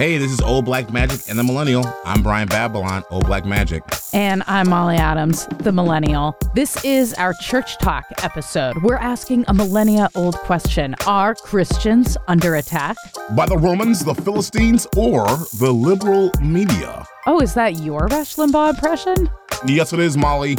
Hey, 0.00 0.16
this 0.16 0.32
is 0.32 0.40
Old 0.40 0.64
Black 0.64 0.90
Magic 0.90 1.28
and 1.28 1.38
the 1.38 1.42
Millennial. 1.42 1.84
I'm 2.06 2.22
Brian 2.22 2.48
Babylon, 2.48 3.04
Old 3.10 3.26
Black 3.26 3.44
Magic. 3.44 3.82
And 4.14 4.42
I'm 4.46 4.70
Molly 4.70 4.96
Adams, 4.96 5.46
the 5.58 5.72
Millennial. 5.72 6.34
This 6.54 6.82
is 6.86 7.12
our 7.18 7.34
Church 7.34 7.76
Talk 7.76 8.06
episode. 8.22 8.82
We're 8.82 8.96
asking 8.96 9.44
a 9.48 9.52
millennia 9.52 10.08
old 10.14 10.36
question 10.36 10.94
Are 11.06 11.34
Christians 11.34 12.16
under 12.28 12.54
attack? 12.54 12.96
By 13.32 13.44
the 13.44 13.58
Romans, 13.58 14.02
the 14.02 14.14
Philistines, 14.14 14.86
or 14.96 15.26
the 15.58 15.70
liberal 15.70 16.32
media? 16.40 17.06
Oh, 17.26 17.42
is 17.42 17.52
that 17.52 17.80
your 17.80 18.06
Rush 18.10 18.36
Limbaugh 18.36 18.70
impression? 18.70 19.28
Yes, 19.66 19.92
it 19.92 20.00
is, 20.00 20.16
Molly. 20.16 20.56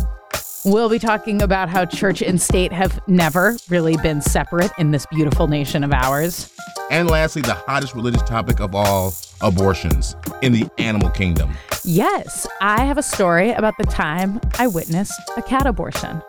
We'll 0.64 0.89
be 0.89 1.00
talking 1.00 1.41
about 1.41 1.70
how 1.70 1.86
church 1.86 2.21
and 2.21 2.39
state 2.39 2.71
have 2.71 3.02
never 3.07 3.57
really 3.70 3.98
been 3.98 4.21
separate 4.21 4.71
in 4.78 4.91
this 4.91 5.07
beautiful 5.07 5.48
nation 5.48 5.84
of 5.84 5.91
ours. 5.91 6.54
And 6.92 7.10
lastly, 7.10 7.42
the 7.42 7.56
hottest 7.56 7.96
religious 7.96 8.21
topic 8.21 8.60
of 8.60 8.75
all 8.75 9.15
abortions 9.42 10.15
in 10.43 10.51
the 10.51 10.70
animal 10.78 11.10
kingdom. 11.10 11.57
Yes, 11.84 12.46
I 12.61 12.86
have 12.86 13.00
a 13.00 13.04
story 13.04 13.50
about 13.51 13.74
the 13.79 13.86
time 13.86 14.39
I 14.60 14.68
witnessed 14.68 15.20
a 15.36 15.42
cat 15.42 15.65
abortion. 15.65 16.21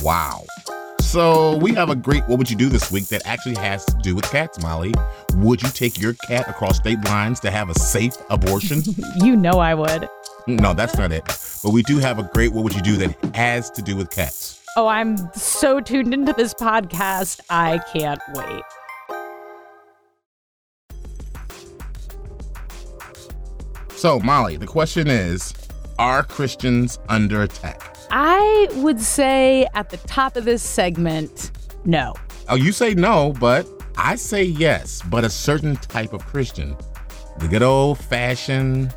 Wow. 0.00 0.44
So 1.00 1.56
we 1.56 1.74
have 1.74 1.90
a 1.90 1.96
great 1.96 2.22
what 2.28 2.38
would 2.38 2.48
you 2.48 2.56
do 2.56 2.68
this 2.68 2.92
week 2.92 3.06
that 3.08 3.26
actually 3.26 3.56
has 3.56 3.84
to 3.86 3.96
do 4.00 4.14
with 4.14 4.30
cats, 4.30 4.62
Molly. 4.62 4.94
Would 5.34 5.60
you 5.62 5.70
take 5.70 6.00
your 6.00 6.12
cat 6.12 6.48
across 6.48 6.76
state 6.76 7.02
lines 7.06 7.40
to 7.40 7.50
have 7.50 7.68
a 7.68 7.74
safe 7.74 8.14
abortion? 8.30 8.82
you 9.16 9.34
know 9.34 9.58
I 9.58 9.74
would. 9.74 10.08
No, 10.58 10.72
that's 10.72 10.96
not 10.96 11.12
it. 11.12 11.24
But 11.62 11.72
we 11.72 11.82
do 11.82 11.98
have 11.98 12.18
a 12.18 12.22
great 12.22 12.52
what 12.52 12.64
would 12.64 12.74
you 12.74 12.80
do 12.80 12.96
that 12.96 13.34
has 13.34 13.70
to 13.72 13.82
do 13.82 13.94
with 13.96 14.10
cats. 14.10 14.64
Oh, 14.78 14.86
I'm 14.86 15.18
so 15.34 15.78
tuned 15.78 16.14
into 16.14 16.32
this 16.32 16.54
podcast. 16.54 17.40
I 17.50 17.80
can't 17.92 18.20
wait. 18.32 18.62
So, 23.90 24.20
Molly, 24.20 24.56
the 24.56 24.66
question 24.66 25.08
is 25.08 25.52
Are 25.98 26.22
Christians 26.22 26.98
under 27.10 27.42
attack? 27.42 27.96
I 28.10 28.68
would 28.76 29.02
say 29.02 29.66
at 29.74 29.90
the 29.90 29.98
top 29.98 30.36
of 30.36 30.46
this 30.46 30.62
segment, 30.62 31.50
no. 31.84 32.14
Oh, 32.48 32.54
you 32.54 32.72
say 32.72 32.94
no, 32.94 33.34
but 33.38 33.66
I 33.98 34.16
say 34.16 34.44
yes, 34.44 35.02
but 35.10 35.24
a 35.24 35.30
certain 35.30 35.76
type 35.76 36.14
of 36.14 36.24
Christian. 36.24 36.74
The 37.36 37.48
good 37.48 37.62
old 37.62 37.98
fashioned, 37.98 38.94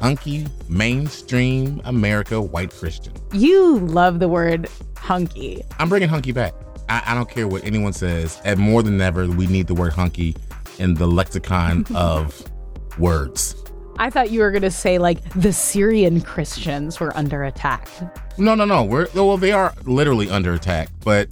hunky, 0.00 0.46
mainstream 0.68 1.80
America 1.84 2.40
white 2.40 2.70
Christian. 2.70 3.12
You 3.32 3.78
love 3.80 4.18
the 4.18 4.28
word 4.28 4.68
hunky. 4.96 5.62
I'm 5.78 5.88
bringing 5.88 6.08
hunky 6.08 6.32
back. 6.32 6.54
I, 6.88 7.02
I 7.06 7.14
don't 7.14 7.28
care 7.30 7.48
what 7.48 7.64
anyone 7.64 7.92
says. 7.92 8.40
And 8.44 8.58
more 8.60 8.82
than 8.82 9.00
ever, 9.00 9.26
we 9.26 9.46
need 9.46 9.66
the 9.66 9.74
word 9.74 9.92
hunky 9.92 10.36
in 10.78 10.94
the 10.94 11.06
lexicon 11.06 11.86
of 11.94 12.42
words. 12.98 13.56
I 13.98 14.10
thought 14.10 14.30
you 14.30 14.40
were 14.40 14.50
going 14.50 14.62
to 14.62 14.70
say 14.72 14.98
like 14.98 15.22
the 15.34 15.52
Syrian 15.52 16.20
Christians 16.20 16.98
were 16.98 17.16
under 17.16 17.44
attack. 17.44 17.88
No, 18.38 18.54
no, 18.54 18.64
no. 18.64 18.82
We're 18.82 19.06
well, 19.14 19.36
they 19.36 19.52
are 19.52 19.72
literally 19.84 20.28
under 20.28 20.52
attack, 20.54 20.88
but 21.04 21.28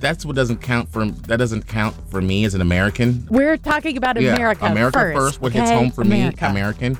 that's 0.00 0.24
what 0.24 0.34
doesn't 0.34 0.62
count 0.62 0.88
for 0.90 1.04
that 1.04 1.36
doesn't 1.36 1.66
count 1.68 1.94
for 2.10 2.20
me 2.22 2.44
as 2.44 2.54
an 2.54 2.60
American. 2.62 3.26
We're 3.30 3.58
talking 3.58 3.96
about 3.98 4.20
Yeah, 4.20 4.34
America. 4.34 4.64
America 4.64 4.98
first, 4.98 5.16
first. 5.16 5.40
What 5.42 5.52
okay? 5.52 5.60
hits 5.60 5.70
home 5.70 5.90
for 5.90 6.00
America. 6.00 6.44
me, 6.46 6.50
American. 6.50 6.98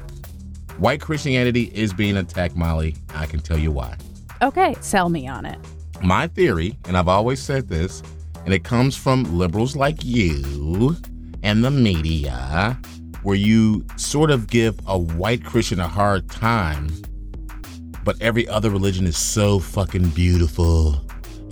White 0.79 1.01
Christianity 1.01 1.71
is 1.75 1.93
being 1.93 2.17
attacked, 2.17 2.57
Molly. 2.57 2.97
I 3.15 3.27
can 3.27 3.41
tell 3.41 3.59
you 3.59 3.71
why. 3.71 3.97
Okay, 4.43 4.75
sell 4.81 5.09
me 5.09 5.29
on 5.29 5.47
it. 5.47 5.59
My 6.03 6.27
theory, 6.27 6.77
and 6.87 6.97
I've 6.97 7.09
always 7.09 7.41
said 7.41 7.69
this, 7.69 8.03
and 8.45 8.53
it 8.53 8.65
comes 8.65 8.97
from 8.97 9.25
liberals 9.39 9.77
like 9.77 10.05
you 10.05 10.97
and 11.43 11.65
the 11.65 11.71
media, 11.71 12.79
where 13.23 13.37
you 13.37 13.87
sort 13.97 14.31
of 14.31 14.49
give 14.49 14.79
a 14.87 14.99
white 14.99 15.45
Christian 15.45 15.79
a 15.79 15.87
hard 15.87 16.29
time, 16.29 16.89
but 18.05 18.21
every 18.21 18.49
other 18.49 18.69
religion 18.71 19.07
is 19.07 19.17
so 19.17 19.61
fucking 19.61 20.09
beautiful 20.09 21.01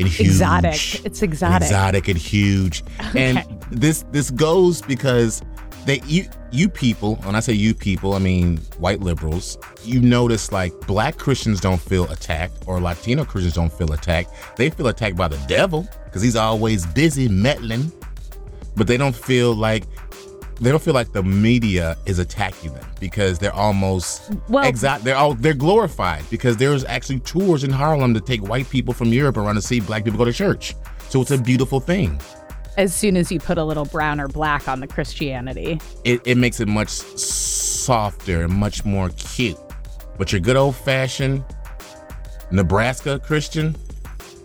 and 0.01 0.09
huge. 0.09 0.29
Exotic. 0.29 1.05
It's 1.05 1.23
exotic. 1.23 1.69
Exotic 1.69 2.09
and 2.09 2.19
huge. 2.19 2.83
And 3.15 3.45
this 3.71 4.05
this 4.11 4.31
goes 4.31 4.83
because 4.83 5.43
they 5.87 6.01
you 6.07 6.27
you 6.53 6.69
people, 6.69 7.17
when 7.17 7.35
I 7.35 7.41
say 7.41 7.53
you 7.53 7.75
people, 7.75 8.15
I 8.15 8.19
mean 8.19 8.59
white 8.79 9.01
liberals, 9.01 9.59
you 9.85 10.01
notice 10.01 10.53
like 10.53 10.73
black 10.87 11.17
Christians 11.17 11.61
don't 11.61 11.81
feel 11.81 12.11
attacked 12.11 12.65
or 12.67 12.81
Latino 12.81 13.25
Christians 13.25 13.55
don't 13.55 13.73
feel 13.73 13.93
attacked. 13.93 14.31
They 14.57 14.71
feel 14.71 14.89
attacked 14.89 15.17
by 15.17 15.29
the 15.29 15.39
devil 15.47 15.89
because 16.05 16.23
he's 16.23 16.37
always 16.37 16.87
busy 16.87 17.29
meddling. 17.29 17.93
But 18.77 18.87
they 18.87 18.97
don't 18.97 19.15
feel 19.15 19.55
like 19.55 19.85
they 20.61 20.71
don't 20.71 20.83
feel 20.83 20.95
like 20.95 21.13
the 21.13 21.23
media 21.23 21.97
is 22.05 22.19
attacking 22.19 22.75
them 22.75 22.85
because 23.01 23.39
they're 23.39 23.55
almost 23.55 24.31
Well- 24.49 24.65
exact 24.67 25.05
they're 25.05 25.17
all 25.17 25.35
they're 25.35 25.55
glorified 25.55 26.25
because 26.31 26.57
there's 26.57 26.85
actually 26.85 27.21
tours 27.21 27.65
in 27.65 27.71
Harlem 27.71 28.13
to 28.15 28.21
take 28.21 28.47
white 28.47 28.69
people 28.69 28.93
from 28.93 29.13
Europe 29.13 29.37
around 29.39 29.55
to 29.55 29.63
see 29.63 29.81
black 29.81 30.05
people 30.05 30.19
go 30.19 30.25
to 30.25 30.33
church. 30.33 30.75
So 31.09 31.23
it's 31.23 31.31
a 31.31 31.39
beautiful 31.39 31.81
thing. 31.81 32.21
As 32.77 32.95
soon 32.95 33.17
as 33.17 33.31
you 33.31 33.41
put 33.41 33.59
a 33.59 33.65
little 33.65 33.85
brown 33.85 34.21
or 34.21 34.29
black 34.29 34.69
on 34.69 34.81
the 34.81 34.87
Christianity. 34.87 35.81
It, 36.05 36.21
it 36.25 36.37
makes 36.37 36.61
it 36.61 36.69
much 36.69 36.89
softer 36.89 38.45
and 38.45 38.53
much 38.53 38.85
more 38.85 39.11
cute. 39.11 39.59
But 40.17 40.33
your 40.33 40.41
good 40.41 40.57
old 40.57 40.77
fashioned 40.77 41.45
Nebraska 42.51 43.19
Christian 43.19 43.77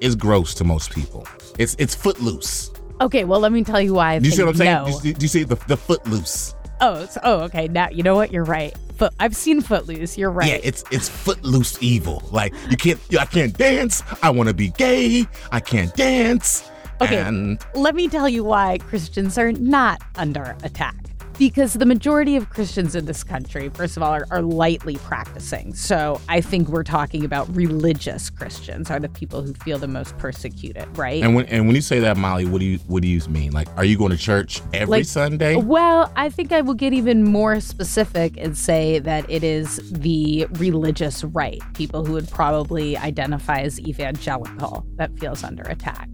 is 0.01 0.15
gross 0.15 0.53
to 0.55 0.63
most 0.63 0.91
people. 0.91 1.27
It's 1.57 1.75
it's 1.79 1.95
footloose. 1.95 2.71
Okay, 3.01 3.23
well, 3.25 3.39
let 3.39 3.51
me 3.51 3.63
tell 3.63 3.81
you 3.81 3.93
why. 3.93 4.13
I 4.13 4.19
Do 4.19 4.25
you 4.25 4.31
see 4.31 4.43
what 4.43 4.49
I'm 4.49 4.55
saying? 4.55 4.71
no. 4.71 4.85
Do, 4.85 4.91
you, 4.91 4.97
see- 4.99 5.13
do 5.13 5.23
you 5.23 5.27
see 5.27 5.43
the, 5.43 5.55
the 5.67 5.77
footloose? 5.77 6.55
Oh, 6.81 7.03
it's, 7.03 7.17
oh, 7.23 7.41
okay. 7.41 7.67
Now 7.67 7.89
you 7.89 8.03
know 8.03 8.15
what? 8.15 8.31
You're 8.31 8.43
right. 8.43 8.75
Foot. 8.97 9.13
I've 9.19 9.35
seen 9.35 9.61
Footloose. 9.61 10.17
You're 10.17 10.31
right. 10.31 10.47
Yeah, 10.49 10.59
it's 10.63 10.83
it's 10.91 11.09
footloose 11.09 11.81
evil. 11.81 12.23
Like 12.31 12.53
you 12.69 12.77
can't, 12.77 12.99
I 13.19 13.25
can't 13.25 13.57
dance. 13.57 14.03
I 14.21 14.29
want 14.29 14.47
to 14.49 14.55
be 14.55 14.69
gay. 14.69 15.25
I 15.51 15.59
can't 15.59 15.93
dance. 15.95 16.69
Okay. 17.01 17.17
And 17.17 17.59
Let 17.73 17.95
me 17.95 18.07
tell 18.07 18.29
you 18.29 18.44
why 18.44 18.78
Christians 18.79 19.38
are 19.38 19.51
not 19.51 20.01
under 20.16 20.56
attack. 20.63 20.95
Because 21.38 21.73
the 21.73 21.85
majority 21.85 22.38
of 22.38 22.50
Christians 22.50 22.95
in 22.95 23.07
this 23.07 23.22
country, 23.22 23.67
first 23.67 23.97
of 23.97 24.03
all, 24.03 24.13
are, 24.13 24.25
are 24.31 24.41
lightly 24.41 24.95
practicing. 25.00 25.73
So 25.73 26.22
I 26.29 26.39
think 26.39 26.69
we're 26.69 26.85
talking 26.85 27.25
about 27.25 27.53
religious 27.53 28.29
Christians 28.29 28.89
are 28.89 29.01
the 29.01 29.09
people 29.09 29.41
who 29.41 29.53
feel 29.53 29.78
the 29.78 29.88
most 29.89 30.17
persecuted, 30.17 30.97
right? 30.97 31.22
and 31.22 31.35
when 31.35 31.45
and 31.47 31.67
when 31.67 31.75
you 31.75 31.81
say 31.81 32.00
that, 32.00 32.16
Molly, 32.16 32.45
what 32.45 32.59
do 32.59 32.66
you 32.66 32.78
what 32.88 33.01
do 33.01 33.09
you 33.09 33.19
mean? 33.28 33.51
Like, 33.51 33.67
are 33.75 33.84
you 33.84 33.97
going 33.97 34.11
to 34.11 34.17
church 34.17 34.61
every 34.73 35.00
Like, 35.00 35.05
Sunday? 35.05 35.57
Well, 35.57 36.09
I 36.16 36.29
think 36.29 36.53
I 36.53 36.61
will 36.61 36.73
get 36.73 36.94
even 36.94 37.25
more 37.25 37.59
specific 37.59 38.38
and 38.38 38.57
say 38.57 39.00
that 39.00 39.29
it 39.29 39.44
is 39.44 39.81
the 39.91 40.47
religious 40.51 41.25
right, 41.25 41.61
people 41.73 42.05
who 42.05 42.13
would 42.13 42.29
probably 42.29 42.95
identify 42.95 43.59
as 43.59 43.78
evangelical, 43.81 44.85
that 44.95 45.19
feels 45.19 45.44
under 45.44 45.63
attack. 45.63 46.07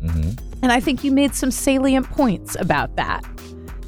Hmm 0.00 0.30
And 0.62 0.72
I 0.72 0.80
think 0.80 1.04
you 1.04 1.12
made 1.12 1.34
some 1.34 1.50
salient 1.50 2.08
points 2.10 2.56
about 2.58 2.96
that. 2.96 3.24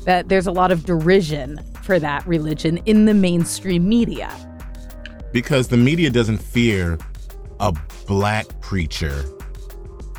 That 0.05 0.29
there's 0.29 0.47
a 0.47 0.53
lot 0.53 0.73
of 0.73 0.85
derision 0.85 1.61
for 1.83 1.99
that 1.99 2.27
religion 2.27 2.79
in 2.87 3.05
the 3.05 3.15
mainstream 3.15 3.89
media. 3.89 4.31
Because 5.33 5.69
the 5.69 5.77
media 5.77 6.11
doesn't 6.11 6.39
fear 6.39 6.99
a 7.61 7.73
black 8.07 8.47
preacher 8.61 9.25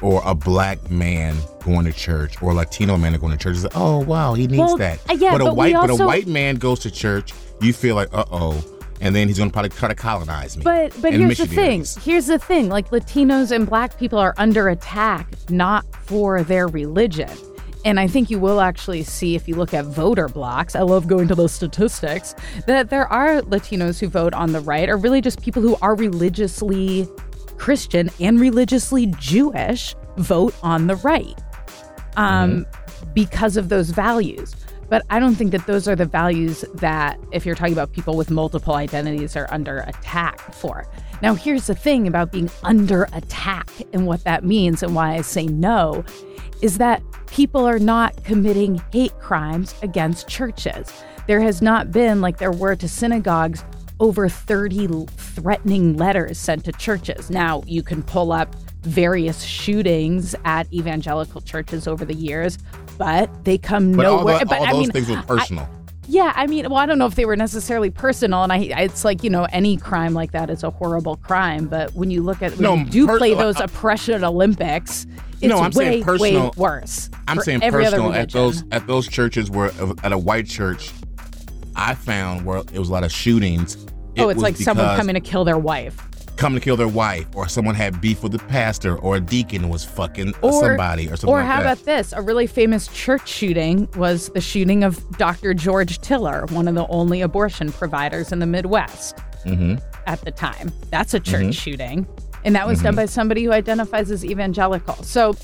or 0.02 0.22
a 0.26 0.34
black 0.34 0.90
man 0.90 1.36
going 1.64 1.86
to 1.86 1.94
church 1.94 2.42
or 2.42 2.52
a 2.52 2.54
Latino 2.54 2.98
man 2.98 3.14
going 3.20 3.32
to 3.32 3.38
church. 3.38 3.56
It's 3.56 3.64
like, 3.64 3.74
oh 3.76 4.00
wow, 4.00 4.34
he 4.34 4.48
needs 4.48 4.58
Well, 4.60 4.78
that. 4.78 5.00
uh, 5.10 5.14
yeah, 5.14 5.32
but 5.32 5.42
a 5.42 5.46
but 5.46 5.54
we 5.54 5.74
white 5.74 5.88
but 5.88 5.90
a 5.90 6.06
white 6.06 6.28
man 6.28 6.56
goes 6.56 6.80
to 6.80 6.92
church, 6.92 7.34
you 7.62 7.74
feel 7.74 7.96
like, 7.96 8.10
uh 8.14 8.26
oh, 8.32 8.64
and 9.02 9.16
then 9.16 9.28
he's 9.28 9.38
gonna 9.38 9.52
probably 9.52 9.70
try 9.70 9.90
to 9.90 9.96
colonize 9.96 10.56
me. 10.56 10.64
But 10.64 10.94
but 11.02 11.14
here's 11.14 11.40
the 11.40 11.48
thing. 11.48 11.86
Here's 12.02 12.28
the 12.28 12.40
thing. 12.40 12.70
Like 12.70 12.92
Latinos 12.92 13.52
and 13.52 13.68
black 13.68 13.98
people 13.98 14.20
are 14.20 14.34
under 14.38 14.70
attack 14.70 15.28
not 15.50 15.86
for 16.06 16.44
their 16.44 16.68
religion. 16.68 17.30
And 17.84 18.00
I 18.00 18.06
think 18.06 18.30
you 18.30 18.38
will 18.38 18.62
actually 18.62 19.02
see 19.02 19.36
if 19.36 19.48
you 19.48 19.56
look 19.56 19.74
at 19.74 19.86
voter 19.86 20.28
blocks. 20.28 20.76
I 20.76 20.82
love 20.82 21.08
going 21.08 21.28
to 21.30 21.36
those 21.36 21.52
statistics 21.52 22.36
that 22.68 22.92
there 22.92 23.08
are 23.08 23.42
Latinos 23.42 24.00
who 24.00 24.08
vote 24.08 24.36
on 24.36 24.52
the 24.52 24.60
right 24.60 24.88
are 24.88 24.98
really 24.98 25.20
just 25.20 25.42
people 25.42 25.64
who 25.64 25.76
are 25.82 25.96
religiously 25.96 27.08
Christian 27.58 28.12
and 28.20 28.40
religiously 28.40 29.08
Jewish 29.18 29.96
vote 30.18 30.54
on 30.62 30.86
the 30.86 30.96
right 30.98 31.40
um, 32.18 32.68
because 33.16 33.58
of 33.58 33.70
those 33.70 33.90
values. 33.90 34.56
But 34.92 35.06
I 35.10 35.20
don't 35.22 35.36
think 35.36 35.52
that 35.54 35.66
those 35.68 35.88
are 35.88 35.96
the 35.96 36.06
values 36.06 36.66
that, 36.74 37.18
if 37.32 37.46
you're 37.46 37.56
talking 37.56 37.72
about 37.72 37.94
people 37.94 38.18
with 38.18 38.30
multiple 38.30 38.74
identities, 38.74 39.38
are 39.38 39.48
under 39.50 39.78
attack 39.88 40.54
for. 40.54 40.86
Now, 41.22 41.34
here's 41.34 41.68
the 41.68 41.76
thing 41.76 42.08
about 42.08 42.34
being 42.34 42.52
under 42.64 43.08
attack 43.14 43.70
and 43.94 44.06
what 44.06 44.26
that 44.26 44.44
means, 44.44 44.84
and 44.84 44.94
why 44.94 45.16
I 45.16 45.22
say 45.22 45.46
no, 45.46 46.04
is 46.62 46.78
that 46.80 47.02
people 47.28 47.66
are 47.66 47.80
not 47.80 48.22
committing 48.26 48.82
hate 48.92 49.18
crimes 49.20 49.74
against 49.82 50.28
churches. 50.28 50.92
There 51.26 51.40
has 51.40 51.62
not 51.62 51.94
been, 51.94 52.20
like 52.20 52.38
there 52.38 52.52
were 52.52 52.76
to 52.76 52.90
synagogues, 52.90 53.64
over 54.02 54.28
30 54.28 55.06
threatening 55.16 55.96
letters 55.96 56.38
sent 56.38 56.66
to 56.66 56.74
churches. 56.74 57.30
Now, 57.30 57.64
you 57.66 57.82
can 57.82 58.04
pull 58.04 58.34
up 58.34 58.58
various 58.82 59.44
shootings 59.44 60.36
at 60.44 60.72
evangelical 60.74 61.40
churches 61.40 61.88
over 61.88 62.04
the 62.04 62.16
years, 62.16 62.58
but 63.02 63.44
they 63.46 63.58
come 63.58 63.94
But 63.94 64.06
all, 64.06 64.20
nowhere. 64.20 64.40
the- 64.40 64.46
but 64.46 64.60
all 64.60 64.66
I 64.68 64.72
those 64.74 64.80
mean, 64.82 64.92
things 64.92 65.10
were 65.10 65.22
personal. 65.24 65.68
Yeah, 66.08 66.34
I 66.36 66.46
mean, 66.46 66.66
well, 66.70 66.78
I 66.80 66.86
don't 66.86 66.98
know 67.00 67.06
if 67.06 67.16
they 67.16 67.26
were 67.26 67.36
necessarily 67.38 67.90
personal, 67.90 68.44
and 68.44 68.52
I, 68.52 68.58
it's 68.58 69.04
like 69.06 69.24
you 69.24 69.30
know, 69.30 69.46
any 69.52 69.78
crime 69.78 70.14
like 70.14 70.32
that 70.34 70.50
is 70.50 70.64
a 70.64 70.70
horrible 70.70 71.16
crime. 71.18 71.68
But 71.68 71.94
when 71.96 72.12
you 72.12 72.22
look 72.22 72.42
at 72.42 72.52
when 72.54 72.62
No, 72.62 72.76
you 72.76 72.86
do 72.86 73.08
per- 73.08 73.18
play 73.18 73.34
those 73.34 73.60
uh, 73.60 73.64
oppression 73.66 74.24
Olympics, 74.24 75.06
it's 75.40 75.44
No, 75.50 75.58
I'm 75.60 75.72
way, 75.72 75.86
saying 75.86 76.04
personal- 76.04 76.44
way 76.48 76.52
worse. 76.58 77.10
I'm 77.28 77.40
saying 77.40 77.62
personal 77.62 78.14
at 78.14 78.30
those 78.32 78.64
at 78.72 78.86
those 78.88 79.08
churches 79.08 79.50
where 79.50 79.72
at 80.04 80.12
a 80.12 80.18
white 80.18 80.48
church, 80.48 80.92
I 81.76 81.96
found 81.96 82.46
where 82.46 82.60
it 82.74 82.78
was 82.80 82.90
a 82.90 82.92
lot 82.92 83.04
of 83.04 83.12
shootings. 83.12 83.78
Oh, 84.20 84.28
it's 84.30 84.36
was 84.36 84.44
like 84.44 84.58
someone 84.58 84.98
coming 84.98 85.16
to 85.16 85.22
kill 85.22 85.46
their 85.46 85.58
wife. 85.58 86.08
Coming 86.42 86.60
to 86.60 86.64
kill 86.64 86.76
their 86.76 86.88
wife, 86.88 87.28
or 87.36 87.48
someone 87.48 87.76
had 87.76 88.02
beef 88.02 88.24
with 88.24 88.32
the 88.32 88.40
pastor, 88.40 88.98
or 88.98 89.18
a 89.18 89.22
deacon 89.22 89.70
was 89.70 89.86
fucking 89.86 90.34
Or- 90.42 90.52
somebody, 90.60 91.06
or 91.08 91.16
something 91.16 91.30
Or 91.30 91.38
like 91.38 91.46
how 91.46 91.62
that. 91.62 91.74
about 91.74 91.86
this? 91.86 92.14
A 92.14 92.22
really 92.22 92.48
famous 92.48 92.88
church 92.88 93.28
shooting 93.28 93.88
was 93.96 94.30
the 94.30 94.42
shooting 94.42 94.84
of 94.84 95.00
Dr. 95.18 95.54
George 95.54 96.00
Tiller, 96.00 96.48
one 96.50 96.68
of 96.68 96.74
the 96.74 96.88
only 96.88 97.22
abortion 97.22 97.72
providers 97.72 98.32
in 98.32 98.40
the 98.40 98.48
Midwest 98.48 99.18
mm-hmm. 99.46 99.76
at 100.08 100.20
the 100.22 100.32
time. 100.32 100.72
That's 100.90 101.14
a 101.14 101.20
church 101.20 101.54
shooting. 101.54 102.08
And 102.44 102.56
that 102.56 102.66
was 102.66 102.82
done 102.82 102.96
by 102.96 103.06
somebody 103.06 103.44
who 103.44 103.52
identifies 103.52 104.10
as 104.10 104.26
evangelical. 104.26 104.96
So 105.04 105.36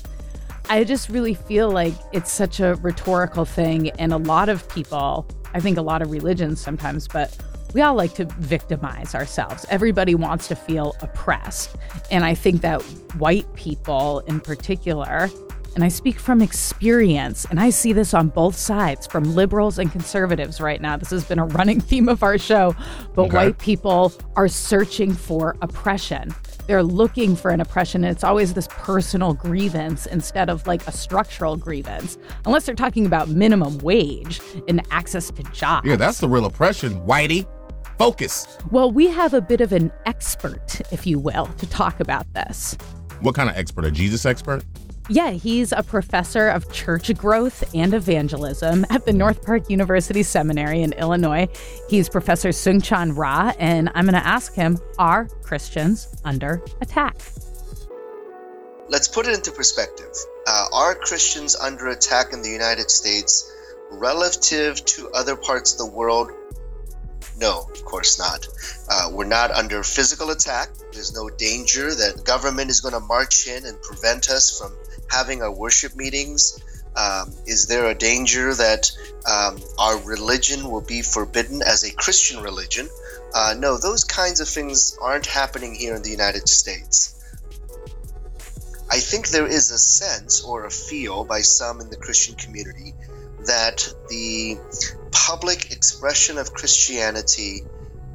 I 0.68 0.82
just 0.82 1.08
really 1.10 1.34
feel 1.34 1.70
like 1.70 1.94
it's 2.12 2.32
such 2.32 2.58
a 2.58 2.74
rhetorical 2.82 3.44
thing. 3.44 3.90
And 4.00 4.12
a 4.12 4.16
lot 4.16 4.48
of 4.48 4.68
people, 4.68 5.28
I 5.54 5.60
think 5.60 5.78
a 5.78 5.82
lot 5.82 6.02
of 6.02 6.10
religions 6.10 6.60
sometimes, 6.60 7.06
but 7.06 7.38
we 7.74 7.82
all 7.82 7.94
like 7.94 8.14
to 8.14 8.24
victimize 8.38 9.14
ourselves. 9.14 9.66
Everybody 9.68 10.14
wants 10.14 10.48
to 10.48 10.56
feel 10.56 10.96
oppressed. 11.00 11.76
And 12.10 12.24
I 12.24 12.34
think 12.34 12.62
that 12.62 12.80
white 13.18 13.52
people 13.54 14.20
in 14.20 14.40
particular, 14.40 15.28
and 15.74 15.84
I 15.84 15.88
speak 15.88 16.18
from 16.18 16.40
experience, 16.42 17.46
and 17.50 17.60
I 17.60 17.70
see 17.70 17.92
this 17.92 18.14
on 18.14 18.28
both 18.30 18.56
sides 18.56 19.06
from 19.06 19.34
liberals 19.34 19.78
and 19.78 19.92
conservatives 19.92 20.60
right 20.60 20.80
now. 20.80 20.96
This 20.96 21.10
has 21.10 21.24
been 21.24 21.38
a 21.38 21.44
running 21.46 21.80
theme 21.88 22.08
of 22.08 22.22
our 22.22 22.38
show, 22.38 22.74
but 23.14 23.22
Okay. 23.26 23.36
white 23.36 23.58
people 23.58 24.12
are 24.36 24.48
searching 24.48 25.12
for 25.12 25.54
oppression. 25.62 26.34
They're 26.66 26.82
looking 26.82 27.34
for 27.36 27.50
an 27.50 27.60
oppression, 27.60 28.04
and 28.04 28.12
it's 28.14 28.24
always 28.24 28.52
this 28.54 28.68
personal 28.70 29.32
grievance 29.34 30.04
instead 30.06 30.50
of 30.50 30.66
like 30.66 30.86
a 30.86 30.92
structural 30.92 31.56
grievance, 31.56 32.18
unless 32.44 32.66
they're 32.66 32.74
talking 32.74 33.06
about 33.06 33.28
minimum 33.28 33.78
wage 33.78 34.40
and 34.68 34.82
access 34.90 35.30
to 35.30 35.42
jobs. 35.44 35.86
Yeah, 35.88 35.96
that's 35.96 36.18
the 36.18 36.28
real 36.28 36.44
oppression. 36.44 37.00
Whitey, 37.06 37.46
focus. 37.98 38.58
Well, 38.70 38.90
we 38.90 39.08
have 39.08 39.34
a 39.34 39.40
bit 39.40 39.60
of 39.60 39.72
an 39.72 39.92
expert, 40.06 40.80
if 40.92 41.06
you 41.06 41.18
will, 41.18 41.46
to 41.46 41.66
talk 41.66 42.00
about 42.00 42.32
this. 42.32 42.76
What 43.20 43.34
kind 43.34 43.50
of 43.50 43.56
expert? 43.56 43.84
A 43.84 43.90
Jesus 43.90 44.24
expert? 44.24 44.64
Yeah, 45.10 45.30
he's 45.30 45.72
a 45.72 45.82
professor 45.82 46.48
of 46.48 46.70
church 46.70 47.16
growth 47.16 47.74
and 47.74 47.94
evangelism 47.94 48.84
at 48.90 49.06
the 49.06 49.12
North 49.12 49.42
Park 49.42 49.70
University 49.70 50.22
Seminary 50.22 50.82
in 50.82 50.92
Illinois. 50.92 51.48
He's 51.88 52.10
Professor 52.10 52.50
Soong-Chan 52.50 53.14
Rah, 53.14 53.54
and 53.58 53.90
I'm 53.94 54.04
going 54.04 54.20
to 54.20 54.26
ask 54.26 54.52
him 54.52 54.78
Are 54.98 55.24
Christians 55.42 56.14
under 56.24 56.62
attack? 56.82 57.16
Let's 58.90 59.08
put 59.08 59.26
it 59.26 59.34
into 59.34 59.50
perspective. 59.50 60.14
Uh, 60.46 60.66
are 60.74 60.94
Christians 60.94 61.56
under 61.56 61.88
attack 61.88 62.34
in 62.34 62.42
the 62.42 62.50
United 62.50 62.90
States 62.90 63.50
relative 63.90 64.84
to 64.84 65.10
other 65.12 65.36
parts 65.36 65.72
of 65.72 65.78
the 65.78 65.96
world? 65.96 66.32
No, 67.38 67.68
of 67.72 67.84
course 67.84 68.18
not. 68.18 68.48
Uh, 68.90 69.10
we're 69.12 69.24
not 69.24 69.52
under 69.52 69.84
physical 69.84 70.30
attack. 70.30 70.70
There's 70.92 71.14
no 71.14 71.30
danger 71.30 71.94
that 71.94 72.24
government 72.24 72.68
is 72.70 72.80
going 72.80 72.94
to 72.94 73.00
march 73.00 73.46
in 73.46 73.64
and 73.64 73.80
prevent 73.80 74.28
us 74.28 74.58
from 74.58 74.76
having 75.08 75.42
our 75.42 75.52
worship 75.52 75.94
meetings. 75.94 76.60
Um, 76.96 77.32
is 77.46 77.68
there 77.68 77.86
a 77.86 77.94
danger 77.94 78.52
that 78.52 78.90
um, 79.24 79.60
our 79.78 79.98
religion 79.98 80.68
will 80.68 80.80
be 80.80 81.02
forbidden 81.02 81.62
as 81.62 81.84
a 81.84 81.94
Christian 81.94 82.42
religion? 82.42 82.88
Uh, 83.32 83.54
no, 83.56 83.78
those 83.78 84.02
kinds 84.02 84.40
of 84.40 84.48
things 84.48 84.98
aren't 85.00 85.26
happening 85.26 85.76
here 85.76 85.94
in 85.94 86.02
the 86.02 86.10
United 86.10 86.48
States. 86.48 87.14
I 88.90 88.98
think 88.98 89.28
there 89.28 89.46
is 89.46 89.70
a 89.70 89.78
sense 89.78 90.42
or 90.42 90.64
a 90.64 90.70
feel 90.70 91.24
by 91.24 91.42
some 91.42 91.80
in 91.80 91.90
the 91.90 91.96
Christian 91.96 92.34
community 92.34 92.94
that 93.48 93.92
the 94.10 94.58
public 95.10 95.72
expression 95.72 96.36
of 96.36 96.52
Christianity 96.52 97.62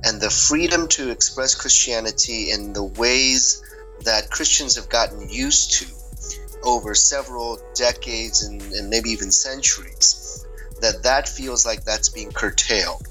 and 0.04 0.22
the 0.22 0.30
freedom 0.30 0.88
to 0.90 1.10
express 1.10 1.56
Christianity 1.56 2.52
in 2.52 2.74
the 2.74 2.84
ways 2.84 3.64
that 4.06 4.30
Christians 4.30 4.76
have 4.76 4.90
gotten 4.90 5.30
used 5.30 5.74
to 5.74 5.86
over 6.64 6.94
several 6.94 7.60
decades 7.74 8.44
and, 8.44 8.62
and 8.62 8.90
maybe 8.90 9.10
even 9.10 9.32
centuries, 9.32 10.46
that 10.82 11.04
that 11.04 11.28
feels 11.28 11.66
like 11.66 11.84
that's 11.84 12.10
being 12.10 12.32
curtailed. 12.32 13.08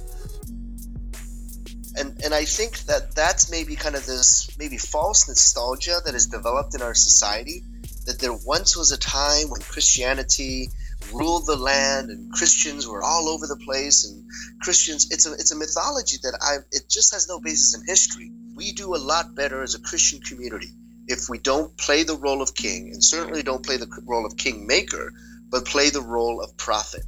And, 1.96 2.22
and 2.24 2.32
I 2.32 2.44
think 2.44 2.78
that 2.84 3.14
that's 3.16 3.50
maybe 3.50 3.74
kind 3.74 3.96
of 3.96 4.06
this 4.06 4.56
maybe 4.58 4.78
false 4.78 5.28
nostalgia 5.28 6.00
that 6.04 6.14
has 6.14 6.26
developed 6.26 6.74
in 6.74 6.82
our 6.82 6.94
society 6.94 7.64
that 8.06 8.18
there 8.18 8.32
once 8.32 8.76
was 8.76 8.92
a 8.92 8.98
time 8.98 9.50
when 9.50 9.60
Christianity 9.60 10.68
ruled 11.12 11.46
the 11.46 11.56
land 11.56 12.10
and 12.10 12.32
Christians 12.32 12.86
were 12.86 13.02
all 13.02 13.28
over 13.28 13.46
the 13.46 13.60
place 13.64 14.04
and 14.04 14.24
Christians 14.60 15.08
it's 15.10 15.26
a 15.26 15.32
it's 15.32 15.52
a 15.52 15.56
mythology 15.56 16.18
that 16.22 16.38
I 16.40 16.56
it 16.70 16.88
just 16.88 17.12
has 17.12 17.28
no 17.28 17.40
basis 17.40 17.74
in 17.74 17.86
history. 17.86 18.30
We 18.54 18.72
do 18.72 18.94
a 18.94 18.96
lot 18.96 19.34
better 19.34 19.62
as 19.62 19.74
a 19.74 19.80
Christian 19.80 20.20
community 20.20 20.72
if 21.06 21.28
we 21.28 21.38
don't 21.38 21.76
play 21.76 22.04
the 22.04 22.16
role 22.16 22.42
of 22.42 22.54
king 22.54 22.90
and 22.92 23.04
certainly 23.04 23.42
don't 23.42 23.64
play 23.64 23.76
the 23.76 23.88
role 24.06 24.24
of 24.24 24.36
kingmaker, 24.36 25.12
but 25.50 25.64
play 25.64 25.90
the 25.90 26.00
role 26.00 26.40
of 26.40 26.56
prophet. 26.56 27.02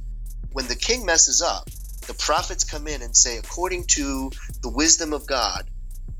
When 0.51 0.67
the 0.67 0.75
king 0.75 1.05
messes 1.05 1.41
up, 1.41 1.69
the 2.07 2.13
prophets 2.13 2.63
come 2.63 2.87
in 2.87 3.01
and 3.01 3.15
say, 3.15 3.37
according 3.37 3.85
to 3.87 4.31
the 4.61 4.69
wisdom 4.69 5.13
of 5.13 5.25
God, 5.25 5.69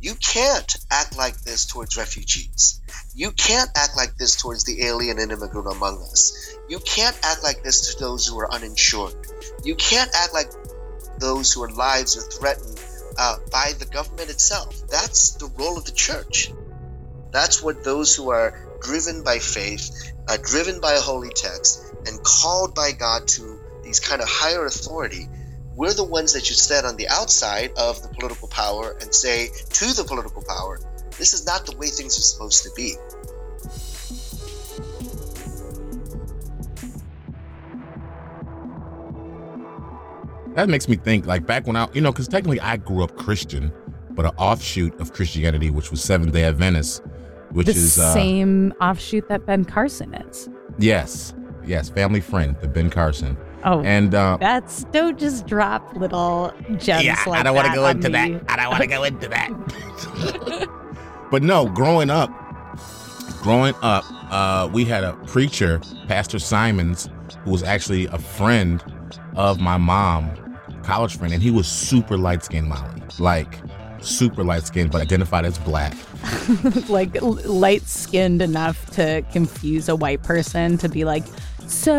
you 0.06 0.14
can't 0.14 0.76
act 0.92 1.18
like 1.18 1.36
this 1.42 1.66
towards 1.66 1.98
refugees. 1.98 2.80
You 3.16 3.32
can't 3.32 3.72
act 3.76 3.98
like 3.98 4.16
this 4.18 4.36
towards 4.36 4.64
the 4.64 4.84
alien 4.84 5.18
and 5.18 5.32
immigrant 5.32 5.66
among 5.66 5.96
us. 5.96 6.56
You 6.70 6.78
can't 6.78 7.18
act 7.24 7.42
like 7.42 7.64
this 7.64 7.96
to 7.96 8.00
those 8.00 8.28
who 8.28 8.38
are 8.38 8.54
uninsured. 8.54 9.16
You 9.64 9.74
can't 9.74 10.12
act 10.14 10.32
like 10.32 10.52
those 11.18 11.52
whose 11.54 11.72
lives 11.72 12.18
are 12.18 12.22
threatened 12.22 12.80
uh, 13.18 13.38
by 13.52 13.74
the 13.80 13.88
government 13.88 14.30
itself. 14.30 14.88
That's 14.92 15.32
the 15.38 15.48
role 15.58 15.76
of 15.76 15.86
the 15.86 15.92
church. 15.92 16.52
That's 17.32 17.64
what 17.64 17.84
those 17.84 18.16
who 18.16 18.30
are 18.30 18.78
driven 18.84 19.24
by 19.24 19.40
faith, 19.40 20.14
uh, 20.28 20.38
driven 20.38 20.82
by 20.82 20.94
a 20.94 21.00
holy 21.00 21.30
text, 21.30 21.84
and 22.06 22.22
called 22.22 22.76
by 22.76 22.92
God 22.92 23.28
to 23.30 23.60
these 23.82 24.00
kind 24.00 24.22
of 24.22 24.28
higher 24.30 24.68
authority, 24.68 25.28
we're 25.76 25.94
the 25.94 26.04
ones 26.04 26.34
that 26.34 26.46
should 26.46 26.58
stand 26.58 26.86
on 26.86 26.96
the 26.96 27.08
outside 27.10 27.72
of 27.78 28.02
the 28.02 28.08
political 28.08 28.48
power 28.48 28.96
and 29.02 29.14
say 29.14 29.50
to 29.70 29.94
the 29.94 30.04
political 30.08 30.44
power, 30.48 30.80
this 31.18 31.34
is 31.34 31.46
not 31.46 31.66
the 31.66 31.76
way 31.78 31.88
things 31.88 32.18
are 32.18 32.22
supposed 32.22 32.64
to 32.64 32.70
be. 32.76 32.96
That 40.56 40.70
makes 40.70 40.88
me 40.88 40.96
think, 40.96 41.26
like 41.26 41.46
back 41.46 41.68
when 41.68 41.76
I, 41.76 41.90
you 41.94 42.00
know, 42.00 42.14
because 42.14 42.30
technically 42.30 42.62
I 42.62 42.78
grew 42.78 43.04
up 43.04 43.18
Christian, 43.18 43.74
but 44.12 44.26
an 44.26 44.32
offshoot 44.38 44.98
of 45.02 45.12
Christianity, 45.12 45.70
which 45.70 45.92
was 45.92 46.02
Seventh 46.02 46.32
Day 46.32 46.46
Adventist, 46.46 47.04
which 47.52 47.68
the 47.68 47.74
is 47.74 47.96
the 47.96 48.14
same 48.14 48.74
offshoot 48.80 49.28
that 49.28 49.46
Ben 49.46 49.66
Carson 49.66 50.14
is. 50.14 50.50
yes, 50.80 51.34
yes, 51.66 51.90
family 51.90 52.22
friend, 52.22 52.56
the 52.62 52.70
Ben 52.70 52.90
Carson, 52.90 53.36
Oh, 53.66 53.82
and 53.82 54.14
uh, 54.14 54.38
that's 54.40 54.84
don't 54.86 55.20
just 55.20 55.48
drop 55.48 55.96
little 55.96 56.54
gems 56.78 57.04
yeah, 57.04 57.22
like 57.26 57.40
I 57.40 57.44
don't 57.44 57.56
want 57.56 57.68
to 57.68 57.74
go 57.74 57.88
into 57.88 58.10
me. 58.10 58.34
that. 58.34 58.44
I 58.48 58.56
don't 58.58 58.70
want 58.70 58.82
to 58.84 58.88
go 58.88 59.04
into 59.12 59.28
that. 59.30 60.70
but 61.32 61.42
no, 61.42 61.68
growing 61.68 62.12
up, 62.12 62.30
growing 63.42 63.74
up, 63.82 64.06
uh, 64.32 64.70
we 64.72 64.86
had 64.86 65.04
a 65.04 65.14
preacher, 65.26 65.82
Pastor 66.08 66.38
Simons, 66.38 67.10
who 67.44 67.52
was 67.52 67.64
actually 67.64 68.06
a 68.08 68.20
friend 68.20 68.84
of 69.36 69.60
my 69.60 69.78
mom, 69.78 70.32
college 70.84 71.18
friend, 71.18 71.34
and 71.34 71.42
he 71.42 71.50
was 71.52 71.68
super 71.68 72.18
light 72.18 72.44
skinned, 72.44 72.68
Molly, 72.70 73.02
like 73.20 73.60
super 74.02 74.44
light 74.44 74.64
skinned, 74.64 74.92
but 74.92 75.02
identified 75.02 75.46
as 75.46 75.58
black. 75.60 75.96
like 76.90 77.18
light 77.22 77.82
skinned 77.84 78.42
enough 78.42 78.92
to 78.92 79.24
confuse 79.32 79.90
a 79.90 79.96
white 79.96 80.22
person 80.24 80.78
to 80.78 80.88
be 80.88 81.04
like, 81.04 81.24
so 81.68 81.94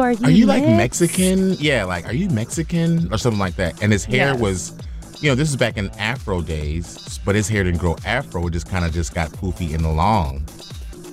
are 0.00 0.12
you? 0.12 0.24
Are 0.24 0.30
you 0.30 0.46
like? 0.46 0.62
Mexican? 0.64 1.54
Yeah, 1.54 1.84
like 1.84 2.06
are 2.06 2.14
you 2.14 2.28
Mexican 2.30 3.12
or 3.12 3.18
something 3.18 3.40
like 3.40 3.56
that? 3.56 3.82
And 3.82 3.92
his 3.92 4.04
hair 4.04 4.32
Yes. 4.32 4.40
was, 4.40 4.72
you 5.20 5.30
know, 5.30 5.34
this 5.34 5.48
is 5.48 5.56
back 5.56 5.76
in 5.76 5.90
Afro 5.98 6.42
days, 6.42 7.18
but 7.24 7.34
his 7.34 7.48
hair 7.48 7.64
didn't 7.64 7.80
grow 7.80 7.96
Afro. 8.04 8.46
It 8.46 8.50
just 8.52 8.68
kind 8.68 8.84
of 8.84 8.92
just 8.92 9.14
got 9.14 9.30
poofy 9.30 9.74
and 9.74 9.96
long. 9.96 10.44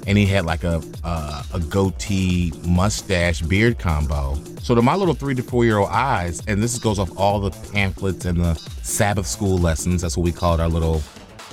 And 0.06 0.18
he 0.18 0.26
had 0.26 0.46
like 0.46 0.64
a 0.66 0.82
uh, 1.04 1.44
a 1.54 1.60
goatee, 1.60 2.52
mustache, 2.66 3.42
beard 3.42 3.80
combo. 3.80 4.38
So 4.62 4.76
to 4.76 4.82
my 4.82 4.96
little 4.96 5.14
three 5.14 5.36
to 5.36 5.44
four 5.44 5.64
year 5.66 5.78
old 5.78 5.90
eyes, 5.90 6.42
and 6.48 6.62
this 6.62 6.78
goes 6.78 7.00
off 7.00 7.10
all 7.18 7.40
the 7.40 7.52
pamphlets 7.72 8.26
and 8.26 8.40
the 8.40 8.56
Sabbath 8.82 9.28
school 9.28 9.58
lessons. 9.58 10.02
That's 10.02 10.18
what 10.18 10.24
we 10.24 10.32
called 10.34 10.60
our 10.60 10.68
little 10.70 11.02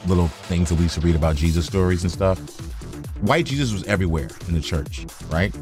little 0.07 0.28
things 0.49 0.71
that 0.71 0.76
we 0.76 0.85
used 0.85 0.95
to 0.95 1.00
read 1.00 1.14
about 1.14 1.37
Jesus 1.37 1.66
stories 1.66 2.02
and 2.02 2.11
stuff. 2.11 2.40
White 3.21 3.47
Jesus 3.47 3.73
was 3.73 3.85
everywhere 3.85 4.29
in 4.49 4.55
the 4.55 4.61
church, 4.61 5.07
right? 5.31 5.53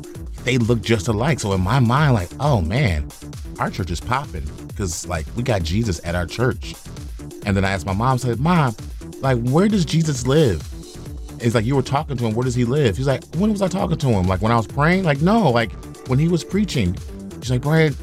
They 0.44 0.58
look 0.58 0.80
just 0.80 1.08
alike. 1.08 1.40
So 1.40 1.52
in 1.52 1.60
my 1.60 1.80
mind, 1.80 2.14
like, 2.14 2.30
oh 2.40 2.60
man, 2.60 3.10
our 3.58 3.70
church 3.70 3.90
is 3.90 4.00
popping 4.00 4.48
because 4.68 5.06
like 5.06 5.26
we 5.36 5.42
got 5.42 5.62
Jesus 5.62 6.00
at 6.04 6.14
our 6.14 6.26
church. 6.26 6.74
And 7.44 7.56
then 7.56 7.64
I 7.64 7.70
asked 7.70 7.86
my 7.86 7.92
mom, 7.92 8.14
I 8.14 8.16
said, 8.16 8.40
Mom, 8.40 8.74
like 9.20 9.42
where 9.42 9.68
does 9.68 9.84
Jesus 9.84 10.26
live? 10.26 10.62
It's 11.40 11.54
like 11.54 11.64
you 11.64 11.76
were 11.76 11.82
talking 11.82 12.16
to 12.16 12.26
him. 12.26 12.34
Where 12.34 12.44
does 12.44 12.54
he 12.54 12.64
live? 12.64 12.96
He's 12.96 13.06
like, 13.06 13.24
when 13.36 13.50
was 13.50 13.62
I 13.62 13.68
talking 13.68 13.96
to 13.96 14.08
him? 14.08 14.26
Like 14.26 14.40
when 14.40 14.52
I 14.52 14.56
was 14.56 14.66
praying? 14.66 15.04
Like 15.04 15.20
no, 15.20 15.50
like 15.50 15.72
when 16.08 16.18
he 16.18 16.28
was 16.28 16.44
preaching. 16.44 16.96
She's 17.40 17.50
like, 17.50 17.62
Brian, 17.62 17.94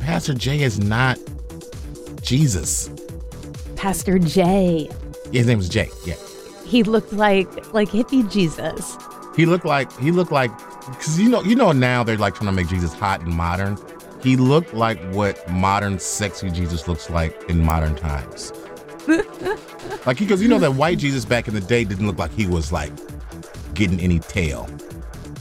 Pastor 0.00 0.34
Jay 0.34 0.62
is 0.62 0.78
not 0.78 1.18
Jesus. 2.22 2.90
Pastor 3.76 4.18
Jay. 4.18 4.88
Yeah, 5.32 5.38
his 5.38 5.46
name 5.46 5.58
was 5.58 5.68
Jay. 5.68 5.88
Yeah. 6.04 6.14
He 6.70 6.84
looked 6.84 7.12
like 7.12 7.74
like 7.74 7.88
hippie 7.88 8.30
Jesus. 8.30 8.96
He 9.34 9.44
looked 9.44 9.64
like 9.64 9.90
he 9.98 10.12
looked 10.12 10.30
like 10.30 10.56
because 10.86 11.18
you 11.18 11.28
know 11.28 11.42
you 11.42 11.56
know 11.56 11.72
now 11.72 12.04
they're 12.04 12.16
like 12.16 12.36
trying 12.36 12.46
to 12.46 12.52
make 12.52 12.68
Jesus 12.68 12.94
hot 12.94 13.22
and 13.22 13.34
modern. 13.34 13.76
He 14.22 14.36
looked 14.36 14.72
like 14.72 15.00
what 15.12 15.50
modern 15.50 15.98
sexy 15.98 16.48
Jesus 16.48 16.86
looks 16.86 17.10
like 17.10 17.36
in 17.48 17.64
modern 17.64 17.96
times. 17.96 18.52
like 20.06 20.18
because 20.18 20.40
you 20.40 20.46
know 20.46 20.60
that 20.60 20.74
white 20.74 20.98
Jesus 20.98 21.24
back 21.24 21.48
in 21.48 21.54
the 21.54 21.60
day 21.60 21.82
didn't 21.82 22.06
look 22.06 22.18
like 22.18 22.30
he 22.30 22.46
was 22.46 22.70
like 22.70 22.92
getting 23.74 23.98
any 23.98 24.20
tail 24.20 24.68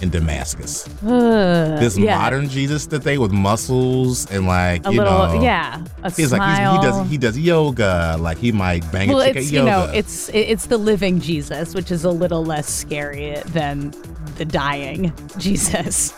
in 0.01 0.09
Damascus. 0.09 0.87
Uh, 1.03 1.77
This 1.79 1.97
yeah. 1.97 2.17
modern 2.17 2.47
Jesus 2.49 2.85
that 2.87 3.03
they 3.03 3.17
with 3.17 3.31
muscles 3.31 4.29
and 4.31 4.45
like 4.47 4.85
a 4.87 4.91
you 4.91 4.97
little 5.01 5.27
know 5.35 5.41
yeah 5.41 5.83
He's 6.15 6.29
smile. 6.29 6.39
like 6.39 6.81
he's, 6.81 6.81
he 6.81 6.87
does 6.87 7.09
he 7.11 7.17
does 7.17 7.37
yoga 7.37 8.17
like 8.19 8.37
he 8.37 8.51
might 8.51 8.89
bang 8.91 9.09
well, 9.09 9.21
a 9.21 9.27
chick 9.27 9.37
it's 9.37 9.47
at 9.47 9.53
you 9.53 9.63
know 9.63 9.91
it's 9.93 10.29
it's 10.29 10.67
the 10.67 10.77
living 10.77 11.19
Jesus, 11.19 11.73
which 11.75 11.91
is 11.91 12.03
a 12.05 12.11
little 12.11 12.45
less 12.45 12.67
scary 12.69 13.35
than 13.47 13.93
the 14.37 14.45
dying 14.45 15.11
Jesus. 15.37 16.13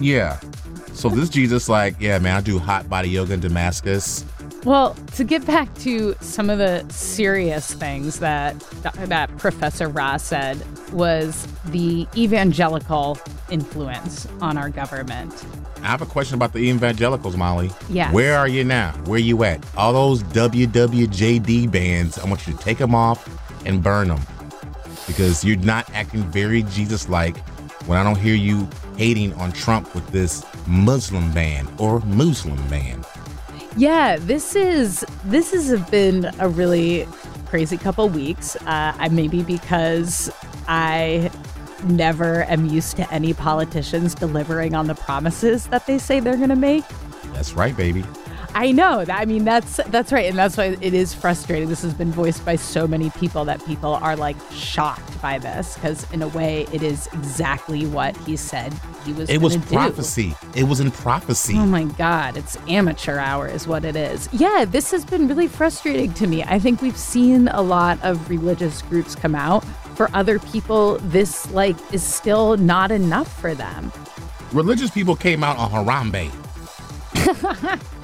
yeah. 0.00 0.38
So 0.92 1.08
this 1.08 1.28
Jesus 1.28 1.68
like 1.68 1.96
yeah 2.00 2.18
man 2.18 2.36
I 2.36 2.40
do 2.40 2.58
hot 2.58 2.88
body 2.88 3.08
yoga 3.10 3.34
in 3.34 3.40
Damascus. 3.40 4.24
Well, 4.64 4.94
to 5.14 5.24
get 5.24 5.46
back 5.46 5.72
to 5.76 6.14
some 6.20 6.50
of 6.50 6.58
the 6.58 6.84
serious 6.90 7.72
things 7.72 8.18
that 8.20 8.58
that 8.82 9.34
Professor 9.38 9.88
Ross 9.88 10.22
said 10.22 10.62
was 10.92 11.46
the 11.66 12.06
evangelical 12.16 13.18
influence 13.50 14.28
on 14.40 14.58
our 14.58 14.68
government. 14.68 15.32
I 15.82 15.86
have 15.86 16.02
a 16.02 16.06
question 16.06 16.34
about 16.34 16.52
the 16.52 16.58
evangelicals, 16.58 17.38
Molly. 17.38 17.70
Yes. 17.88 18.12
Where 18.12 18.36
are 18.36 18.48
you 18.48 18.64
now? 18.64 18.92
Where 19.06 19.16
are 19.16 19.18
you 19.18 19.42
at? 19.44 19.64
All 19.78 19.94
those 19.94 20.22
WWJD 20.24 21.70
bands, 21.70 22.18
I 22.18 22.28
want 22.28 22.46
you 22.46 22.52
to 22.52 22.58
take 22.58 22.76
them 22.78 22.94
off 22.94 23.26
and 23.64 23.82
burn 23.82 24.08
them 24.08 24.20
because 25.06 25.42
you're 25.42 25.56
not 25.56 25.88
acting 25.94 26.22
very 26.24 26.64
Jesus-like 26.64 27.38
when 27.86 27.98
I 27.98 28.04
don't 28.04 28.18
hear 28.18 28.34
you 28.34 28.68
hating 28.98 29.32
on 29.34 29.52
Trump 29.52 29.94
with 29.94 30.06
this 30.08 30.44
Muslim 30.66 31.32
ban 31.32 31.66
or 31.78 32.00
Muslim 32.00 32.58
ban. 32.68 33.02
Yeah, 33.76 34.16
this 34.18 34.56
is 34.56 35.04
this 35.24 35.52
has 35.52 35.80
been 35.90 36.30
a 36.38 36.48
really 36.48 37.06
crazy 37.46 37.76
couple 37.76 38.08
weeks. 38.08 38.56
Uh, 38.56 38.94
I 38.96 39.08
maybe 39.08 39.42
because 39.42 40.30
I 40.68 41.30
never 41.84 42.44
am 42.44 42.66
used 42.66 42.96
to 42.96 43.12
any 43.12 43.32
politicians 43.32 44.14
delivering 44.14 44.74
on 44.74 44.86
the 44.86 44.94
promises 44.94 45.66
that 45.68 45.86
they 45.86 45.98
say 45.98 46.20
they're 46.20 46.36
going 46.36 46.50
to 46.50 46.56
make. 46.56 46.84
That's 47.32 47.54
right, 47.54 47.76
baby. 47.76 48.04
I 48.54 48.72
know. 48.72 49.04
I 49.08 49.24
mean, 49.24 49.44
that's 49.44 49.76
that's 49.86 50.12
right, 50.12 50.26
and 50.28 50.36
that's 50.36 50.56
why 50.56 50.76
it 50.80 50.94
is 50.94 51.14
frustrating. 51.14 51.68
This 51.68 51.82
has 51.82 51.94
been 51.94 52.10
voiced 52.10 52.44
by 52.44 52.56
so 52.56 52.86
many 52.86 53.10
people 53.10 53.44
that 53.44 53.64
people 53.64 53.94
are 53.94 54.16
like 54.16 54.36
shocked 54.52 55.20
by 55.22 55.38
this 55.38 55.74
because, 55.74 56.10
in 56.12 56.22
a 56.22 56.28
way, 56.28 56.66
it 56.72 56.82
is 56.82 57.06
exactly 57.12 57.86
what 57.86 58.16
he 58.18 58.36
said 58.36 58.74
he 59.04 59.12
was. 59.12 59.30
It 59.30 59.38
was 59.38 59.54
gonna 59.54 59.66
do. 59.66 59.74
prophecy. 59.74 60.34
It 60.54 60.64
was 60.64 60.80
in 60.80 60.90
prophecy. 60.90 61.54
Oh 61.56 61.66
my 61.66 61.84
God, 61.84 62.36
it's 62.36 62.56
amateur 62.68 63.18
hour, 63.18 63.46
is 63.46 63.66
what 63.66 63.84
it 63.84 63.96
is. 63.96 64.28
Yeah, 64.32 64.64
this 64.66 64.90
has 64.90 65.04
been 65.04 65.28
really 65.28 65.48
frustrating 65.48 66.12
to 66.14 66.26
me. 66.26 66.42
I 66.42 66.58
think 66.58 66.82
we've 66.82 66.96
seen 66.96 67.48
a 67.48 67.62
lot 67.62 67.98
of 68.02 68.28
religious 68.28 68.82
groups 68.82 69.14
come 69.14 69.34
out. 69.34 69.64
For 69.94 70.08
other 70.14 70.38
people, 70.38 70.98
this 70.98 71.50
like 71.52 71.76
is 71.92 72.02
still 72.02 72.56
not 72.56 72.90
enough 72.90 73.30
for 73.40 73.54
them. 73.54 73.92
Religious 74.52 74.90
people 74.90 75.14
came 75.14 75.44
out 75.44 75.56
on 75.58 75.70
Harambe. 75.70 76.30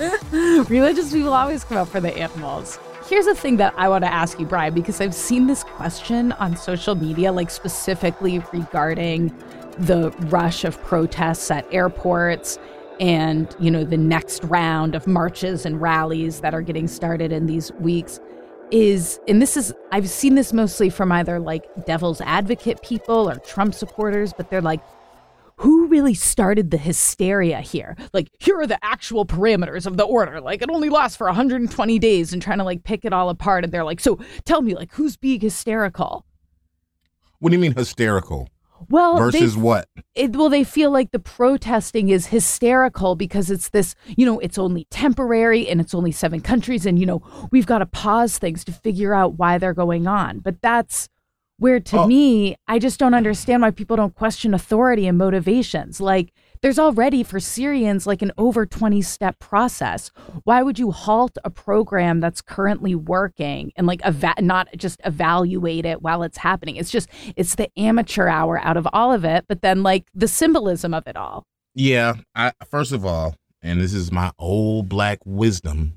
Religious 0.32 1.12
people 1.12 1.34
always 1.34 1.62
come 1.64 1.76
out 1.76 1.88
for 1.88 2.00
the 2.00 2.16
animals. 2.16 2.78
Here's 3.06 3.26
a 3.26 3.34
thing 3.34 3.56
that 3.58 3.74
I 3.76 3.88
want 3.88 4.04
to 4.04 4.12
ask 4.12 4.38
you, 4.38 4.46
Brian, 4.46 4.72
because 4.72 5.00
I've 5.00 5.14
seen 5.14 5.46
this 5.46 5.64
question 5.64 6.32
on 6.32 6.56
social 6.56 6.94
media, 6.94 7.32
like 7.32 7.50
specifically 7.50 8.42
regarding 8.52 9.28
the 9.78 10.10
rush 10.28 10.64
of 10.64 10.80
protests 10.84 11.50
at 11.50 11.66
airports 11.72 12.58
and, 12.98 13.54
you 13.58 13.70
know, 13.70 13.84
the 13.84 13.96
next 13.96 14.44
round 14.44 14.94
of 14.94 15.06
marches 15.06 15.66
and 15.66 15.80
rallies 15.80 16.40
that 16.40 16.54
are 16.54 16.62
getting 16.62 16.86
started 16.86 17.32
in 17.32 17.46
these 17.46 17.72
weeks. 17.72 18.20
Is, 18.70 19.18
and 19.26 19.42
this 19.42 19.56
is, 19.56 19.74
I've 19.90 20.08
seen 20.08 20.36
this 20.36 20.52
mostly 20.52 20.90
from 20.90 21.10
either 21.10 21.40
like 21.40 21.64
devil's 21.86 22.20
advocate 22.20 22.80
people 22.82 23.28
or 23.28 23.34
Trump 23.40 23.74
supporters, 23.74 24.32
but 24.32 24.48
they're 24.48 24.62
like, 24.62 24.80
who 25.60 25.88
really 25.88 26.14
started 26.14 26.70
the 26.70 26.78
hysteria 26.78 27.60
here? 27.60 27.94
Like, 28.14 28.30
here 28.38 28.58
are 28.58 28.66
the 28.66 28.82
actual 28.82 29.26
parameters 29.26 29.84
of 29.84 29.98
the 29.98 30.04
order. 30.04 30.40
Like, 30.40 30.62
it 30.62 30.70
only 30.70 30.88
lasts 30.88 31.18
for 31.18 31.26
120 31.26 31.98
days 31.98 32.32
and 32.32 32.40
trying 32.40 32.58
to 32.58 32.64
like 32.64 32.82
pick 32.82 33.04
it 33.04 33.12
all 33.12 33.28
apart. 33.28 33.64
And 33.64 33.72
they're 33.72 33.84
like, 33.84 34.00
so 34.00 34.18
tell 34.46 34.62
me, 34.62 34.74
like, 34.74 34.94
who's 34.94 35.18
being 35.18 35.40
hysterical? 35.40 36.24
What 37.40 37.50
do 37.50 37.56
you 37.56 37.60
mean 37.60 37.74
hysterical? 37.74 38.48
Well, 38.88 39.18
Versus 39.18 39.54
they, 39.54 39.60
what? 39.60 39.86
it, 40.14 40.34
well, 40.34 40.48
they 40.48 40.64
feel 40.64 40.90
like 40.90 41.10
the 41.10 41.18
protesting 41.18 42.08
is 42.08 42.28
hysterical 42.28 43.14
because 43.14 43.50
it's 43.50 43.68
this, 43.68 43.94
you 44.16 44.24
know, 44.24 44.38
it's 44.38 44.56
only 44.56 44.86
temporary 44.90 45.68
and 45.68 45.78
it's 45.78 45.94
only 45.94 46.10
seven 46.10 46.40
countries. 46.40 46.86
And, 46.86 46.98
you 46.98 47.04
know, 47.04 47.22
we've 47.52 47.66
got 47.66 47.80
to 47.80 47.86
pause 47.86 48.38
things 48.38 48.64
to 48.64 48.72
figure 48.72 49.12
out 49.12 49.34
why 49.34 49.58
they're 49.58 49.74
going 49.74 50.06
on. 50.06 50.38
But 50.38 50.62
that's 50.62 51.10
where, 51.60 51.78
to 51.78 52.00
Oh. 52.00 52.06
me, 52.08 52.56
I 52.66 52.78
just 52.80 52.98
don't 52.98 53.14
understand 53.14 53.62
why 53.62 53.70
people 53.70 53.96
don't 53.96 54.14
question 54.16 54.52
authority 54.54 55.06
and 55.06 55.16
motivations. 55.16 56.00
Like, 56.00 56.32
there's 56.62 56.78
already 56.78 57.22
for 57.22 57.40
Syrians 57.40 58.06
like 58.06 58.20
an 58.20 58.32
over 58.36 58.66
20 58.66 59.00
step 59.02 59.38
process. 59.38 60.10
Why 60.44 60.62
would 60.62 60.78
you 60.78 60.90
halt 60.90 61.38
a 61.44 61.48
program 61.50 62.20
that's 62.20 62.42
currently 62.42 62.94
working 62.94 63.72
and 63.76 63.86
like 63.86 64.00
eva- 64.04 64.34
not 64.40 64.68
just 64.76 65.00
evaluate 65.04 65.86
it 65.86 66.02
while 66.02 66.22
it's 66.22 66.36
happening? 66.38 66.76
It's 66.76 66.90
just 66.90 67.08
it's 67.36 67.54
the 67.54 67.70
amateur 67.78 68.26
hour 68.28 68.58
out 68.58 68.76
of 68.76 68.86
all 68.92 69.10
of 69.12 69.24
it, 69.24 69.46
but 69.48 69.62
then 69.62 69.82
like 69.82 70.04
the 70.14 70.28
symbolism 70.28 70.92
of 70.92 71.06
it 71.06 71.16
all. 71.16 71.44
Yeah, 71.74 72.14
I 72.34 72.52
first 72.68 72.92
of 72.92 73.06
all, 73.06 73.36
and 73.62 73.80
this 73.80 73.94
is 73.94 74.12
my 74.12 74.30
old 74.38 74.88
black 74.88 75.20
wisdom 75.24 75.94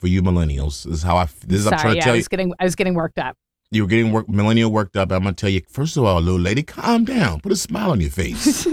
for 0.00 0.08
you 0.08 0.20
millennials. 0.20 0.82
This 0.84 0.94
is 0.94 1.02
how 1.04 1.16
I. 1.16 1.26
This 1.46 1.60
is 1.60 1.66
I'm 1.68 1.78
Sorry, 1.78 1.80
trying 1.80 1.92
to 1.92 1.96
yeah, 1.98 2.02
tell 2.04 2.12
I 2.12 2.16
you. 2.16 2.18
was 2.20 2.28
getting 2.28 2.52
I 2.58 2.64
was 2.64 2.74
getting 2.74 2.94
worked 2.94 3.18
up. 3.20 3.36
You 3.70 3.82
were 3.82 3.88
getting 3.88 4.12
work, 4.12 4.28
millennial 4.28 4.70
worked 4.70 4.96
up. 4.96 5.10
I'm 5.10 5.22
gonna 5.22 5.34
tell 5.34 5.50
you. 5.50 5.62
First 5.68 5.96
of 5.96 6.04
all, 6.04 6.20
little 6.20 6.40
lady, 6.40 6.62
calm 6.62 7.04
down. 7.04 7.40
Put 7.40 7.52
a 7.52 7.56
smile 7.56 7.90
on 7.90 8.00
your 8.00 8.10
face. 8.10 8.66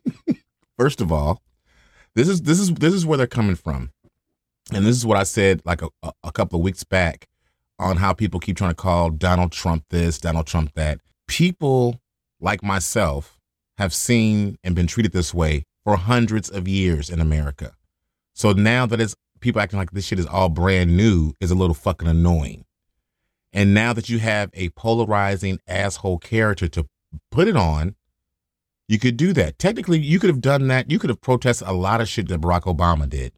first 0.78 1.00
of 1.00 1.12
all, 1.12 1.42
this 2.14 2.28
is 2.28 2.42
this 2.42 2.58
is 2.58 2.74
this 2.74 2.92
is 2.92 3.06
where 3.06 3.18
they're 3.18 3.26
coming 3.26 3.56
from, 3.56 3.92
and 4.72 4.84
this 4.84 4.96
is 4.96 5.06
what 5.06 5.16
I 5.16 5.22
said 5.22 5.62
like 5.64 5.82
a, 5.82 5.88
a, 6.02 6.12
a 6.24 6.32
couple 6.32 6.58
of 6.58 6.64
weeks 6.64 6.82
back 6.82 7.28
on 7.78 7.98
how 7.98 8.12
people 8.12 8.40
keep 8.40 8.56
trying 8.56 8.70
to 8.70 8.74
call 8.74 9.10
Donald 9.10 9.52
Trump 9.52 9.84
this, 9.90 10.18
Donald 10.18 10.46
Trump 10.46 10.72
that. 10.74 11.00
People 11.28 12.00
like 12.40 12.62
myself 12.62 13.38
have 13.78 13.92
seen 13.92 14.56
and 14.64 14.74
been 14.74 14.86
treated 14.86 15.12
this 15.12 15.34
way 15.34 15.64
for 15.84 15.96
hundreds 15.96 16.50
of 16.50 16.66
years 16.66 17.10
in 17.10 17.20
America. 17.20 17.72
So 18.34 18.52
now 18.52 18.86
that 18.86 19.00
it's 19.00 19.14
people 19.40 19.60
acting 19.60 19.78
like 19.78 19.92
this 19.92 20.04
shit 20.06 20.18
is 20.18 20.26
all 20.26 20.48
brand 20.48 20.96
new 20.96 21.32
is 21.40 21.50
a 21.50 21.54
little 21.54 21.74
fucking 21.74 22.08
annoying. 22.08 22.65
And 23.56 23.72
now 23.72 23.94
that 23.94 24.10
you 24.10 24.18
have 24.18 24.50
a 24.52 24.68
polarizing 24.70 25.58
asshole 25.66 26.18
character 26.18 26.68
to 26.68 26.86
put 27.30 27.48
it 27.48 27.56
on, 27.56 27.94
you 28.86 28.98
could 28.98 29.16
do 29.16 29.32
that. 29.32 29.58
Technically, 29.58 29.98
you 29.98 30.20
could 30.20 30.28
have 30.28 30.42
done 30.42 30.68
that. 30.68 30.90
You 30.90 30.98
could 30.98 31.08
have 31.10 31.22
protested 31.22 31.66
a 31.66 31.72
lot 31.72 32.02
of 32.02 32.08
shit 32.08 32.28
that 32.28 32.40
Barack 32.42 32.62
Obama 32.64 33.08
did. 33.08 33.32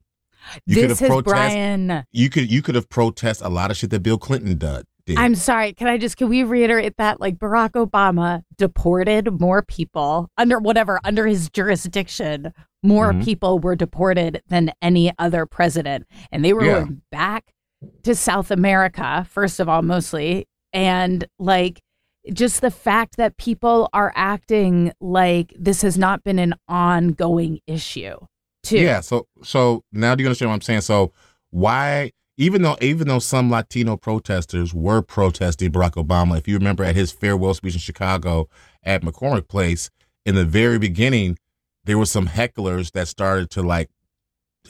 You 0.67 0.75
could 0.75 0.91
this 0.91 0.99
have 1.01 1.07
is 1.07 1.09
protest. 1.11 1.31
Brian. 1.35 2.05
You 2.11 2.29
could 2.31 2.51
you 2.51 2.63
could 2.63 2.75
have 2.75 2.89
protested 2.89 3.47
a 3.47 3.51
lot 3.51 3.71
of 3.71 3.77
shit 3.77 3.91
that 3.91 4.03
Bill 4.03 4.19
Clinton 4.19 4.59
did. 4.59 4.87
I'm 5.17 5.35
sorry. 5.37 5.73
Can 5.73 5.87
I 5.87 5.97
just 5.99 6.17
can 6.17 6.29
we 6.29 6.43
reiterate 6.43 6.97
that 6.99 7.21
like 7.21 7.39
Barack 7.39 7.71
Obama 7.73 8.43
deported 8.57 9.41
more 9.41 9.63
people 9.63 10.29
under 10.37 10.59
whatever 10.59 11.01
under 11.05 11.27
his 11.27 11.49
jurisdiction, 11.49 12.53
more 12.83 13.13
Mhm. 13.13 13.25
people 13.25 13.59
were 13.59 13.77
deported 13.77 14.43
than 14.49 14.73
any 14.83 15.13
other 15.19 15.47
president, 15.47 16.07
and 16.33 16.45
they 16.45 16.53
were 16.53 16.65
Yeah. 16.67 16.85
back 17.13 17.53
to 18.03 18.15
South 18.15 18.51
America 18.51 19.27
first 19.31 19.61
of 19.61 19.69
all, 19.69 19.83
mostly, 19.83 20.47
and 20.73 21.27
like 21.39 21.81
just 22.33 22.61
the 22.61 22.71
fact 22.71 23.17
that 23.17 23.37
people 23.37 23.89
are 23.93 24.13
acting 24.15 24.93
like 25.01 25.55
this 25.59 25.83
has 25.83 25.97
not 25.97 26.25
been 26.25 26.39
an 26.39 26.55
ongoing 26.69 27.61
issue. 27.67 28.17
Too. 28.63 28.79
Yeah. 28.79 29.01
So 29.01 29.27
so 29.43 29.85
now 29.93 30.15
do 30.15 30.23
you 30.23 30.29
understand 30.29 30.51
what 30.51 30.57
I'm 30.57 30.61
saying? 30.63 30.83
So 30.83 31.13
why 31.51 32.13
even 32.37 32.63
though 32.63 32.77
even 32.81 33.09
though 33.09 33.19
some 33.19 33.51
Latino 33.51 33.97
protesters 33.97 34.75
were 34.75 35.03
protesting 35.03 35.73
Barack 35.73 35.93
Obama, 35.93 36.39
if 36.39 36.47
you 36.49 36.57
remember 36.57 36.85
at 36.85 36.97
his 36.97 37.13
farewell 37.13 37.55
speech 37.55 37.75
in 37.75 37.81
Chicago 37.81 38.49
at 38.83 39.03
McCormick 39.03 39.49
Place, 39.49 39.91
in 40.25 40.35
the 40.35 40.45
very 40.45 40.79
beginning, 40.79 41.39
there 41.85 41.99
were 41.99 42.07
some 42.07 42.29
hecklers 42.29 42.93
that 42.93 43.09
started 43.09 43.51
to 43.51 43.63
like 43.63 43.91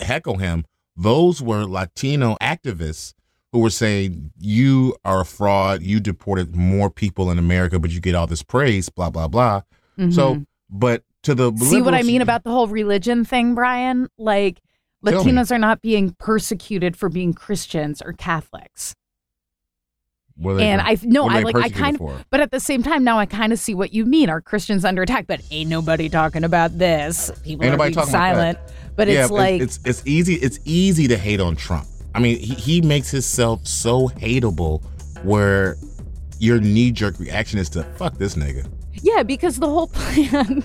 heckle 0.01 0.39
him. 0.39 0.65
Those 0.99 1.41
were 1.41 1.65
Latino 1.65 2.37
activists 2.43 3.15
who 3.53 3.61
were 3.61 3.71
saying 3.71 4.33
you 4.39 4.95
are 5.05 5.23
a 5.23 5.25
fraud, 5.25 5.83
you 5.83 6.01
deported 6.01 6.55
more 6.55 6.91
people 6.91 7.31
in 7.31 7.39
America, 7.39 7.79
but 7.79 7.91
you 7.91 8.01
get 8.01 8.15
all 8.15 8.27
this 8.27 8.43
praise, 8.43 8.89
blah 8.89 9.09
blah 9.09 9.29
blah. 9.29 9.63
Mm-hmm. 9.99 10.11
So, 10.11 10.45
but 10.69 11.05
to 11.23 11.35
the 11.35 11.53
See 11.57 11.81
what 11.81 11.95
I 11.95 12.03
mean 12.03 12.21
about 12.21 12.45
the 12.45 12.51
whole 12.51 12.67
religion 12.67 13.25
thing, 13.25 13.55
Brian? 13.55 14.09
Like 14.19 14.61
Latinos 15.05 15.51
are 15.51 15.59
not 15.59 15.81
being 15.81 16.15
persecuted 16.19 16.97
for 16.97 17.09
being 17.09 17.33
Christians 17.33 18.03
or 18.03 18.13
Catholics. 18.13 18.95
They 20.41 20.69
and 20.69 20.81
I 20.81 20.97
no, 21.03 21.29
I 21.29 21.41
like 21.41 21.57
I 21.57 21.69
kind 21.69 21.97
of 21.97 21.99
for? 21.99 22.25
but 22.31 22.41
at 22.41 22.53
the 22.53 22.61
same 22.61 22.85
time 22.85 23.03
now 23.03 23.19
I 23.19 23.27
kind 23.27 23.53
of 23.53 23.59
see 23.59 23.75
what 23.75 23.93
you 23.93 24.05
mean. 24.05 24.31
Are 24.31 24.41
Christians 24.41 24.85
under 24.85 25.03
attack? 25.03 25.27
But 25.27 25.41
ain't 25.51 25.69
nobody 25.69 26.09
talking 26.09 26.45
about 26.45 26.79
this. 26.79 27.33
People 27.43 27.67
Ain't 27.67 27.81
are 27.81 27.91
being 27.91 28.07
silent. 28.07 28.59
But 28.99 29.07
yeah, 29.07 29.23
it's 29.23 29.31
like 29.31 29.63
it's 29.63 29.79
it's 29.85 30.03
easy 30.05 30.35
it's 30.35 30.59
easy 30.65 31.07
to 31.07 31.17
hate 31.17 31.39
on 31.39 31.55
Trump. 31.55 31.87
I 32.17 32.19
mean, 32.19 32.37
he, 32.37 32.55
he 32.55 32.81
makes 32.81 33.13
himself 33.13 33.65
so 33.65 34.09
hateable 34.09 34.83
where 35.23 35.77
your 36.41 36.61
knee 36.61 36.91
jerk 36.91 37.17
reaction 37.21 37.61
is 37.61 37.69
to 37.71 37.85
fuck 37.95 38.19
this 38.19 38.35
nigga. 38.35 38.69
Yeah, 38.95 39.23
because 39.23 39.61
the 39.61 39.69
whole 39.69 39.87
plan. 39.93 40.65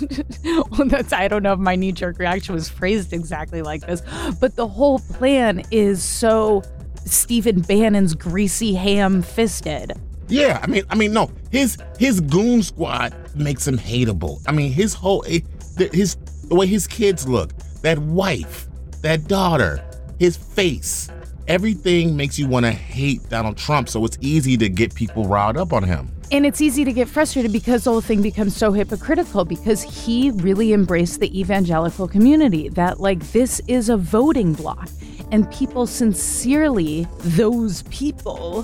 well, 0.72 0.88
that's 0.88 1.14
I 1.14 1.28
don't 1.28 1.44
know 1.44 1.54
if 1.54 1.60
my 1.60 1.76
knee 1.76 1.92
jerk 1.92 2.18
reaction 2.18 2.56
was 2.56 2.70
phrased 2.70 3.14
exactly 3.14 3.62
like 3.62 3.86
this, 3.86 4.02
but 4.40 4.56
the 4.56 4.68
whole 4.68 4.98
plan 4.98 5.62
is 5.70 6.04
so 6.04 6.64
Stephen 7.06 7.62
Bannon's 7.62 8.16
greasy 8.16 8.74
ham 8.74 9.22
fisted. 9.22 9.94
Yeah, 10.28 10.60
I 10.60 10.66
mean, 10.66 10.86
I 10.90 10.96
mean, 10.96 11.14
no, 11.14 11.30
his 11.52 11.78
his 12.00 12.20
goon 12.20 12.64
squad 12.64 13.14
makes 13.36 13.68
him 13.68 13.78
hateable. 13.78 14.42
I 14.48 14.54
mean, 14.54 14.72
his 14.72 14.96
whole 14.96 15.24
eh, 15.28 15.42
his 15.78 16.16
the 16.48 16.56
way 16.56 16.66
his 16.66 16.88
kids 16.88 17.28
look, 17.28 17.52
that 17.84 18.00
wife, 18.00 18.68
that 19.02 19.28
daughter, 19.28 19.84
his 20.18 20.36
face, 20.36 21.10
everything 21.48 22.16
makes 22.16 22.40
you 22.40 22.48
want 22.48 22.66
to 22.66 22.72
hate 22.72 23.22
Donald 23.30 23.58
Trump. 23.58 23.90
So 23.90 24.04
it's 24.06 24.18
easy 24.22 24.58
to 24.58 24.70
get 24.70 24.96
people 24.96 25.28
riled 25.28 25.58
up 25.58 25.72
on 25.72 25.84
him. 25.84 26.10
And 26.32 26.46
it's 26.46 26.62
easy 26.62 26.84
to 26.86 26.94
get 26.94 27.08
frustrated 27.08 27.52
because 27.52 27.84
the 27.84 27.92
whole 27.92 28.02
thing 28.02 28.22
becomes 28.22 28.56
so 28.56 28.72
hypocritical 28.72 29.46
because 29.46 29.84
he 29.84 30.32
really 30.32 30.74
embraced 30.74 31.20
the 31.20 31.40
evangelical 31.40 32.08
community 32.08 32.70
that, 32.70 33.00
like, 33.00 33.20
this 33.34 33.62
is 33.68 33.90
a 33.90 33.98
voting 33.98 34.54
block. 34.54 34.90
And 35.32 35.52
people 35.52 35.86
sincerely, 35.86 37.06
those 37.20 37.84
people, 37.84 38.64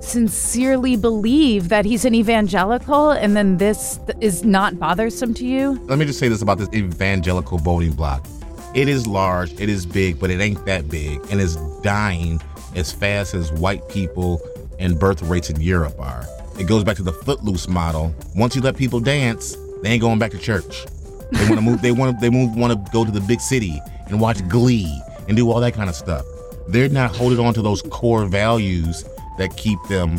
sincerely 0.00 0.96
believe 0.96 1.68
that 1.68 1.84
he's 1.84 2.04
an 2.04 2.14
evangelical 2.14 3.10
and 3.10 3.36
then 3.36 3.56
this 3.56 4.00
is 4.20 4.44
not 4.44 4.78
bothersome 4.78 5.34
to 5.34 5.46
you. 5.46 5.80
Let 5.84 5.98
me 5.98 6.04
just 6.04 6.18
say 6.18 6.28
this 6.28 6.42
about 6.42 6.58
this 6.58 6.68
evangelical 6.72 7.58
voting 7.58 7.92
block. 7.92 8.26
It 8.74 8.88
is 8.88 9.06
large, 9.06 9.52
it 9.60 9.68
is 9.68 9.86
big, 9.86 10.20
but 10.20 10.30
it 10.30 10.40
ain't 10.40 10.64
that 10.66 10.88
big, 10.88 11.20
and 11.30 11.40
it's 11.40 11.56
dying 11.82 12.40
as 12.74 12.92
fast 12.92 13.34
as 13.34 13.50
white 13.52 13.88
people 13.88 14.40
and 14.78 14.98
birth 14.98 15.22
rates 15.22 15.50
in 15.50 15.60
Europe 15.60 15.98
are. 15.98 16.26
It 16.58 16.66
goes 16.66 16.84
back 16.84 16.96
to 16.96 17.02
the 17.02 17.12
footloose 17.12 17.68
model. 17.68 18.14
Once 18.34 18.54
you 18.54 18.62
let 18.62 18.76
people 18.76 19.00
dance, 19.00 19.56
they 19.82 19.90
ain't 19.90 20.00
going 20.00 20.18
back 20.18 20.32
to 20.32 20.38
church. 20.38 20.86
They 21.30 21.44
want 21.44 21.56
to 21.56 21.60
move. 21.60 21.82
They 21.82 21.92
want. 21.92 22.20
They 22.20 22.30
move. 22.30 22.56
Want 22.56 22.72
to 22.72 22.92
go 22.92 23.04
to 23.04 23.10
the 23.10 23.20
big 23.20 23.40
city 23.40 23.80
and 24.06 24.20
watch 24.20 24.46
Glee 24.48 24.90
and 25.28 25.36
do 25.36 25.50
all 25.50 25.60
that 25.60 25.74
kind 25.74 25.88
of 25.88 25.94
stuff. 25.94 26.24
They're 26.68 26.88
not 26.88 27.14
holding 27.14 27.38
on 27.38 27.54
to 27.54 27.62
those 27.62 27.82
core 27.82 28.26
values 28.26 29.04
that 29.38 29.56
keep 29.56 29.78
them 29.88 30.18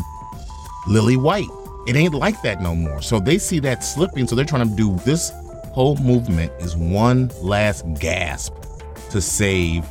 lily 0.86 1.16
white. 1.16 1.48
It 1.86 1.96
ain't 1.96 2.14
like 2.14 2.40
that 2.42 2.62
no 2.62 2.74
more. 2.74 3.02
So 3.02 3.20
they 3.20 3.38
see 3.38 3.58
that 3.60 3.82
slipping. 3.84 4.26
So 4.26 4.34
they're 4.34 4.44
trying 4.44 4.68
to 4.68 4.76
do 4.76 4.94
this 5.04 5.32
whole 5.72 5.96
movement 5.96 6.52
is 6.60 6.76
one 6.76 7.30
last 7.40 7.84
gasp 7.94 8.54
to 9.10 9.20
save 9.20 9.84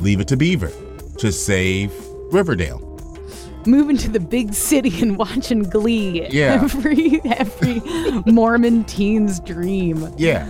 Leave 0.00 0.20
It 0.20 0.28
to 0.28 0.36
Beaver, 0.36 0.72
to 1.18 1.32
save 1.32 1.92
Riverdale. 2.32 2.80
Moving 3.66 3.96
to 3.98 4.10
the 4.10 4.20
big 4.20 4.52
city 4.52 5.00
and 5.00 5.16
watching 5.16 5.62
Glee. 5.62 6.26
Yeah. 6.28 6.60
Every 6.62 7.20
every 7.24 7.80
Mormon 8.30 8.84
teen's 8.84 9.40
dream. 9.40 10.12
Yeah. 10.18 10.46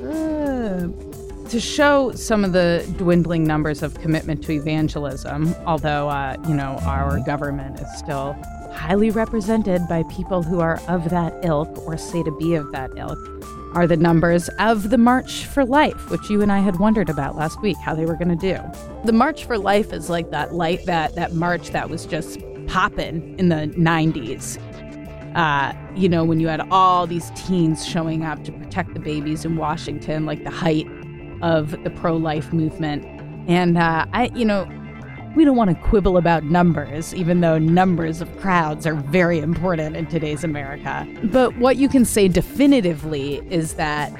Uh, 0.00 0.88
to 1.48 1.60
show 1.60 2.12
some 2.12 2.44
of 2.44 2.52
the 2.52 2.86
dwindling 2.96 3.44
numbers 3.44 3.82
of 3.82 4.00
commitment 4.00 4.44
to 4.44 4.52
evangelism, 4.52 5.54
although 5.66 6.08
uh, 6.08 6.36
you 6.48 6.54
know 6.54 6.78
our 6.82 7.20
government 7.20 7.80
is 7.80 7.98
still 7.98 8.34
highly 8.72 9.10
represented 9.10 9.82
by 9.88 10.04
people 10.04 10.42
who 10.42 10.60
are 10.60 10.80
of 10.88 11.10
that 11.10 11.34
ilk 11.44 11.68
or 11.86 11.98
say 11.98 12.22
to 12.22 12.30
be 12.38 12.54
of 12.54 12.70
that 12.72 12.90
ilk, 12.96 13.18
are 13.78 13.86
the 13.86 13.96
numbers 13.96 14.48
of 14.58 14.90
the 14.90 14.98
March 14.98 15.44
for 15.44 15.64
Life, 15.64 16.10
which 16.10 16.28
you 16.28 16.42
and 16.42 16.50
I 16.50 16.58
had 16.58 16.80
wondered 16.80 17.08
about 17.08 17.36
last 17.36 17.62
week 17.62 17.76
how 17.76 17.94
they 17.94 18.04
were 18.04 18.16
going 18.16 18.36
to 18.36 18.54
do. 18.54 18.58
The 19.04 19.12
March 19.12 19.44
for 19.44 19.56
Life 19.56 19.92
is 19.92 20.10
like 20.10 20.32
that 20.32 20.52
light 20.52 20.84
that 20.86 21.14
that 21.14 21.34
march 21.34 21.70
that 21.70 21.88
was 21.88 22.04
just 22.04 22.40
popping 22.66 23.38
in 23.38 23.50
the 23.50 23.72
90s 23.76 24.58
uh, 25.34 25.72
you 25.94 26.08
know, 26.08 26.24
when 26.24 26.40
you 26.40 26.48
had 26.48 26.60
all 26.72 27.06
these 27.06 27.30
teens 27.36 27.86
showing 27.86 28.24
up 28.24 28.42
to 28.42 28.50
protect 28.50 28.92
the 28.94 28.98
babies 28.98 29.44
in 29.44 29.56
Washington, 29.56 30.26
like 30.26 30.42
the 30.42 30.50
height 30.50 30.86
of 31.42 31.70
the 31.84 31.90
pro 31.90 32.16
life 32.16 32.52
movement. 32.52 33.04
And 33.48 33.78
uh, 33.78 34.06
I, 34.12 34.30
you 34.34 34.44
know, 34.44 34.64
we 35.38 35.44
don't 35.44 35.56
want 35.56 35.70
to 35.70 35.76
quibble 35.76 36.16
about 36.16 36.42
numbers, 36.42 37.14
even 37.14 37.42
though 37.42 37.58
numbers 37.58 38.20
of 38.20 38.40
crowds 38.40 38.88
are 38.88 38.94
very 38.94 39.38
important 39.38 39.94
in 39.94 40.04
today's 40.06 40.42
America. 40.42 41.06
But 41.22 41.56
what 41.58 41.76
you 41.76 41.88
can 41.88 42.04
say 42.04 42.26
definitively 42.26 43.36
is 43.48 43.74
that 43.74 44.10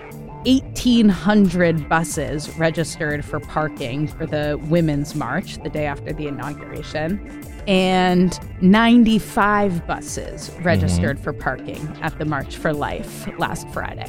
1,800 0.47 1.89
buses 1.89 2.49
registered 2.57 3.25
for 3.25 3.41
parking 3.41 4.07
for 4.07 4.27
the 4.27 4.61
Women's 4.69 5.17
March 5.17 5.61
the 5.65 5.69
day 5.69 5.87
after 5.87 6.13
the 6.13 6.29
inauguration, 6.29 7.45
and 7.67 8.39
95 8.63 9.89
buses 9.89 10.51
mm-hmm. 10.51 10.63
registered 10.63 11.19
for 11.19 11.33
parking 11.33 11.85
at 12.01 12.17
the 12.19 12.27
March 12.27 12.57
for 12.57 12.73
Life 12.73 13.29
last 13.41 13.69
Friday. 13.71 14.09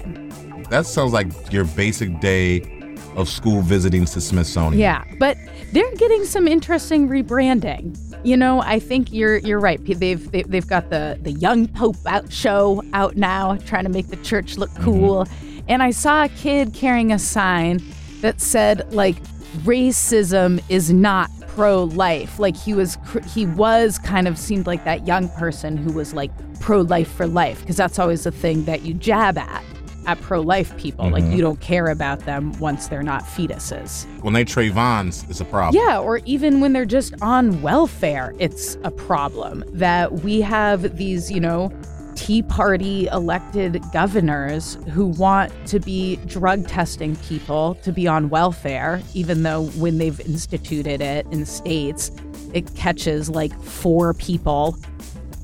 That 0.70 0.86
sounds 0.86 1.12
like 1.12 1.26
your 1.52 1.66
basic 1.66 2.20
day 2.20 2.79
of 3.16 3.30
school 3.30 3.62
visitings 3.62 4.12
to 4.14 4.22
Smithsonian. 4.22 4.80
Yeah, 4.80 5.04
but 5.18 5.38
they're 5.72 5.96
getting 5.96 6.26
some 6.26 6.48
interesting 6.48 7.08
rebranding. 7.08 7.98
You 8.24 8.38
know, 8.38 8.62
I 8.62 8.80
think 8.80 9.14
you're 9.14 9.38
you're 9.38 9.60
right. 9.60 9.80
They've 9.84 10.32
they, 10.32 10.44
they've 10.44 10.68
got 10.68 10.90
the 10.90 11.18
the 11.22 11.32
young 11.32 11.68
pope 11.68 11.98
out 12.06 12.32
show 12.32 12.84
out 12.94 13.16
now, 13.16 13.58
trying 13.66 13.84
to 13.84 13.90
make 13.90 14.08
the 14.08 14.18
church 14.18 14.58
look 14.58 14.70
mm-hmm. 14.72 14.84
cool. 14.84 15.28
And 15.68 15.84
I 15.84 15.92
saw 15.92 16.26
a 16.26 16.30
kid 16.30 16.74
carrying 16.74 17.12
a 17.12 17.20
sign 17.20 17.82
that 18.22 18.42
said 18.42 18.92
like 18.94 19.22
racism 19.64 20.62
is 20.70 20.92
not 20.92 21.30
pro 21.48 21.84
life. 21.84 22.40
Like 22.40 22.56
he 22.56 22.74
was 22.74 22.98
he 23.34 23.46
was 23.46 24.00
kind 24.00 24.28
of 24.28 24.38
seemed 24.38 24.68
like 24.68 24.84
that 24.86 25.08
young 25.08 25.30
person 25.30 25.78
who 25.78 25.94
was 25.94 26.14
like 26.14 26.32
pro 26.60 26.82
life 26.82 27.12
for 27.12 27.28
life 27.28 27.62
because 27.62 27.78
that's 27.78 28.00
always 28.00 28.24
the 28.24 28.32
thing 28.32 28.66
that 28.66 28.82
you 28.82 28.94
jab 28.94 29.38
at 29.38 29.64
at 30.06 30.20
pro 30.22 30.42
life 30.42 30.76
people. 30.78 31.10
Like 31.10 31.24
mm-hmm. 31.24 31.34
you 31.34 31.42
don't 31.42 31.60
care 31.60 31.88
about 31.88 32.20
them 32.22 32.58
once 32.60 32.88
they're 32.88 33.04
not 33.04 33.24
fetuses. 33.24 34.06
When 34.22 34.34
they 34.34 34.46
Trayvons, 34.46 35.30
it's 35.30 35.42
a 35.42 35.46
problem. 35.46 35.82
Yeah, 35.84 36.00
or 36.00 36.18
even 36.26 36.62
when 36.62 36.74
they're 36.74 36.86
just 36.86 37.14
on 37.22 37.62
welfare, 37.62 38.34
it's 38.40 38.78
a 38.84 38.92
problem 38.92 39.64
that 39.68 40.12
we 40.12 40.42
have 40.42 40.98
these, 40.98 41.32
you 41.32 41.40
know, 41.40 41.72
Tea 42.16 42.42
Party 42.44 43.08
elected 43.08 43.82
governors 43.94 44.78
who 44.92 45.08
want 45.08 45.54
to 45.68 45.80
be 45.80 46.18
drug 46.26 46.68
testing 46.68 47.16
people 47.18 47.76
to 47.76 47.94
be 47.94 48.08
on 48.08 48.30
welfare, 48.30 49.02
even 49.14 49.44
though 49.44 49.68
when 49.78 49.98
they've 50.00 50.20
instituted 50.22 51.02
it 51.02 51.26
in 51.32 51.46
states, 51.46 52.12
it 52.54 52.76
catches 52.76 53.30
like 53.30 53.58
four 53.62 54.14
people. 54.14 54.78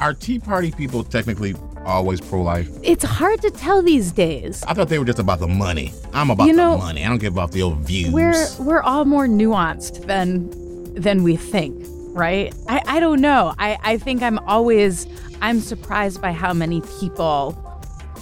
Are 0.02 0.14
Tea 0.14 0.38
Party 0.38 0.72
people 0.72 1.04
technically 1.06 1.56
always 1.86 2.20
pro 2.22 2.42
life? 2.42 2.70
It's 2.84 3.04
hard 3.04 3.42
to 3.42 3.52
tell 3.52 3.82
these 3.82 4.12
days. 4.12 4.64
I 4.68 4.74
thought 4.74 4.90
they 4.90 5.00
were 5.00 5.06
just 5.06 5.20
about 5.20 5.40
the 5.40 5.48
money. 5.48 5.94
I'm 6.14 6.30
about 6.30 6.48
You 6.48 6.54
know, 6.54 6.74
the 6.74 6.78
money. 6.80 7.06
I 7.06 7.10
don't 7.10 7.20
give 7.20 7.34
about 7.34 7.52
the 7.52 7.62
old 7.62 7.80
views. 7.80 8.12
We're 8.12 8.48
we're 8.60 8.82
all 8.82 9.06
more 9.06 9.28
nuanced 9.28 10.06
than 10.08 10.50
than 10.96 11.24
we 11.24 11.36
think, 11.36 11.86
right? 12.14 12.54
I, 12.68 12.82
I 12.86 13.00
don't 13.00 13.22
know. 13.22 13.54
I, 13.60 13.78
I 13.84 13.98
think 13.98 14.22
I'm 14.22 14.40
always 14.40 15.08
I'm 15.42 15.60
surprised 15.60 16.22
by 16.22 16.32
how 16.32 16.54
many 16.54 16.82
people 17.00 17.62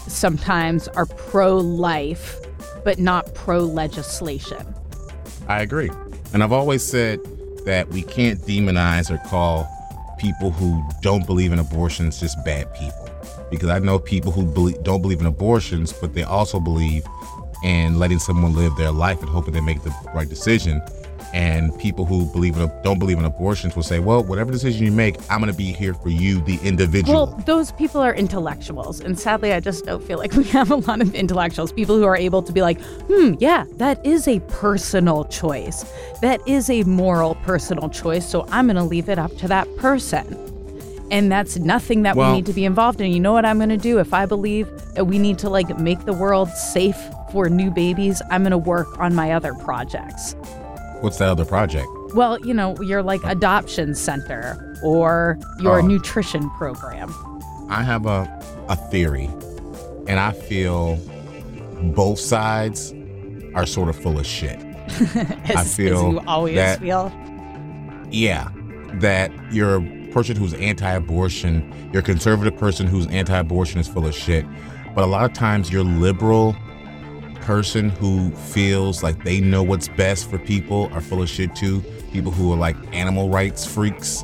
sometimes 0.08 0.88
are 0.90 1.06
pro 1.06 1.58
life 1.58 2.40
but 2.84 3.00
not 3.00 3.34
pro 3.34 3.60
legislation. 3.60 4.74
I 5.48 5.62
agree. 5.62 5.90
And 6.34 6.44
I've 6.44 6.52
always 6.52 6.84
said 6.84 7.20
that 7.66 7.88
we 7.90 8.02
can't 8.02 8.40
demonize 8.42 9.10
or 9.10 9.18
call 9.30 9.70
people 10.20 10.52
who 10.52 10.84
don't 11.02 11.26
believe 11.26 11.52
in 11.52 11.60
abortions 11.60 12.20
just 12.20 12.44
bad 12.44 12.74
people. 12.74 13.03
Because 13.54 13.70
I 13.70 13.78
know 13.78 14.00
people 14.00 14.32
who 14.32 14.46
believe, 14.46 14.82
don't 14.84 15.02
believe 15.04 15.20
in 15.20 15.28
abortions, 15.28 15.94
but 15.94 16.16
they 16.16 16.24
also 16.24 16.60
believe 16.60 17.06
in 17.64 18.00
letting 18.00 18.18
someone 18.18 18.56
live 18.56 18.76
their 18.78 18.92
life 18.92 19.20
and 19.20 19.30
hoping 19.30 19.54
they 19.54 19.62
make 19.62 19.84
the 19.84 19.94
right 20.14 20.28
decision. 20.28 20.82
And 21.34 21.78
people 21.80 22.06
who 22.06 22.26
believe 22.32 22.58
in 22.58 22.72
don't 22.84 22.98
believe 22.98 23.20
in 23.20 23.26
abortions 23.26 23.76
will 23.76 23.84
say, 23.84 24.00
"Well, 24.00 24.24
whatever 24.24 24.52
decision 24.52 24.86
you 24.86 24.92
make, 24.92 25.18
I'm 25.32 25.40
going 25.40 25.52
to 25.52 25.58
be 25.58 25.72
here 25.72 25.94
for 25.94 26.10
you, 26.10 26.42
the 26.42 26.60
individual." 26.64 27.28
Well, 27.28 27.44
those 27.46 27.72
people 27.72 28.02
are 28.02 28.14
intellectuals, 28.14 29.00
and 29.00 29.18
sadly, 29.18 29.54
I 29.54 29.60
just 29.60 29.86
don't 29.86 30.04
feel 30.04 30.18
like 30.18 30.34
we 30.42 30.44
have 30.46 30.72
a 30.72 30.76
lot 30.76 31.02
of 31.02 31.14
intellectuals, 31.16 31.72
people 31.72 31.96
who 31.96 32.06
are 32.06 32.18
able 32.18 32.42
to 32.44 32.52
be 32.52 32.62
like, 32.62 32.82
"Hmm, 33.08 33.34
yeah, 33.40 33.66
that 33.78 34.04
is 34.06 34.28
a 34.28 34.40
personal 34.42 35.26
choice. 35.26 35.86
That 36.22 36.40
is 36.48 36.70
a 36.70 36.84
moral 36.84 37.36
personal 37.36 37.90
choice. 37.90 38.28
So 38.28 38.48
I'm 38.50 38.66
going 38.66 38.78
to 38.78 38.84
leave 38.84 39.10
it 39.10 39.20
up 39.20 39.36
to 39.38 39.48
that 39.48 39.68
person." 39.78 40.53
And 41.14 41.32
that's 41.32 41.58
nothing 41.58 42.02
that 42.02 42.16
Well- 42.16 42.32
we 42.32 42.38
need 42.38 42.46
to 42.48 42.54
be 42.54 42.66
involved 42.66 43.00
in. 43.00 43.12
You 43.12 43.20
know 43.20 43.34
what 43.34 43.46
I'm 43.46 43.58
going 43.58 43.70
to 43.70 43.78
do 43.78 44.00
if 44.00 44.14
I 44.14 44.26
believe 44.26 44.68
that 44.96 45.06
we 45.06 45.20
need 45.20 45.38
to 45.40 45.50
like 45.50 45.78
make 45.80 46.06
the 46.06 46.14
world 46.14 46.50
safe 46.50 46.98
for 47.32 47.50
new 47.50 47.70
babies? 47.72 48.22
I'm 48.32 48.42
going 48.44 48.52
to 48.52 48.58
work 48.58 49.00
on 49.00 49.14
my 49.14 49.32
other 49.32 49.54
projects. 49.54 50.36
What's 51.02 51.18
that 51.20 51.30
other 51.30 51.46
project? 51.46 51.88
Well, 52.16 52.40
you 52.46 52.54
know, 52.54 52.76
your 52.82 53.04
like 53.04 53.24
adoption 53.26 53.94
center 53.96 54.76
or 54.84 55.38
your 55.60 55.80
Oh. 55.82 55.86
nutrition 55.86 56.50
program. 56.52 57.14
I 57.70 57.84
have 57.84 58.06
a 58.06 58.28
a 58.70 58.76
theory, 58.78 59.30
and 60.08 60.20
I 60.20 60.32
feel 60.32 60.98
both 61.96 62.18
sides 62.20 62.94
are 63.56 63.66
sort 63.66 63.90
of 63.90 63.96
full 63.98 64.18
of 64.18 64.26
shit. 64.26 64.58
As, 65.46 65.56
as 65.58 65.76
feel 65.76 66.14
you 66.14 66.22
always 66.28 66.56
that- 66.56 66.80
feel. 66.80 67.12
Yeah, 68.10 68.50
that 69.02 69.32
you're 69.52 69.82
person 70.14 70.36
who's 70.36 70.54
anti-abortion, 70.54 71.90
you're 71.92 72.02
a 72.02 72.06
conservative 72.06 72.56
person 72.58 72.88
who's 72.88 73.08
anti-abortion 73.08 73.80
is 73.80 73.88
full 73.88 74.06
of 74.06 74.14
shit. 74.14 74.46
But 74.94 75.04
a 75.04 75.08
lot 75.08 75.26
of 75.26 75.34
times, 75.34 75.72
your 75.72 75.84
liberal 75.84 76.56
person 77.42 77.90
who 77.90 78.32
feels 78.32 79.04
like 79.04 79.24
they 79.24 79.42
know 79.42 79.64
what's 79.64 79.90
best 79.90 80.30
for 80.30 80.38
people 80.38 80.90
are 80.94 81.02
full 81.02 81.22
of 81.22 81.30
shit 81.30 81.56
too. 81.56 81.82
People 82.12 82.32
who 82.32 82.54
are 82.54 82.58
like 82.58 82.78
animal 82.94 83.30
rights 83.30 83.66
freaks. 83.66 84.24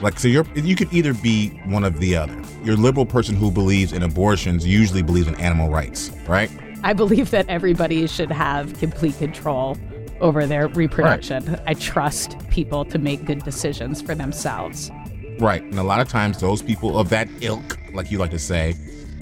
Like 0.00 0.18
so, 0.18 0.28
you're 0.28 0.46
you 0.54 0.76
could 0.76 0.92
either 0.92 1.14
be 1.14 1.48
one 1.64 1.84
of 1.84 1.98
the 1.98 2.16
other. 2.16 2.40
Your 2.62 2.76
liberal 2.76 3.06
person 3.06 3.34
who 3.34 3.50
believes 3.50 3.92
in 3.92 4.02
abortions 4.02 4.66
usually 4.66 5.02
believes 5.02 5.26
in 5.26 5.34
animal 5.36 5.70
rights, 5.70 6.10
right? 6.28 6.50
I 6.84 6.92
believe 6.92 7.30
that 7.30 7.48
everybody 7.48 8.06
should 8.06 8.30
have 8.30 8.78
complete 8.78 9.16
control 9.18 9.76
over 10.22 10.46
their 10.46 10.68
reproduction. 10.68 11.60
I 11.66 11.74
trust 11.74 12.38
people 12.48 12.84
to 12.86 12.98
make 12.98 13.24
good 13.24 13.42
decisions 13.44 14.00
for 14.00 14.14
themselves. 14.14 14.90
Right. 15.38 15.62
And 15.62 15.78
a 15.78 15.82
lot 15.82 16.00
of 16.00 16.08
times, 16.08 16.40
those 16.40 16.62
people 16.62 16.98
of 16.98 17.08
that 17.10 17.28
ilk, 17.40 17.78
like 17.92 18.10
you 18.10 18.18
like 18.18 18.30
to 18.30 18.38
say, 18.38 18.74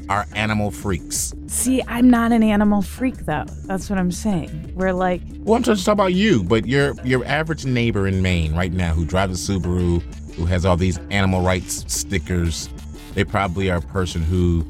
are 0.09 0.27
animal 0.35 0.71
freaks. 0.71 1.33
See, 1.47 1.83
I'm 1.87 2.11
not 2.11 2.33
an 2.33 2.43
animal 2.43 2.83
freak 2.83 3.17
though. 3.27 3.45
That's 3.67 3.89
what 3.89 3.99
I'm 3.99 4.11
saying. 4.11 4.73
We're 4.75 4.93
like, 4.93 5.23
Well, 5.39 5.55
I'm 5.55 5.63
just 5.63 5.85
talking 5.85 6.01
about 6.01 6.15
you, 6.15 6.43
but 6.43 6.67
your 6.67 6.95
your 7.05 7.25
average 7.25 7.65
neighbor 7.65 8.07
in 8.09 8.21
Maine 8.21 8.55
right 8.55 8.73
now 8.73 8.93
who 8.93 9.05
drives 9.05 9.49
a 9.49 9.53
Subaru, 9.53 10.03
who 10.35 10.47
has 10.47 10.65
all 10.67 10.77
these 10.77 10.99
animal 11.11 11.43
rights 11.43 11.85
stickers, 11.93 12.69
they 13.15 13.23
probably 13.25 13.71
are 13.71 13.79
a 13.79 13.83
person 13.83 14.23
who 14.23 14.65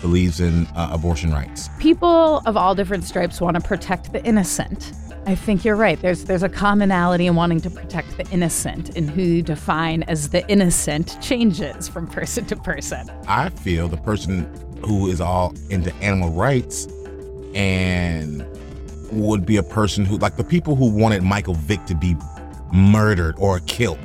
believes 0.00 0.38
in 0.38 0.66
uh, 0.76 0.90
abortion 0.92 1.32
rights. 1.32 1.68
people 1.78 2.42
of 2.46 2.56
all 2.56 2.74
different 2.74 3.04
stripes 3.04 3.40
want 3.40 3.56
to 3.56 3.60
protect 3.62 4.12
the 4.12 4.22
innocent. 4.24 4.92
I 5.26 5.34
think 5.34 5.64
you're 5.64 5.76
right. 5.76 6.00
There's 6.00 6.24
there's 6.24 6.42
a 6.42 6.48
commonality 6.48 7.26
in 7.26 7.34
wanting 7.34 7.60
to 7.62 7.70
protect 7.70 8.16
the 8.16 8.28
innocent, 8.30 8.96
and 8.96 9.08
who 9.08 9.22
you 9.22 9.42
define 9.42 10.02
as 10.04 10.28
the 10.28 10.46
innocent 10.48 11.16
changes 11.22 11.88
from 11.88 12.06
person 12.06 12.44
to 12.46 12.56
person. 12.56 13.10
I 13.26 13.48
feel 13.48 13.88
the 13.88 13.96
person 13.96 14.46
who 14.84 15.08
is 15.08 15.20
all 15.20 15.54
into 15.70 15.94
animal 15.96 16.30
rights 16.30 16.86
and 17.54 18.46
would 19.12 19.46
be 19.46 19.56
a 19.56 19.62
person 19.62 20.04
who, 20.04 20.18
like 20.18 20.36
the 20.36 20.44
people 20.44 20.76
who 20.76 20.90
wanted 20.90 21.22
Michael 21.22 21.54
Vick 21.54 21.84
to 21.86 21.94
be 21.94 22.16
murdered 22.72 23.34
or 23.38 23.60
killed, 23.60 24.04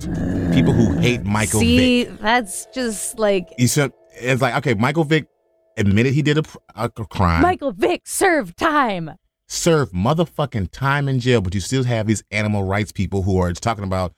people 0.54 0.72
who 0.72 0.94
hate 1.00 1.24
Michael 1.24 1.60
Vick. 1.60 1.68
See, 1.68 2.04
that's 2.06 2.66
just 2.68 3.20
like 3.20 3.50
You 3.58 3.68
said 3.68 3.92
it's 4.14 4.42
like 4.42 4.56
okay, 4.56 4.74
Michael 4.74 5.04
Vick 5.04 5.28
admitted 5.76 6.14
he 6.14 6.22
did 6.22 6.38
a, 6.38 6.44
a 6.76 6.90
crime, 6.90 7.42
Michael 7.42 7.74
Vick 7.74 8.04
served 8.06 8.58
time. 8.58 9.12
Served 9.50 9.94
motherfucking 9.94 10.70
time 10.72 11.10
in 11.10 11.20
jail, 11.20 11.42
but 11.42 11.54
you 11.54 11.60
still 11.60 11.84
have 11.84 12.08
these 12.08 12.24
animal 12.32 12.64
rights 12.64 12.92
people 12.94 13.24
who 13.24 13.38
are 13.40 13.52
talking 13.52 13.84
about 13.84 14.14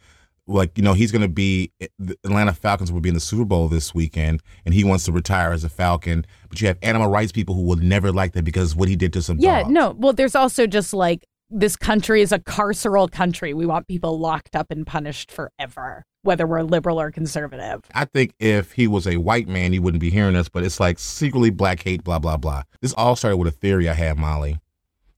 like 0.48 0.78
you 0.78 0.84
know 0.84 0.94
he's 0.94 1.12
going 1.12 1.22
to 1.22 1.28
be 1.30 1.72
the 2.00 2.18
Atlanta 2.26 2.54
Falcons 2.54 2.92
will 2.92 3.00
be 3.00 3.10
in 3.10 3.16
the 3.16 3.22
Super 3.22 3.46
Bowl 3.46 3.68
this 3.68 3.96
weekend, 3.96 4.42
and 4.66 4.74
he 4.74 4.84
wants 4.84 5.06
to 5.06 5.12
retire 5.12 5.52
as 5.54 5.64
a 5.64 5.70
Falcon. 5.70 6.26
But 6.50 6.60
you 6.62 6.68
have 6.68 6.78
animal 6.82 7.08
rights 7.08 7.32
people 7.32 7.56
who 7.56 7.62
will 7.62 7.78
never 7.78 8.12
like 8.12 8.34
that 8.34 8.44
because 8.44 8.76
what 8.76 8.90
he 8.90 8.96
did 8.96 9.14
to 9.14 9.22
some 9.22 9.38
Yeah, 9.40 9.62
dogs. 9.62 9.72
no. 9.72 9.96
Well, 9.98 10.14
there's 10.14 10.36
also 10.36 10.68
just 10.68 10.94
like 10.94 11.26
this 11.50 11.76
country 11.76 12.22
is 12.22 12.32
a 12.32 12.40
carceral 12.40 13.10
country. 13.10 13.54
We 13.54 13.66
want 13.66 13.88
people 13.88 14.18
locked 14.20 14.56
up 14.56 14.72
and 14.72 14.86
punished 14.86 15.32
forever, 15.32 16.04
whether 16.24 16.48
we're 16.48 16.64
liberal 16.64 17.00
or 17.00 17.12
conservative. 17.12 17.82
I 17.94 18.06
think 18.06 18.34
if 18.40 18.72
he 18.74 18.88
was 18.88 19.06
a 19.06 19.18
white 19.18 19.48
man, 19.48 19.72
he 19.74 19.80
wouldn't 19.80 20.02
be 20.02 20.10
hearing 20.10 20.36
us, 20.36 20.50
but 20.50 20.64
it's 20.64 20.80
like 20.80 20.98
secretly 20.98 21.50
black 21.52 21.84
hate, 21.84 22.04
blah, 22.04 22.20
blah, 22.20 22.38
blah. 22.38 22.64
This 22.82 22.94
all 22.94 23.16
started 23.16 23.38
with 23.38 23.48
a 23.50 23.58
theory 23.58 23.88
I 23.90 23.94
had, 23.94 24.18
Molly, 24.18 24.60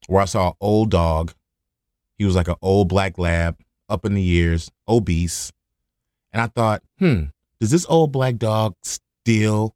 where 0.08 0.22
I 0.22 0.26
saw 0.26 0.50
an 0.50 0.54
old 0.62 0.92
dog. 0.92 1.34
He 2.18 2.26
was 2.26 2.36
like 2.36 2.48
an 2.48 2.56
old 2.62 2.89
black 2.89 3.18
lab, 3.18 3.58
up 3.89 4.06
in 4.06 4.13
the 4.13 4.22
years, 4.22 4.72
obese. 4.88 5.52
And 6.32 6.42
I 6.42 6.48
thought, 6.48 6.82
hmm, 7.00 7.26
does 7.60 7.72
this 7.72 7.86
old 7.88 8.12
black 8.12 8.38
dog 8.38 8.76
still 8.84 9.76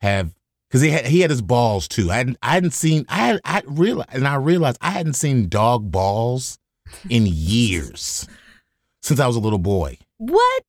have 0.00 0.32
because 0.68 0.82
he 0.82 0.90
had 0.90 1.06
he 1.06 1.20
had 1.20 1.30
his 1.30 1.42
balls 1.42 1.88
too. 1.88 2.10
I 2.10 2.16
hadn't 2.16 2.38
I 2.42 2.50
hadn't 2.52 2.72
seen 2.72 3.04
I 3.08 3.16
had 3.26 3.40
I 3.44 3.62
realized 3.66 4.10
and 4.12 4.26
I 4.26 4.36
realized 4.36 4.78
I 4.80 4.90
hadn't 4.90 5.14
seen 5.14 5.48
dog 5.48 5.90
balls 5.90 6.58
in 7.08 7.26
years 7.26 8.26
since 9.02 9.20
I 9.20 9.26
was 9.26 9.36
a 9.36 9.40
little 9.40 9.58
boy. 9.58 9.98
What? 10.18 10.64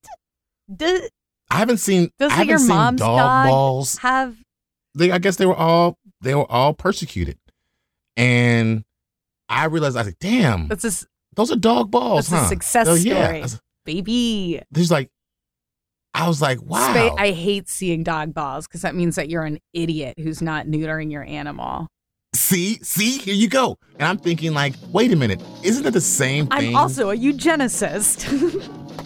Does, 0.74 1.10
I 1.50 1.58
haven't 1.58 1.78
seen. 1.78 2.12
does 2.18 2.32
I 2.32 2.36
haven't 2.36 2.50
your 2.50 2.58
seen 2.60 2.70
mom's 2.70 3.00
dog, 3.00 3.18
dog 3.18 3.48
balls. 3.48 3.98
have 3.98 4.38
They, 4.96 5.12
I 5.12 5.20
guess 5.20 5.36
they 5.36 5.46
were 5.46 5.56
all 5.56 5.98
they 6.22 6.34
were 6.34 6.50
all 6.52 6.74
persecuted, 6.74 7.38
and 8.22 8.84
I 9.50 9.66
realized 9.66 9.98
I 9.98 10.02
was 10.02 10.08
like, 10.08 10.20
damn, 10.20 10.68
that's 10.68 10.86
a 10.86 11.06
those 11.36 11.52
are 11.52 11.56
dog 11.56 11.92
balls, 11.92 12.28
that's 12.28 12.42
a 12.42 12.44
huh? 12.44 12.50
success 12.50 12.88
Oh, 12.88 12.94
yeah. 12.94 13.46
story. 13.46 13.62
baby? 13.86 14.62
There's 14.72 14.92
like, 14.92 15.10
I 16.14 16.28
was 16.28 16.42
like, 16.42 16.62
wow. 16.62 16.94
Spa- 16.94 17.16
I 17.18 17.32
hate 17.32 17.70
seeing 17.70 18.04
dog 18.04 18.34
balls 18.34 18.68
because 18.68 18.82
that 18.82 18.96
means 18.96 19.16
that 19.16 19.30
you're 19.30 19.44
an 19.44 19.60
idiot 19.74 20.16
who's 20.20 20.42
not 20.42 20.68
neutering 20.68 21.12
your 21.12 21.24
animal. 21.24 21.88
see, 22.36 22.76
see, 22.84 23.18
here 23.18 23.34
you 23.34 23.48
go. 23.50 23.78
And 23.98 24.04
I'm 24.08 24.18
thinking 24.18 24.54
like, 24.54 24.76
wait 24.92 25.12
a 25.12 25.16
minute, 25.16 25.42
isn't 25.64 25.86
it 25.86 25.92
the 25.92 26.02
same 26.02 26.48
thing? 26.48 26.70
I'm 26.70 26.76
also 26.76 27.10
a 27.12 27.16
eugenicist. 27.16 28.28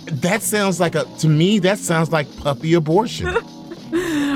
that 0.21 0.41
sounds 0.41 0.80
like 0.80 0.95
a 0.95 1.06
to 1.19 1.28
me. 1.28 1.60
That 1.60 1.78
sounds 1.80 2.12
like 2.12 2.28
puppy 2.38 2.73
abortion. 2.73 3.36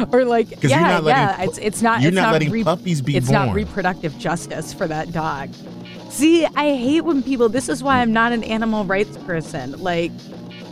or 0.12 0.26
like, 0.26 0.64
yeah, 0.64 1.00
not 1.00 1.04
yeah, 1.06 1.38
pu- 1.38 1.44
it's 1.44 1.58
it's 1.58 1.82
not 1.82 2.02
You're 2.02 2.10
it's 2.10 2.16
not, 2.16 2.22
not 2.24 2.34
letting 2.34 2.52
re- 2.52 2.64
puppies 2.64 3.02
be 3.02 3.16
it's 3.18 3.28
born. 3.28 3.48
not 3.48 3.56
reproductive 3.56 4.18
justice 4.18 4.74
for 4.74 4.88
that 4.88 5.12
dog. 5.12 5.50
See, 6.10 6.46
I 6.46 6.76
hate 6.76 7.02
when 7.02 7.22
people. 7.24 7.50
This 7.50 7.70
is 7.70 7.84
why 7.84 8.00
I'm 8.00 8.12
not 8.12 8.32
an 8.32 8.44
animal 8.44 8.84
rights 8.86 9.18
person. 9.20 9.80
Like, 9.82 10.12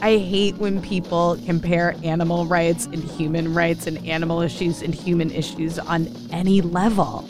I 0.01 0.17
hate 0.17 0.57
when 0.57 0.81
people 0.81 1.37
compare 1.45 1.95
animal 2.03 2.45
rights 2.45 2.85
and 2.87 3.03
human 3.03 3.53
rights 3.53 3.87
and 3.87 4.05
animal 4.07 4.41
issues 4.41 4.81
and 4.81 4.93
human 4.93 5.31
issues 5.31 5.77
on 5.79 6.07
any 6.31 6.61
level. 6.61 7.27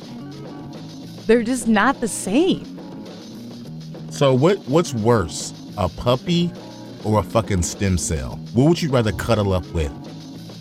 They're 1.28 1.44
just 1.44 1.68
not 1.68 2.00
the 2.00 2.08
same. 2.08 2.66
So 4.10 4.34
what 4.34 4.58
what's 4.68 4.94
worse, 4.94 5.54
a 5.78 5.90
puppy 5.90 6.52
or 7.04 7.20
a 7.20 7.24
fucking 7.24 7.62
stem 7.62 7.98
cell? 7.98 8.38
What 8.54 8.68
would 8.70 8.82
you 8.82 8.90
rather 8.90 9.12
cuddle 9.12 9.54
up 9.54 9.66
with? 9.74 9.92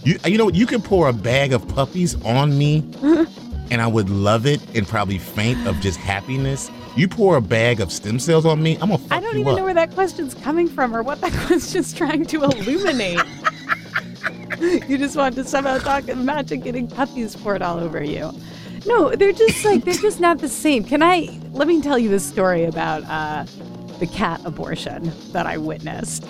You 0.06 0.16
you 0.24 0.38
know? 0.38 0.48
You 0.48 0.66
can 0.66 0.80
pour 0.80 1.08
a 1.08 1.12
bag 1.12 1.52
of 1.52 1.66
puppies 1.66 2.14
on 2.22 2.56
me, 2.56 2.88
and 3.72 3.82
I 3.82 3.88
would 3.88 4.08
love 4.08 4.46
it 4.46 4.62
and 4.76 4.86
probably 4.86 5.18
faint 5.18 5.66
of 5.66 5.80
just 5.80 5.98
happiness. 5.98 6.70
You 6.94 7.08
pour 7.08 7.36
a 7.36 7.40
bag 7.40 7.80
of 7.80 7.90
stem 7.90 8.20
cells 8.20 8.46
on 8.46 8.62
me, 8.62 8.74
I'm 8.74 8.90
gonna 8.90 8.98
fuck 8.98 9.18
I 9.18 9.20
don't 9.20 9.36
even 9.36 9.48
up. 9.48 9.58
know 9.58 9.64
where 9.64 9.74
that 9.74 9.92
question's 9.94 10.32
coming 10.32 10.68
from 10.68 10.94
or 10.94 11.02
what 11.02 11.20
that 11.22 11.32
question's 11.46 11.92
trying 11.92 12.24
to 12.26 12.44
illuminate. 12.44 13.20
you 14.88 14.96
just 14.96 15.16
want 15.16 15.34
to 15.34 15.44
somehow 15.44 15.78
talk 15.78 16.08
imagine 16.08 16.60
getting 16.60 16.86
puppies 16.86 17.34
poured 17.34 17.60
all 17.60 17.80
over 17.80 18.00
you. 18.00 18.30
No, 18.86 19.10
they're 19.10 19.32
just 19.32 19.64
like 19.64 19.84
they're 19.84 19.94
just 19.94 20.20
not 20.20 20.38
the 20.38 20.48
same. 20.48 20.84
Can 20.84 21.02
I 21.02 21.36
let 21.50 21.66
me 21.66 21.82
tell 21.82 21.98
you 21.98 22.08
this 22.08 22.24
story 22.24 22.62
about 22.62 23.02
uh, 23.04 23.44
the 23.98 24.06
cat 24.06 24.40
abortion 24.44 25.12
that 25.32 25.46
I 25.46 25.58
witnessed. 25.58 26.24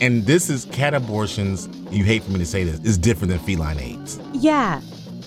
And 0.00 0.24
this 0.26 0.48
is 0.50 0.64
cat 0.66 0.94
abortions. 0.94 1.68
You 1.90 2.04
hate 2.04 2.22
for 2.22 2.32
me 2.32 2.38
to 2.38 2.46
say 2.46 2.64
this. 2.64 2.80
Is 2.80 2.98
different 2.98 3.30
than 3.30 3.38
feline 3.40 3.78
AIDS. 3.78 4.20
Yeah. 4.32 4.80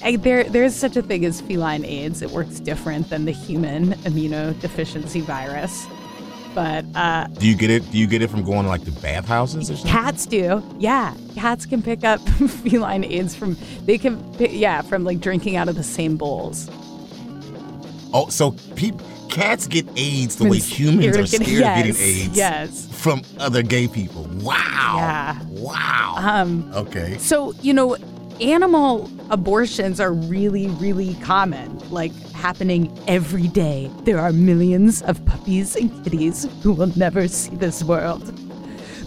I, 0.03 0.17
there, 0.17 0.43
there's 0.43 0.75
such 0.75 0.97
a 0.97 1.01
thing 1.01 1.23
as 1.25 1.39
feline 1.41 1.85
AIDS. 1.85 2.21
It 2.21 2.31
works 2.31 2.59
different 2.59 3.09
than 3.09 3.25
the 3.25 3.31
human 3.31 3.93
immunodeficiency 4.03 5.21
virus. 5.21 5.87
But 6.53 6.85
uh, 6.93 7.27
Do 7.27 7.47
you 7.47 7.55
get 7.55 7.69
it? 7.71 7.89
Do 7.91 7.97
you 7.97 8.05
get 8.05 8.21
it 8.21 8.29
from 8.29 8.43
going 8.43 8.63
to 8.63 8.69
like 8.69 8.83
the 8.83 8.91
bathhouses 8.91 9.71
or 9.71 9.75
something? 9.75 9.91
Cats 9.91 10.25
do. 10.25 10.61
Yeah. 10.77 11.15
Cats 11.35 11.65
can 11.65 11.81
pick 11.81 12.03
up 12.03 12.19
feline 12.63 13.03
AIDS 13.05 13.35
from, 13.35 13.57
they 13.85 13.97
can, 13.97 14.21
yeah, 14.39 14.81
from 14.81 15.03
like 15.03 15.19
drinking 15.19 15.55
out 15.55 15.67
of 15.67 15.75
the 15.75 15.83
same 15.83 16.17
bowls. 16.17 16.69
Oh, 18.13 18.27
so 18.29 18.51
peop 18.75 19.01
cats 19.33 19.67
get 19.67 19.87
AIDS 19.95 20.35
the 20.35 20.47
way 20.47 20.59
humans 20.59 21.17
are 21.17 21.25
scared 21.25 21.47
yes, 21.47 21.79
of 21.79 21.85
getting 21.97 22.01
AIDS 22.01 22.37
Yes. 22.37 22.87
from 22.91 23.23
other 23.39 23.63
gay 23.63 23.87
people. 23.87 24.27
Wow. 24.41 24.95
Yeah. 24.97 25.39
Wow. 25.49 26.15
Um, 26.19 26.71
okay. 26.75 27.17
So, 27.17 27.53
you 27.61 27.73
know, 27.73 27.97
animal 28.39 29.09
abortions 29.31 29.99
are 29.99 30.13
really, 30.13 30.67
really 30.67 31.15
common, 31.15 31.79
like 31.89 32.13
happening 32.33 32.95
every 33.07 33.47
day. 33.47 33.89
There 34.03 34.19
are 34.19 34.31
millions 34.31 35.01
of 35.03 35.23
puppies 35.25 35.75
and 35.75 35.89
kitties 36.03 36.47
who 36.61 36.73
will 36.73 36.95
never 36.95 37.27
see 37.27 37.55
this 37.55 37.83
world. 37.83 38.31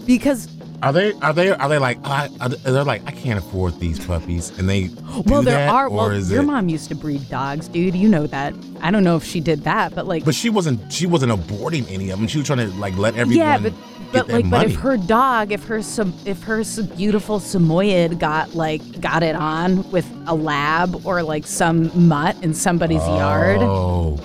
Because, 0.05 0.47
Are 0.83 0.93
they 0.93 1.13
are 1.13 1.33
they 1.33 1.49
are 1.49 1.69
they 1.69 1.79
like 1.79 1.97
oh, 2.03 2.11
I, 2.11 2.29
are 2.39 2.49
they 2.49 2.83
like 2.83 3.01
I 3.07 3.11
can't 3.11 3.39
afford 3.39 3.79
these 3.79 4.03
puppies 4.05 4.57
and 4.59 4.69
they 4.69 4.87
do 4.87 5.23
well, 5.25 5.41
there 5.41 5.55
that, 5.55 5.69
are, 5.69 5.89
well, 5.89 6.13
your 6.13 6.41
it, 6.41 6.45
mom 6.45 6.69
used 6.69 6.89
to 6.89 6.95
breed 6.95 7.27
dogs, 7.29 7.67
dude. 7.67 7.95
You 7.95 8.07
know 8.07 8.27
that. 8.27 8.53
I 8.81 8.91
don't 8.91 9.03
know 9.03 9.15
if 9.15 9.23
she 9.23 9.39
did 9.39 9.63
that, 9.63 9.95
but 9.95 10.05
like, 10.05 10.23
But 10.23 10.35
she 10.35 10.49
wasn't 10.49 10.91
she 10.93 11.07
wasn't 11.07 11.31
aborting 11.31 11.89
any 11.89 12.11
of 12.11 12.19
them. 12.19 12.27
She 12.27 12.37
was 12.37 12.45
trying 12.45 12.59
to 12.59 12.67
like 12.77 12.95
let 12.97 13.15
everyone 13.15 13.37
yeah, 13.37 13.57
but. 13.57 13.73
But 14.09 14.29
like, 14.29 14.49
but 14.49 14.67
if 14.67 14.75
her 14.75 14.95
dog, 14.95 15.51
if 15.51 15.65
her 15.65 15.79
if 15.79 16.43
her 16.43 16.63
beautiful 16.95 17.39
Samoyed 17.39 18.19
got 18.19 18.55
like 18.55 19.01
got 19.01 19.21
it 19.21 19.35
on 19.35 19.89
with 19.91 20.09
a 20.27 20.33
lab 20.33 21.05
or 21.05 21.23
like 21.23 21.45
some 21.45 22.07
mutt 22.07 22.41
in 22.41 22.53
somebody's 22.53 23.05
yard, 23.05 23.57
Oh, 23.59 24.17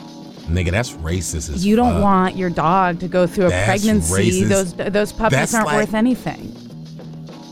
nigga, 0.49 0.71
that's 0.71 0.93
racist. 0.93 1.53
As 1.55 1.65
You 1.67 1.77
don't 1.77 1.95
fuck. 1.95 2.03
want 2.03 2.37
your 2.37 2.51
dog 2.51 3.01
to 3.01 3.09
go 3.09 3.27
through 3.27 3.47
a 3.47 3.51
That's 3.51 3.67
pregnancy. 3.83 4.43
racist. 4.43 4.49
Those 4.49 4.93
those 4.93 5.13
puppies 5.13 5.39
That's 5.39 5.55
aren't 5.55 5.67
like- 5.67 5.77
worth 5.77 5.95
anything. 5.95 6.57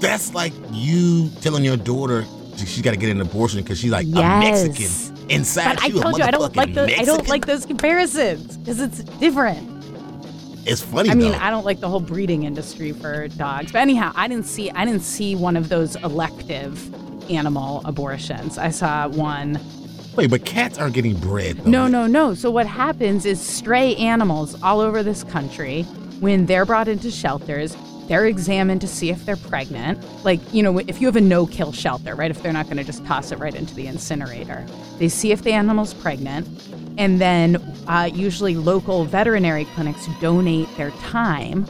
That's 0.00 0.32
like 0.34 0.52
you 0.72 1.30
telling 1.42 1.62
your 1.64 1.76
daughter 1.76 2.24
she's 2.56 2.82
got 2.82 2.90
to 2.92 2.96
get 2.96 3.10
an 3.10 3.20
abortion 3.20 3.60
because 3.62 3.78
she's 3.78 3.90
like 3.90 4.06
Yes. 4.08 4.62
a 4.64 4.68
Mexican 4.68 5.30
inside. 5.30 5.76
But 5.76 5.84
I 5.84 5.88
told 5.90 6.18
you 6.18 6.24
I 6.24 6.30
don't 6.30 6.54
like 6.56 6.74
those. 6.74 6.90
I 6.98 7.04
don't 7.04 7.26
like 7.28 7.46
those 7.46 7.64
comparisons 7.66 8.56
because 8.58 8.80
it's 8.80 8.98
different. 9.18 9.66
It's 10.66 10.82
funny. 10.82 11.08
I 11.10 11.14
mean, 11.14 11.32
though. 11.32 11.38
I 11.38 11.48
don't 11.50 11.64
like 11.64 11.80
the 11.80 11.88
whole 11.88 12.00
breeding 12.00 12.42
industry 12.44 12.92
for 12.92 13.28
dogs. 13.28 13.72
But 13.72 13.78
anyhow, 13.80 14.12
I 14.14 14.28
didn't 14.28 14.44
see 14.46 14.70
I 14.70 14.84
didn't 14.84 15.02
see 15.02 15.34
one 15.34 15.56
of 15.56 15.68
those 15.70 15.96
elective 15.96 16.78
animal 17.30 17.80
abortions. 17.86 18.58
I 18.58 18.70
saw 18.70 19.08
one 19.08 19.58
wait, 20.16 20.30
but 20.30 20.44
cats 20.44 20.78
aren't 20.78 20.94
getting 20.94 21.16
bred. 21.16 21.56
Though. 21.58 21.70
No, 21.70 21.86
no, 21.86 22.06
no. 22.06 22.34
So 22.34 22.50
what 22.50 22.66
happens 22.66 23.24
is 23.24 23.40
stray 23.40 23.96
animals 23.96 24.60
all 24.62 24.80
over 24.80 25.02
this 25.02 25.24
country, 25.24 25.82
when 26.20 26.46
they're 26.46 26.66
brought 26.66 26.88
into 26.88 27.10
shelters, 27.10 27.76
they're 28.06 28.26
examined 28.26 28.80
to 28.80 28.88
see 28.88 29.10
if 29.10 29.24
they're 29.24 29.36
pregnant. 29.36 30.02
Like, 30.24 30.40
you 30.52 30.62
know, 30.62 30.78
if 30.78 31.00
you 31.00 31.06
have 31.06 31.16
a 31.16 31.20
no-kill 31.20 31.72
shelter, 31.72 32.16
right? 32.16 32.30
If 32.30 32.42
they're 32.42 32.52
not 32.52 32.66
going 32.66 32.78
to 32.78 32.84
just 32.84 33.06
toss 33.06 33.30
it 33.30 33.38
right 33.38 33.54
into 33.54 33.72
the 33.74 33.86
incinerator, 33.86 34.66
they 34.98 35.08
see 35.08 35.30
if 35.30 35.42
the 35.44 35.52
animal's 35.52 35.94
pregnant, 35.94 36.48
and 36.98 37.20
then 37.20 37.56
uh, 37.86 38.10
usually 38.12 38.56
local 38.56 39.04
veterinary 39.04 39.64
clinics 39.76 40.08
donate 40.20 40.68
their 40.76 40.90
time 40.90 41.66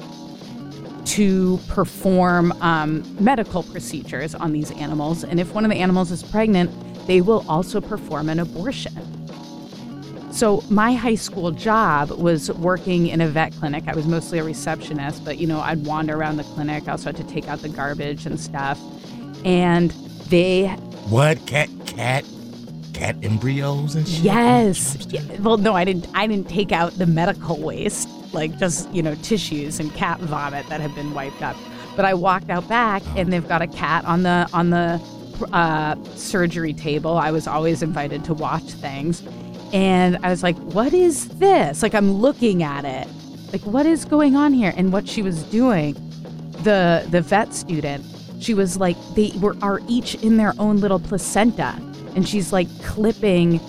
to 1.05 1.59
perform 1.69 2.53
um, 2.63 3.05
medical 3.23 3.63
procedures 3.65 4.35
on 4.35 4.53
these 4.53 4.71
animals. 4.73 5.25
And 5.25 5.41
if 5.41 5.53
one 5.53 5.65
of 5.65 5.71
the 5.71 5.77
animals 5.77 6.11
is 6.11 6.23
pregnant, 6.23 6.71
they 7.11 7.21
will 7.21 7.45
also 7.49 7.81
perform 7.81 8.29
an 8.29 8.39
abortion. 8.39 8.95
So 10.33 10.63
my 10.71 10.93
high 10.93 11.17
school 11.17 11.51
job 11.51 12.13
was 12.13 12.53
working 12.53 13.09
in 13.09 13.21
a 13.21 13.27
vet 13.27 13.53
clinic. 13.55 13.89
I 13.89 13.97
was 13.97 14.07
mostly 14.07 14.39
a 14.39 14.45
receptionist, 14.45 15.25
but 15.25 15.39
you 15.39 15.49
know, 15.49 15.59
I'd 15.59 15.85
wander 15.85 16.17
around 16.17 16.37
the 16.37 16.45
clinic. 16.45 16.87
I 16.87 16.93
also 16.93 17.07
had 17.07 17.17
to 17.17 17.25
take 17.25 17.49
out 17.49 17.63
the 17.63 17.69
garbage 17.69 18.27
and 18.27 18.39
stuff. 18.39 18.81
And 19.45 19.91
they, 20.29 20.69
What 21.09 21.45
cat 21.49 21.69
cat 21.85 22.25
cat 22.93 23.17
embryos 23.25 23.97
and 23.97 24.07
shit? 24.07 24.23
yes, 24.23 25.05
yeah, 25.11 25.23
well, 25.41 25.57
no, 25.57 25.75
I 25.75 25.85
didn't. 25.85 26.07
I 26.15 26.29
didn't 26.29 26.49
take 26.49 26.71
out 26.71 26.93
the 26.93 27.07
medical 27.07 27.59
waste, 27.59 28.09
like 28.33 28.57
just 28.57 28.89
you 28.95 29.03
know 29.03 29.17
tissues 29.17 29.81
and 29.81 29.93
cat 29.95 30.21
vomit 30.21 30.65
that 30.69 30.81
had 30.81 30.95
been 30.95 31.13
wiped 31.13 31.43
up. 31.43 31.57
But 31.97 32.05
I 32.05 32.15
walked 32.15 32.51
out 32.51 32.69
back, 32.69 33.03
and 33.17 33.33
they've 33.33 33.49
got 33.49 33.63
a 33.63 33.67
cat 33.67 34.05
on 34.05 34.23
the 34.23 34.49
on 34.53 34.71
the 34.71 35.01
uh, 35.53 35.97
surgery 36.15 36.73
table. 36.73 37.17
I 37.19 37.31
was 37.31 37.47
always 37.47 37.83
invited 37.83 38.25
to 38.25 38.35
watch 38.35 38.63
things, 38.63 39.23
and 39.73 40.19
I 40.23 40.31
was 40.31 40.43
like, 40.43 40.57
"What 40.59 40.93
is 40.93 41.29
this?" 41.39 41.83
Like 41.83 41.95
I'm 41.95 42.13
looking 42.13 42.63
at 42.63 42.85
it, 42.85 43.09
like 43.53 43.63
what 43.63 43.87
is 43.87 44.05
going 44.05 44.37
on 44.37 44.53
here? 44.53 44.73
And 44.77 44.93
what 44.93 45.09
she 45.09 45.23
was 45.23 45.43
doing, 45.45 45.95
the 46.63 47.07
the 47.11 47.21
vet 47.21 47.55
student, 47.55 48.05
she 48.41 48.55
was 48.55 48.79
like, 48.79 48.97
they 49.15 49.33
were 49.41 49.57
are 49.63 49.81
each 49.89 50.15
in 50.17 50.37
their 50.37 50.55
own 50.59 50.79
little 50.79 51.01
placenta, 51.01 51.75
and 52.15 52.29
she's 52.29 52.53
like 52.53 52.69
clipping 52.83 53.61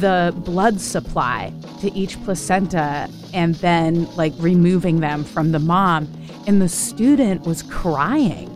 the 0.00 0.34
blood 0.44 0.80
supply 0.80 1.52
to 1.80 1.92
each 1.94 2.22
placenta 2.24 3.08
and 3.32 3.54
then 3.56 4.04
like 4.16 4.32
removing 4.38 5.00
them 5.00 5.24
from 5.24 5.52
the 5.52 5.58
mom 5.58 6.06
and 6.46 6.60
the 6.60 6.68
student 6.68 7.46
was 7.46 7.62
crying 7.62 8.48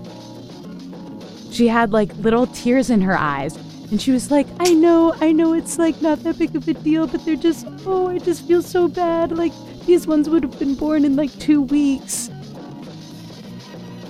she 1.52 1.68
had 1.68 1.92
like 1.92 2.14
little 2.16 2.46
tears 2.48 2.90
in 2.90 3.00
her 3.00 3.16
eyes 3.16 3.56
and 3.90 4.00
she 4.00 4.10
was 4.10 4.30
like 4.30 4.46
i 4.60 4.72
know 4.72 5.14
i 5.20 5.30
know 5.30 5.52
it's 5.52 5.78
like 5.78 6.00
not 6.02 6.22
that 6.24 6.38
big 6.38 6.54
of 6.56 6.66
a 6.66 6.74
deal 6.74 7.06
but 7.06 7.24
they're 7.24 7.36
just 7.36 7.66
oh 7.86 8.08
i 8.08 8.18
just 8.18 8.46
feel 8.46 8.62
so 8.62 8.88
bad 8.88 9.36
like 9.36 9.52
these 9.86 10.06
ones 10.06 10.28
would 10.30 10.42
have 10.42 10.58
been 10.58 10.74
born 10.74 11.04
in 11.04 11.14
like 11.16 11.32
two 11.38 11.60
weeks 11.62 12.30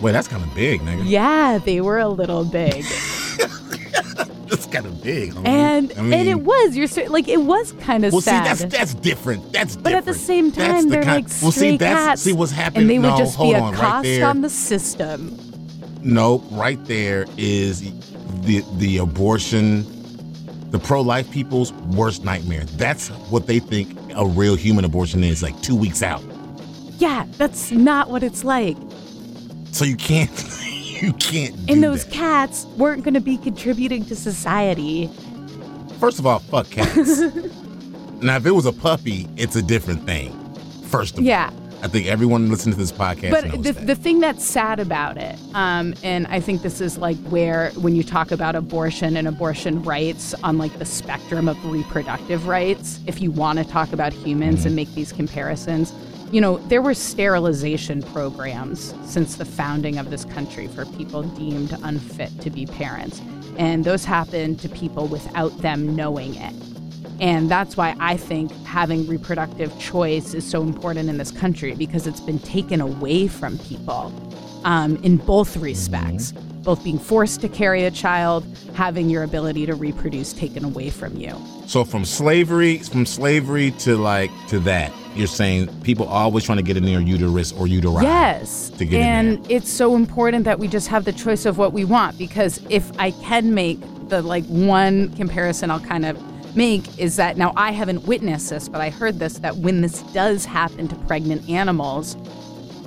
Wait, 0.01 0.11
that's 0.13 0.27
kind 0.27 0.43
of 0.43 0.53
big, 0.55 0.81
nigga. 0.81 1.03
yeah 1.07 1.59
they 1.59 1.81
were 1.81 1.99
a 1.99 2.09
little 2.09 2.45
big 2.45 2.85
That's 4.49 4.67
kind 4.67 4.85
of 4.85 5.03
big. 5.03 5.33
homie. 5.33 5.47
and 5.49 5.93
I 5.97 6.03
mean, 6.03 6.13
and 6.13 6.29
it 6.29 6.41
was 6.43 6.77
you're 6.77 7.09
like 7.09 7.27
it 7.27 7.41
was 7.41 7.73
kind 7.81 8.05
of 8.05 8.13
Well, 8.13 8.21
sad 8.21 8.45
Well, 8.45 8.57
see, 8.57 8.65
that's 8.67 8.77
that's 8.77 8.95
different. 8.95 9.51
That's 9.51 9.77
But 9.77 9.95
at 9.95 10.05
the 10.05 10.13
same 10.13 10.53
time, 10.53 10.85
the 10.85 10.91
they're 10.91 11.03
kind- 11.05 11.25
like 11.25 11.43
well, 11.43 11.51
stray 11.53 11.71
see, 11.73 11.77
that's, 11.79 12.05
cats, 12.07 12.23
See 12.23 12.33
what's 12.35 12.53
happening? 12.53 12.83
and 12.83 12.91
they 12.91 12.99
would 12.99 13.17
just 13.17 13.39
be 13.39 13.53
a 13.53 13.59
on, 13.61 13.73
cost 13.75 14.05
there. 14.05 14.27
on 14.27 14.43
the 14.43 14.51
system. 14.51 15.39
No, 16.03 16.39
right 16.51 16.83
there 16.87 17.27
is 17.37 17.81
the 18.43 18.65
the 18.79 18.99
abortion, 18.99 19.85
the 20.71 20.79
pro-life 20.79 21.31
people's 21.31 21.73
worst 21.73 22.25
nightmare. 22.25 22.65
That's 22.65 23.09
what 23.31 23.47
they 23.47 23.59
think 23.61 23.99
a 24.17 24.27
real 24.27 24.57
human 24.57 24.85
abortion 24.85 25.23
is, 25.25 25.43
like 25.43 25.61
two 25.63 25.77
weeks 25.77 26.03
out. 26.03 26.23
Yeah, 26.99 27.27
that's 27.39 27.71
not 27.73 28.11
what 28.11 28.23
it's 28.23 28.45
like. 28.45 28.77
So 29.73 29.85
you 29.85 29.97
can't, 29.97 30.31
you 31.03 31.13
can't. 31.15 31.55
And 31.71 31.83
those 31.83 32.05
that. 32.05 32.13
cats 32.13 32.65
weren't 32.77 33.05
going 33.05 33.15
to 33.15 33.21
be 33.21 33.37
contributing 33.39 34.05
to 34.07 34.17
society. 34.17 35.09
First 35.99 36.19
of 36.19 36.27
all, 36.27 36.41
fuck 36.41 36.69
cats. 36.71 37.21
now, 38.21 38.37
if 38.37 38.47
it 38.47 38.51
was 38.51 38.67
a 38.67 38.73
puppy, 38.73 39.29
it's 39.37 39.57
a 39.57 39.63
different 39.63 40.05
thing. 40.05 40.33
First 40.85 41.15
of 41.15 41.21
all, 41.21 41.25
Yeah. 41.25 41.51
I 41.83 41.89
think 41.89 42.07
everyone 42.07 42.49
listening 42.49 42.75
to 42.75 42.79
this 42.79 42.93
podcast 42.93 43.33
knows 43.33 43.43
But 43.43 43.63
the, 43.65 43.73
that. 43.73 43.87
the 43.89 43.95
thing 43.97 44.21
that's 44.21 44.45
sad 44.45 44.79
about 44.79 45.17
it, 45.19 45.37
um, 45.53 45.95
and 46.05 46.29
I 46.29 46.39
think 46.39 46.63
this 46.63 46.81
is 46.81 46.97
like 46.97 47.17
where 47.25 47.71
when 47.73 47.97
you 47.97 48.05
talk 48.05 48.31
about 48.31 48.55
abortion 48.55 49.17
and 49.17 49.27
abortion 49.27 49.83
rights 49.83 50.33
on 50.45 50.59
like 50.59 50.79
the 50.79 50.85
spectrum 50.85 51.49
of 51.49 51.63
reproductive 51.65 52.47
rights, 52.47 53.01
if 53.09 53.21
you 53.21 53.33
want 53.33 53.59
to 53.59 53.65
talk 53.65 53.93
about 53.93 54.13
humans 54.13 54.65
and 54.65 54.77
make 54.77 54.95
these 54.95 55.13
comparisons, 55.13 55.93
you 56.31 56.41
know, 56.41 56.59
there 56.69 56.81
were 56.81 56.95
sterilization 56.95 58.01
programs 58.01 58.95
since 59.05 59.35
the 59.35 59.45
founding 59.45 59.99
of 59.99 60.09
this 60.09 60.25
country 60.25 60.69
for 60.69 60.87
people 60.87 61.25
deemed 61.25 61.77
unfit 61.83 62.31
to 62.43 62.49
be 62.49 62.65
parents. 62.65 63.21
And 63.59 63.85
those 63.85 64.05
happened 64.05 64.61
to 64.61 64.69
people 64.69 65.09
without 65.09 65.51
them 65.59 65.97
knowing 65.97 66.37
it. 66.37 66.55
And 67.21 67.51
that's 67.51 67.77
why 67.77 67.95
I 68.01 68.17
think 68.17 68.53
having 68.65 69.07
reproductive 69.07 69.77
choice 69.79 70.35
is 70.35 70.49
so 70.49 70.63
important 70.63 71.09
in 71.09 71.19
this 71.19 71.31
country 71.31 71.75
because 71.75 72.07
it's 72.07 72.21
been 72.21 72.39
taken 72.39 72.81
away 72.81 73.29
from 73.29 73.59
people 73.59 74.13
um, 74.65 74.97
in 75.05 75.17
both 75.19 75.57
respects. 75.57 76.33
Both 76.63 76.85
being 76.85 76.99
forced 76.99 77.41
to 77.41 77.49
carry 77.49 77.85
a 77.85 77.91
child, 77.91 78.47
having 78.75 79.11
your 79.11 79.25
ability 79.25 79.67
to 79.67 79.75
reproduce 79.75 80.33
taken 80.33 80.65
away 80.65 80.91
from 80.91 81.17
you. 81.17 81.37
So 81.67 81.85
from 81.85 82.05
slavery, 82.05 82.79
from 82.79 83.05
slavery 83.05 83.73
to 83.81 83.97
like 83.97 84.31
to 84.47 84.61
that, 84.61 84.93
you're 85.15 85.27
saying 85.27 85.69
people 85.83 86.07
always 86.07 86.45
trying 86.45 86.59
to 86.59 86.63
get 86.63 86.77
in 86.77 86.85
their 86.85 87.01
uterus 87.01 87.53
or 87.53 87.67
uteri. 87.67 88.03
Yes. 88.03 88.71
to 88.71 88.85
get 88.85 89.01
in 89.01 89.07
and 89.07 89.51
it's 89.51 89.71
so 89.71 89.95
important 89.95 90.45
that 90.45 90.59
we 90.59 90.69
just 90.69 90.89
have 90.89 91.05
the 91.05 91.13
choice 91.13 91.45
of 91.45 91.59
what 91.59 91.73
we 91.73 91.85
want 91.85 92.17
because 92.17 92.61
if 92.71 92.91
I 92.99 93.11
can 93.11 93.55
make 93.55 93.81
the 94.09 94.23
like 94.23 94.45
one 94.47 95.11
comparison 95.17 95.71
I'll 95.71 95.81
kind 95.81 96.07
of 96.07 96.17
make 96.55 96.99
is 96.99 97.17
that 97.17 97.37
now 97.37 97.53
I 97.57 97.73
haven't 97.73 98.07
witnessed 98.07 98.51
this, 98.51 98.69
but 98.69 98.81
I 98.81 98.91
heard 98.91 99.19
this 99.19 99.39
that 99.39 99.57
when 99.57 99.81
this 99.81 100.03
does 100.13 100.45
happen 100.45 100.89
to 100.89 100.97
pregnant 101.07 101.49
animals, 101.49 102.17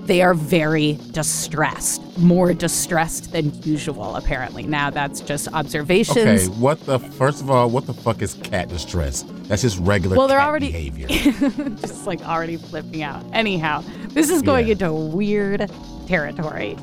they 0.06 0.22
are 0.22 0.36
very 0.36 1.00
distressed, 1.12 2.00
more 2.20 2.54
distressed 2.54 3.32
than 3.32 3.52
usual, 3.64 4.16
apparently. 4.16 4.62
Now 4.64 4.92
that's 4.92 5.20
just 5.20 5.48
observations. 5.52 6.18
Okay, 6.18 6.46
what 6.60 6.80
the 6.86 7.00
first 7.00 7.42
of 7.42 7.50
all, 7.50 7.70
what 7.72 7.88
the 7.88 7.94
fuck 7.94 8.22
is 8.22 8.36
cat 8.36 8.70
distress? 8.70 9.24
That's 9.48 9.64
just 9.64 9.80
regular 9.80 10.16
Well, 10.16 10.28
they're 10.28 10.40
already- 10.42 10.68
behavior. 10.72 11.08
just 11.78 12.06
like 12.06 12.22
already 12.22 12.58
flipping 12.58 13.02
out. 13.02 13.24
Anyhow, 13.34 13.84
this 14.10 14.30
is 14.30 14.42
going 14.44 14.68
Yeah. 14.68 14.74
into 14.74 14.94
weird 14.94 15.72
territory. 16.08 16.78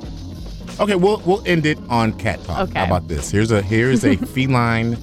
okay, 0.81 0.97
we'll 0.97 1.23
we'll 1.25 1.42
end 1.47 1.64
it 1.64 1.79
on 1.88 2.12
cat 2.14 2.42
talk. 2.42 2.68
Okay. 2.71 2.79
How 2.81 2.87
about 2.87 3.07
this? 3.07 3.31
Here's 3.31 3.53
a 3.53 3.62
here's 3.62 4.05
a 4.05 4.16
feline. 4.35 4.95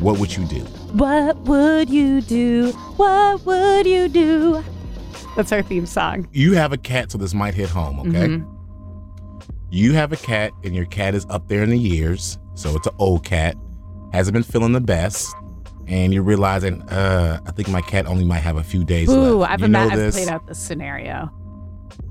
What 0.00 0.18
would 0.20 0.34
you 0.34 0.46
do? 0.46 0.64
What 0.92 1.36
would 1.40 1.90
you 1.90 2.20
do? 2.20 2.72
What 2.96 3.44
would 3.44 3.86
you 3.86 4.08
do? 4.08 4.64
That's 5.36 5.52
our 5.52 5.62
theme 5.62 5.86
song. 5.86 6.26
You 6.32 6.54
have 6.54 6.72
a 6.72 6.78
cat, 6.78 7.12
so 7.12 7.18
this 7.18 7.34
might 7.34 7.54
hit 7.54 7.68
home, 7.68 8.00
okay? 8.00 8.26
Mhm. 8.28 8.46
You 9.70 9.92
have 9.92 10.12
a 10.12 10.16
cat, 10.16 10.52
and 10.64 10.74
your 10.74 10.86
cat 10.86 11.14
is 11.14 11.26
up 11.28 11.48
there 11.48 11.62
in 11.62 11.70
the 11.70 11.78
years, 11.78 12.38
so 12.54 12.74
it's 12.74 12.86
an 12.86 12.94
old 12.98 13.24
cat, 13.24 13.54
hasn't 14.12 14.32
been 14.32 14.42
feeling 14.42 14.72
the 14.72 14.80
best, 14.80 15.32
and 15.86 16.12
you're 16.14 16.22
realizing, 16.22 16.82
uh, 16.88 17.40
I 17.46 17.50
think 17.52 17.68
my 17.68 17.82
cat 17.82 18.06
only 18.06 18.24
might 18.24 18.38
have 18.40 18.56
a 18.56 18.64
few 18.64 18.82
days 18.82 19.10
Ooh, 19.10 19.38
left. 19.38 19.52
I've, 19.52 19.60
you 19.60 19.66
ima- 19.66 19.88
I've 19.92 20.12
played 20.12 20.28
out 20.28 20.46
this 20.46 20.58
scenario. 20.58 21.30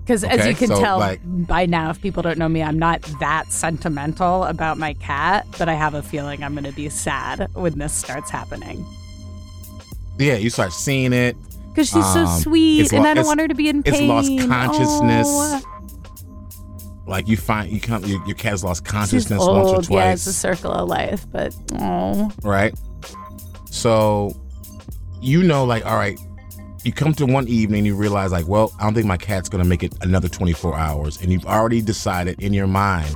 Because 0.07 0.23
as 0.23 0.47
you 0.47 0.55
can 0.55 0.69
so, 0.69 0.79
tell 0.79 0.99
like- 0.99 1.19
by 1.25 1.65
now, 1.65 1.89
if 1.89 2.01
people 2.01 2.23
don't 2.23 2.37
know 2.37 2.47
me, 2.47 2.63
I'm 2.63 2.79
not 2.79 3.01
that 3.19 3.51
sentimental 3.51 4.45
about 4.45 4.77
my 4.77 4.93
cat, 4.93 5.45
but 5.59 5.67
I 5.67 5.73
have 5.73 5.95
a 5.95 6.01
feeling 6.01 6.45
I'm 6.45 6.53
going 6.53 6.63
to 6.63 6.71
be 6.71 6.87
sad 6.87 7.49
when 7.53 7.77
this 7.77 7.91
starts 7.91 8.29
happening. 8.29 8.85
Yeah, 10.17 10.35
you 10.35 10.49
start 10.49 10.71
seeing 10.71 11.11
it. 11.11 11.35
Because 11.69 11.89
she's 11.89 12.13
so 12.13 12.21
Um, 12.21 12.39
sweet, 12.39 12.79
it's 12.83 12.93
and 12.93 13.03
lo- 13.03 13.09
I 13.09 13.13
don't 13.15 13.25
want 13.25 13.41
her 13.41 13.49
to 13.49 13.53
be 13.53 13.67
in 13.67 13.83
pain. 13.83 13.93
It's 13.93 14.03
lost 14.03 14.49
consciousness. 14.49 15.27
Oh. 15.29 15.61
Like 17.05 17.27
you 17.27 17.35
find 17.35 17.69
you 17.69 17.81
come, 17.81 18.03
your, 18.05 18.25
your 18.25 18.35
cat 18.35 18.51
has 18.51 18.63
lost 18.63 18.85
She's 18.85 18.91
consciousness 18.91 19.41
old, 19.41 19.57
once 19.75 19.89
or 19.89 19.93
yeah, 19.93 20.05
twice. 20.05 20.13
it's 20.19 20.27
a 20.27 20.33
circle 20.33 20.71
of 20.71 20.87
life, 20.87 21.25
but 21.31 21.53
oh, 21.79 22.31
right? 22.43 22.73
So 23.69 24.33
you 25.21 25.43
know, 25.43 25.65
like, 25.65 25.85
all 25.85 25.95
right, 25.97 26.17
you 26.87 26.93
come 26.93 27.13
to 27.13 27.25
one 27.25 27.47
evening, 27.49 27.85
you 27.85 27.95
realize, 27.95 28.31
like, 28.31 28.47
well, 28.47 28.73
I 28.79 28.83
don't 28.83 28.93
think 28.93 29.05
my 29.05 29.17
cat's 29.17 29.49
gonna 29.49 29.65
make 29.65 29.83
it 29.83 29.93
another 30.01 30.29
24 30.29 30.75
hours, 30.75 31.21
and 31.21 31.31
you've 31.31 31.45
already 31.45 31.81
decided 31.81 32.41
in 32.41 32.53
your 32.53 32.65
mind 32.67 33.13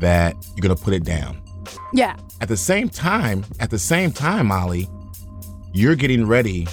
that 0.00 0.36
you're 0.54 0.62
gonna 0.62 0.76
put 0.76 0.92
it 0.92 1.02
down. 1.02 1.40
yeah, 1.94 2.16
At 2.40 2.48
the 2.48 2.56
same 2.56 2.88
time, 2.88 3.44
at 3.58 3.70
the 3.70 3.78
same 3.78 4.12
time, 4.12 4.48
Molly, 4.48 4.88
you're 5.72 5.96
getting 5.96 6.26
ready 6.26 6.66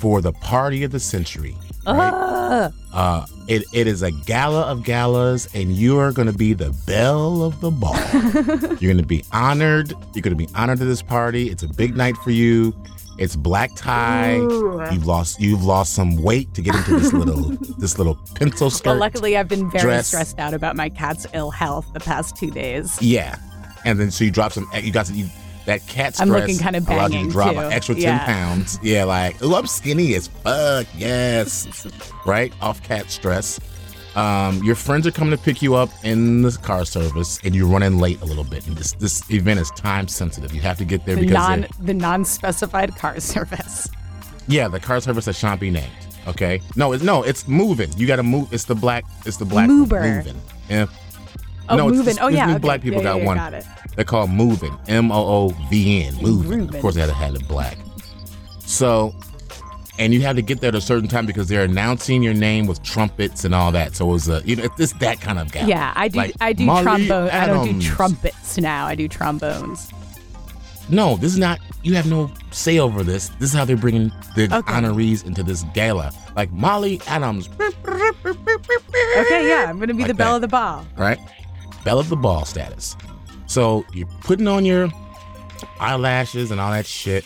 for 0.00 0.20
the 0.20 0.32
party 0.32 0.84
of 0.84 0.90
the 0.90 1.00
century. 1.00 1.56
Right? 1.86 2.70
Uh, 2.92 3.26
it, 3.46 3.64
it 3.74 3.86
is 3.86 4.02
a 4.02 4.10
gala 4.10 4.62
of 4.62 4.84
galas, 4.84 5.48
and 5.54 5.72
you 5.72 5.98
are 5.98 6.12
going 6.12 6.30
to 6.30 6.36
be 6.36 6.54
the 6.54 6.70
belle 6.86 7.42
of 7.42 7.60
the 7.60 7.70
ball. 7.70 7.96
you're 8.80 8.92
going 8.92 8.96
to 8.96 9.02
be 9.02 9.22
honored. 9.32 9.90
You're 10.14 10.22
going 10.22 10.36
to 10.36 10.46
be 10.46 10.48
honored 10.54 10.80
at 10.80 10.86
this 10.86 11.02
party. 11.02 11.50
It's 11.50 11.62
a 11.62 11.68
big 11.68 11.94
night 11.96 12.16
for 12.18 12.30
you. 12.30 12.74
It's 13.18 13.36
black 13.36 13.70
tie. 13.76 14.36
Ooh. 14.36 14.82
You've 14.92 15.06
lost 15.06 15.40
you've 15.40 15.62
lost 15.64 15.94
some 15.94 16.16
weight 16.16 16.52
to 16.54 16.62
get 16.62 16.74
into 16.74 16.98
this 16.98 17.12
little 17.12 17.42
this 17.78 17.96
little 17.98 18.16
pencil 18.34 18.70
skirt. 18.70 18.90
Well, 18.90 18.98
luckily, 18.98 19.36
I've 19.36 19.48
been 19.48 19.70
very 19.70 19.82
dress. 19.84 20.08
stressed 20.08 20.38
out 20.38 20.52
about 20.54 20.74
my 20.76 20.88
cat's 20.88 21.26
ill 21.32 21.50
health 21.50 21.86
the 21.92 22.00
past 22.00 22.36
two 22.36 22.50
days. 22.50 23.00
Yeah, 23.00 23.36
and 23.84 23.98
then 24.00 24.10
so 24.10 24.24
you 24.24 24.30
drop 24.30 24.52
some. 24.52 24.68
You 24.74 24.90
got 24.92 25.06
to, 25.06 25.12
you, 25.14 25.28
that 25.66 25.86
cat 25.86 26.14
stress. 26.14 26.20
I'm 26.20 26.28
looking 26.30 26.58
allowed 26.60 26.74
you 26.74 26.80
banging, 26.80 27.26
to 27.26 27.32
drop 27.32 27.52
too. 27.54 27.60
an 27.60 27.72
extra 27.72 27.94
ten 27.94 28.02
Yeah. 28.04 28.24
pounds. 28.26 28.78
Yeah, 28.82 29.04
like 29.04 29.36
oh, 29.42 29.54
I'm 29.54 29.66
skinny 29.68 30.14
as 30.14 30.26
fuck. 30.28 30.86
Yes, 30.96 31.86
right 32.26 32.52
off 32.60 32.82
cat 32.82 33.10
stress. 33.10 33.60
Um, 34.16 34.62
your 34.62 34.74
friends 34.76 35.06
are 35.06 35.10
coming 35.10 35.36
to 35.36 35.42
pick 35.42 35.60
you 35.60 35.74
up 35.74 35.90
in 36.04 36.42
the 36.42 36.52
car 36.62 36.84
service, 36.84 37.40
and 37.44 37.54
you're 37.54 37.66
running 37.66 37.98
late 37.98 38.20
a 38.20 38.24
little 38.24 38.44
bit. 38.44 38.66
And 38.66 38.76
this 38.76 38.92
this 38.92 39.28
event 39.30 39.58
is 39.60 39.70
time 39.72 40.06
sensitive. 40.08 40.54
You 40.54 40.60
have 40.60 40.78
to 40.78 40.84
get 40.84 41.04
there 41.04 41.16
The 41.16 41.22
because 41.22 41.34
non 41.34 41.66
the 41.80 41.94
non-specified 41.94 42.94
car 42.96 43.18
service. 43.34 43.88
yeah, 44.46 44.68
the 44.68 44.78
car 44.80 45.00
service 45.00 45.24
that 45.24 45.34
shan't 45.34 45.60
be 45.60 45.70
named. 45.70 45.90
Okay, 46.28 46.60
no, 46.76 46.92
it's 46.92 47.02
no, 47.02 47.22
it's 47.22 47.48
moving. 47.48 47.92
You 47.96 48.06
got 48.06 48.16
to 48.16 48.22
move. 48.22 48.52
It's 48.52 48.64
the 48.64 48.74
black. 48.74 49.04
It's 49.26 49.36
the 49.36 49.44
black 49.44 49.66
Mover. 49.68 50.00
moving. 50.00 50.40
Yeah. 50.70 50.86
Oh, 51.68 51.76
No, 51.76 51.88
it's 51.88 51.96
moving. 51.98 52.12
just- 52.14 52.22
oh 52.22 52.28
it's 52.28 52.36
yeah, 52.36 52.46
new 52.46 52.52
okay. 52.52 52.60
black 52.60 52.82
people 52.82 52.98
Yeah, 52.98 53.04
got 53.14 53.18
yeah, 53.20 53.26
one. 53.26 53.36
Got 53.36 53.54
it. 53.54 53.64
They're 53.96 54.04
called 54.04 54.30
Moving. 54.30 54.76
M 54.88 55.10
O 55.12 55.16
O 55.16 55.48
V 55.70 56.02
N. 56.04 56.14
Moving. 56.16 56.60
Moving. 56.60 56.74
Of 56.76 56.80
course, 56.82 56.94
they 56.94 57.00
had 57.00 57.08
to 57.10 57.14
have 57.14 57.34
it 57.34 57.46
black. 57.48 57.76
So, 58.60 59.14
and 59.98 60.12
you 60.12 60.20
have 60.22 60.36
to 60.36 60.42
get 60.42 60.60
there 60.60 60.68
at 60.68 60.74
a 60.74 60.80
certain 60.80 61.08
time 61.08 61.24
because 61.26 61.48
they're 61.48 61.64
announcing 61.64 62.22
your 62.22 62.34
name 62.34 62.66
with 62.66 62.82
trumpets 62.82 63.44
and 63.44 63.54
all 63.54 63.70
that. 63.72 63.94
So 63.94 64.08
it 64.08 64.12
was 64.12 64.28
a, 64.28 64.42
you 64.44 64.56
know, 64.56 64.68
it's 64.78 64.92
that 64.94 65.20
kind 65.20 65.38
of 65.38 65.52
guy. 65.52 65.66
Yeah, 65.66 65.92
I 65.94 66.08
do. 66.08 66.18
Like 66.18 66.34
I 66.40 66.52
do 66.52 66.64
trombone. 66.66 67.30
I 67.30 67.46
don't 67.46 67.78
do 67.78 67.80
trumpets 67.80 68.58
now. 68.58 68.86
I 68.86 68.94
do 68.94 69.06
trombones. 69.08 69.90
No, 70.90 71.16
this 71.16 71.32
is 71.32 71.38
not. 71.38 71.60
You 71.82 71.94
have 71.94 72.06
no 72.10 72.30
say 72.50 72.78
over 72.78 73.02
this. 73.02 73.28
This 73.38 73.50
is 73.50 73.56
how 73.56 73.64
they're 73.64 73.76
bringing 73.76 74.10
the 74.36 74.44
Okay. 74.54 74.72
honorees 74.72 75.24
into 75.24 75.42
this 75.42 75.64
gala. 75.74 76.12
Like 76.36 76.50
Molly 76.52 77.00
Adams. 77.06 77.48
Okay, 78.26 79.48
yeah, 79.48 79.66
I'm 79.68 79.78
gonna 79.78 79.94
be 79.94 80.02
Like 80.02 80.08
the 80.08 80.14
belle 80.14 80.30
that. 80.32 80.36
of 80.36 80.40
the 80.42 80.48
ball. 80.48 80.84
right? 80.96 81.18
Belle 81.84 81.98
of 82.00 82.08
the 82.08 82.16
ball 82.16 82.44
status. 82.44 82.96
So 83.46 83.84
you're 83.92 84.08
putting 84.22 84.48
on 84.48 84.64
your 84.64 84.90
eyelashes 85.80 86.50
and 86.50 86.60
all 86.60 86.72
that 86.72 86.86
shit, 86.86 87.24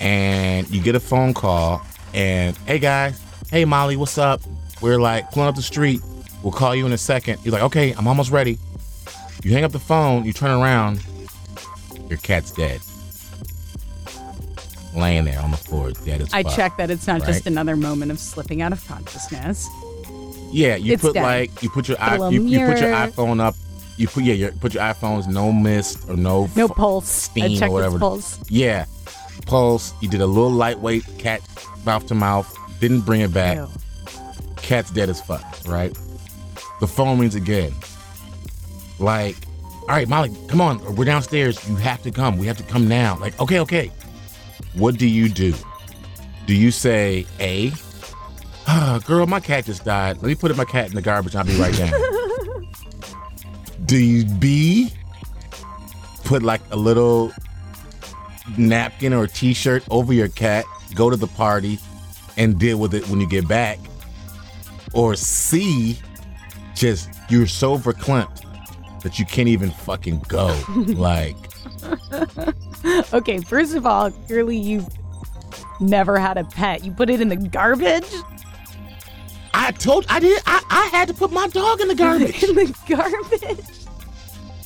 and 0.00 0.68
you 0.70 0.80
get 0.82 0.94
a 0.94 1.00
phone 1.00 1.34
call, 1.34 1.82
and 2.14 2.56
hey 2.66 2.78
guys, 2.78 3.20
hey 3.50 3.64
Molly, 3.64 3.96
what's 3.96 4.18
up? 4.18 4.40
We're 4.80 4.98
like 5.00 5.30
pulling 5.32 5.48
up 5.48 5.56
the 5.56 5.62
street. 5.62 6.00
We'll 6.42 6.52
call 6.52 6.74
you 6.74 6.86
in 6.86 6.92
a 6.92 6.98
second. 6.98 7.38
You're 7.44 7.52
like, 7.52 7.62
okay, 7.64 7.92
I'm 7.92 8.06
almost 8.08 8.30
ready. 8.30 8.58
You 9.44 9.52
hang 9.52 9.64
up 9.64 9.72
the 9.72 9.78
phone, 9.78 10.24
you 10.24 10.32
turn 10.32 10.50
around, 10.50 11.04
your 12.08 12.18
cat's 12.18 12.50
dead. 12.50 12.80
Laying 14.94 15.24
there 15.24 15.40
on 15.40 15.50
the 15.52 15.56
floor, 15.56 15.92
dead 15.92 16.20
as 16.22 16.34
I 16.34 16.42
fuck. 16.42 16.56
check 16.56 16.76
that 16.78 16.90
it's 16.90 17.06
not 17.06 17.24
just 17.24 17.46
another 17.46 17.76
moment 17.76 18.10
of 18.10 18.18
slipping 18.18 18.60
out 18.60 18.72
of 18.72 18.86
consciousness. 18.88 19.68
Yeah, 20.50 20.74
you 20.74 20.94
It's 20.94 21.02
put 21.02 21.14
dead. 21.14 21.22
like 21.22 21.62
you 21.62 21.70
put 21.70 21.88
your 21.88 22.00
i 22.00 22.16
you, 22.28 22.42
you 22.42 22.66
put 22.66 22.80
your 22.80 22.90
iPhone 22.90 23.40
up. 23.40 23.54
You 23.96 24.08
put 24.08 24.24
yeah, 24.24 24.34
your, 24.34 24.52
put 24.52 24.74
your 24.74 24.82
iPhones 24.82 25.28
no 25.28 25.52
mist 25.52 26.08
or 26.08 26.16
no 26.16 26.48
No 26.56 26.66
fu- 26.68 26.74
pulse. 26.74 27.08
steam 27.08 27.44
I 27.44 27.46
or 27.54 27.58
checked 27.58 27.72
whatever. 27.72 27.98
pulse. 28.00 28.40
Yeah, 28.48 28.86
pulse. 29.40 29.92
You 30.00 30.08
did 30.08 30.20
a 30.20 30.26
little 30.26 30.50
lightweight 30.50 31.04
cat 31.18 31.40
mouth 31.84 32.06
to 32.06 32.14
mouth. 32.14 32.56
Didn't 32.80 33.02
bring 33.02 33.20
it 33.20 33.32
back. 33.32 33.56
Ew. 33.56 33.68
Cat's 34.56 34.90
dead 34.90 35.08
as 35.08 35.20
fuck. 35.20 35.44
Right. 35.66 35.96
The 36.80 36.86
phone 36.86 37.18
rings 37.18 37.34
again. 37.34 37.72
Like, 38.98 39.36
all 39.82 39.88
right, 39.88 40.08
Molly, 40.08 40.30
come 40.48 40.60
on. 40.60 40.96
We're 40.96 41.04
downstairs. 41.04 41.68
You 41.68 41.76
have 41.76 42.02
to 42.02 42.10
come. 42.10 42.38
We 42.38 42.46
have 42.46 42.56
to 42.58 42.62
come 42.62 42.88
now. 42.88 43.18
Like, 43.18 43.38
okay, 43.40 43.60
okay. 43.60 43.90
What 44.74 44.98
do 44.98 45.06
you 45.06 45.28
do? 45.28 45.54
Do 46.46 46.54
you 46.54 46.70
say 46.70 47.26
A? 47.40 47.72
Ah, 48.66 49.00
girl, 49.06 49.26
my 49.26 49.40
cat 49.40 49.64
just 49.64 49.84
died. 49.84 50.16
Let 50.16 50.24
me 50.24 50.34
put 50.34 50.54
my 50.56 50.64
cat 50.64 50.88
in 50.88 50.94
the 50.94 51.02
garbage. 51.02 51.34
I'll 51.34 51.44
be 51.44 51.56
right 51.56 51.76
down. 51.76 51.92
do 53.86 53.96
you 53.96 54.24
B? 54.24 54.92
Put 56.24 56.42
like 56.42 56.60
a 56.70 56.76
little 56.76 57.32
napkin 58.58 59.12
or 59.12 59.26
t-shirt 59.26 59.84
over 59.90 60.12
your 60.12 60.28
cat, 60.28 60.64
go 60.94 61.10
to 61.10 61.16
the 61.16 61.26
party, 61.26 61.78
and 62.36 62.58
deal 62.58 62.78
with 62.78 62.94
it 62.94 63.08
when 63.08 63.20
you 63.20 63.28
get 63.28 63.46
back. 63.48 63.78
Or 64.92 65.14
C, 65.14 65.98
just 66.74 67.10
you're 67.28 67.46
so 67.46 67.78
verklempt 67.78 68.42
that 69.02 69.18
you 69.18 69.24
can't 69.24 69.48
even 69.48 69.70
fucking 69.70 70.20
go. 70.28 70.58
like, 70.76 71.36
Okay, 73.12 73.38
first 73.40 73.74
of 73.74 73.86
all, 73.86 74.10
clearly 74.10 74.56
you've 74.56 74.88
never 75.80 76.18
had 76.18 76.38
a 76.38 76.44
pet. 76.44 76.84
You 76.84 76.92
put 76.92 77.10
it 77.10 77.20
in 77.20 77.28
the 77.28 77.36
garbage? 77.36 78.06
I 79.52 79.72
told 79.72 80.06
I 80.08 80.20
did 80.20 80.40
I, 80.46 80.62
I 80.70 80.86
had 80.96 81.08
to 81.08 81.14
put 81.14 81.32
my 81.32 81.46
dog 81.48 81.80
in 81.80 81.88
the 81.88 81.94
garbage. 81.96 82.42
in 82.42 82.54
the 82.54 82.74
garbage? 82.88 83.79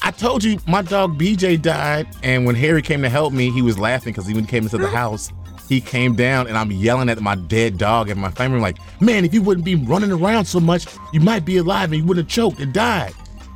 I 0.05 0.11
told 0.11 0.45
you 0.45 0.59
my 0.67 0.83
dog 0.83 1.19
BJ 1.19 1.61
died, 1.61 2.07
and 2.23 2.45
when 2.45 2.55
Harry 2.57 2.83
came 2.83 3.01
to 3.01 3.09
help 3.09 3.33
me, 3.33 3.51
he 3.51 3.63
was 3.63 3.79
laughing 3.79 4.13
because 4.13 4.27
he 4.27 4.35
came 4.43 4.65
into 4.65 4.77
the 4.77 4.87
house, 4.89 5.33
he 5.67 5.81
came 5.81 6.15
down 6.15 6.47
and 6.47 6.59
I'm 6.59 6.71
yelling 6.71 7.09
at 7.09 7.19
my 7.23 7.35
dead 7.35 7.79
dog 7.79 8.11
and 8.11 8.21
my 8.21 8.31
family 8.31 8.61
like, 8.61 8.77
man, 9.01 9.25
if 9.25 9.33
you 9.33 9.41
wouldn't 9.41 9.65
be 9.65 9.77
running 9.77 10.13
around 10.13 10.45
so 10.45 10.61
much, 10.61 10.87
you 11.15 11.21
might 11.21 11.47
be 11.47 11.57
alive 11.57 11.91
and 11.91 12.03
you 12.03 12.05
wouldn't 12.07 12.27
have 12.27 12.31
choked 12.31 12.61
and 12.61 12.71
died. 12.75 13.15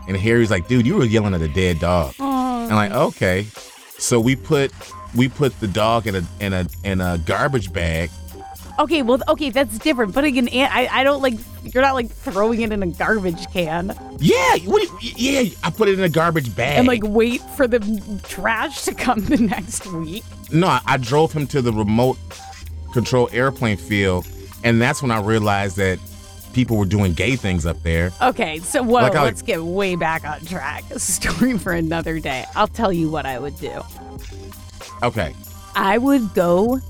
And 0.08 0.16
Harry's 0.16 0.50
like, 0.50 0.68
dude, 0.68 0.86
you 0.86 0.96
were 0.96 1.04
yelling 1.04 1.34
at 1.34 1.42
a 1.42 1.48
dead 1.48 1.80
dog. 1.80 2.14
Oh, 2.18 2.62
And 2.66 2.74
like, 2.76 2.92
okay. 2.92 3.46
So 3.98 4.18
we 4.18 4.34
put 4.34 4.72
we 5.14 5.28
put 5.28 5.58
the 5.60 5.68
dog 5.68 6.06
in 6.06 6.16
a 6.16 6.22
in 6.40 6.54
a 6.54 6.66
in 6.82 7.02
a 7.02 7.18
garbage 7.26 7.74
bag. 7.74 8.08
Okay, 8.78 9.02
well, 9.02 9.20
okay, 9.28 9.50
that's 9.50 9.78
different. 9.78 10.14
Putting 10.14 10.38
an 10.38 10.48
ant, 10.48 10.74
I, 10.74 11.00
I 11.00 11.04
don't 11.04 11.20
like, 11.22 11.34
you're 11.64 11.82
not 11.82 11.94
like 11.94 12.08
throwing 12.10 12.60
it 12.62 12.72
in 12.72 12.82
a 12.82 12.86
garbage 12.86 13.46
can 13.52 13.88
Yeah, 14.18 14.56
what 14.64 14.88
yeah, 15.02 15.50
I 15.64 15.70
put 15.70 15.88
it 15.88 15.98
in 15.98 16.04
a 16.04 16.08
garbage 16.08 16.54
bag. 16.54 16.78
and 16.78 16.86
like 16.88 17.02
wait 17.04 17.40
for 17.56 17.66
the 17.66 17.80
trash 18.24 18.84
to 18.84 18.94
come 18.94 19.20
the 19.24 19.36
next 19.38 19.86
week. 19.86 20.24
No, 20.52 20.66
I, 20.68 20.80
I 20.86 20.96
drove 20.96 21.32
him 21.32 21.46
to 21.48 21.60
the 21.62 21.72
remote 21.72 22.18
control 22.92 23.28
airplane 23.32 23.76
field, 23.76 24.26
and 24.64 24.80
that's 24.80 25.02
when 25.02 25.10
I 25.10 25.20
realized 25.20 25.76
that 25.76 25.98
people 26.54 26.76
were 26.78 26.86
doing 26.86 27.12
gay 27.12 27.36
things 27.36 27.66
up 27.66 27.80
there. 27.82 28.10
Okay, 28.22 28.58
so 28.60 28.82
whoa, 28.82 29.02
Like 29.02 29.14
I- 29.14 29.24
let's 29.24 29.42
get 29.42 29.62
way 29.62 29.94
back 29.96 30.24
on 30.24 30.40
track. 30.46 30.82
Story 30.96 31.58
for 31.58 31.72
another 31.72 32.18
day. 32.18 32.44
I'll 32.56 32.66
tell 32.68 32.92
you 32.92 33.10
what 33.10 33.26
I 33.26 33.38
would 33.38 33.58
do. 33.58 33.82
Okay. 35.02 35.34
I 35.76 35.98
would 35.98 36.34
go 36.34 36.80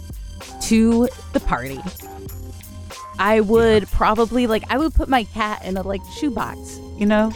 to 0.63 1.09
the 1.33 1.41
party. 1.41 1.81
I 3.19 3.41
would 3.41 3.89
probably 3.89 4.47
like 4.47 4.65
I 4.71 4.79
would 4.79 4.95
put 4.95 5.09
my 5.09 5.25
cat 5.25 5.65
in 5.65 5.77
a 5.77 5.83
like 5.83 6.01
shoebox, 6.19 6.79
you 6.97 7.07
know? 7.07 7.33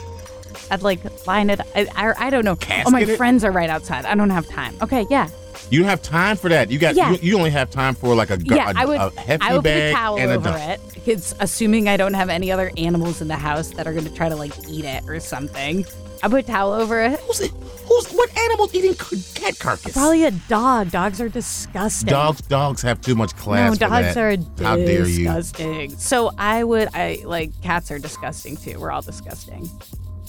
I'd 0.70 0.82
like 0.82 1.00
line 1.26 1.50
it. 1.50 1.61
I, 1.74 1.86
I, 1.94 2.26
I 2.26 2.30
don't 2.30 2.44
know. 2.44 2.57
oh, 2.86 2.90
my 2.90 3.03
it? 3.03 3.16
friends 3.16 3.44
are 3.44 3.50
right 3.50 3.68
outside. 3.68 4.05
I 4.05 4.14
don't 4.14 4.30
have 4.30 4.46
time. 4.48 4.74
Okay, 4.80 5.07
yeah. 5.11 5.28
You 5.70 5.80
don't 5.80 5.88
have 5.88 6.03
time 6.03 6.36
for 6.36 6.48
that. 6.50 6.70
You 6.70 6.78
got 6.78 6.94
Yeah. 6.94 7.11
you, 7.12 7.18
you 7.22 7.36
only 7.36 7.50
have 7.50 7.70
time 7.70 7.94
for 7.94 8.14
like 8.14 8.30
a, 8.30 8.38
Yeah, 8.42 8.70
a, 8.70 8.74
I 8.76 8.84
would. 8.84 9.00
a 9.00 9.11
hefty 9.20 9.46
I 9.46 9.53
would 9.55 9.62
put 9.64 9.72
a 9.72 9.92
towel 9.92 10.18
and 10.18 10.30
a 10.30 10.34
over 10.34 10.50
dump. 10.50 10.59
it. 10.61 10.80
It's 11.07 11.34
assuming 11.40 11.88
I 11.88 11.96
don't 11.96 12.14
have 12.14 12.28
any 12.28 12.53
other 12.53 12.70
animals 12.76 13.20
in 13.20 13.28
the 13.28 13.36
house 13.36 13.70
that 13.70 13.86
are 13.86 13.92
going 13.92 14.05
to 14.05 14.14
try 14.14 14.28
to 14.28 14.36
like 14.36 14.53
eat 14.68 14.84
it 14.84 15.03
or 15.09 15.18
something. 15.20 15.84
I 16.22 16.28
put 16.28 16.44
a 16.44 16.46
towel 16.46 16.72
over 16.72 17.03
it. 17.03 17.18
Who's 17.20 17.40
it? 17.40 17.53
Who's 17.93 18.09
what 18.12 18.36
animal's 18.38 18.74
eating 18.74 18.95
c- 18.95 19.40
cat 19.40 19.59
carcass? 19.59 19.93
Probably 19.93 20.24
a 20.24 20.30
dog. 20.30 20.90
Dogs 20.90 21.20
are 21.20 21.28
disgusting. 21.28 22.09
dogs. 22.09 22.40
Dogs 22.43 22.80
have 22.82 23.01
too 23.03 23.14
much 23.14 23.36
class. 23.36 23.68
No, 23.70 23.74
for 23.74 23.80
dogs 23.80 24.14
that. 24.14 24.16
are 24.16 24.64
How 24.64 24.76
dare 24.76 25.07
you? 25.07 25.24
disgusting. 25.24 25.90
So 25.97 26.30
I 26.38 26.64
would, 26.64 26.88
I 26.95 27.22
like 27.24 27.61
cats 27.62 27.90
are 27.90 27.99
disgusting 27.99 28.57
too. 28.57 28.78
We're 28.78 28.90
all 28.90 29.03
disgusting. 29.03 29.68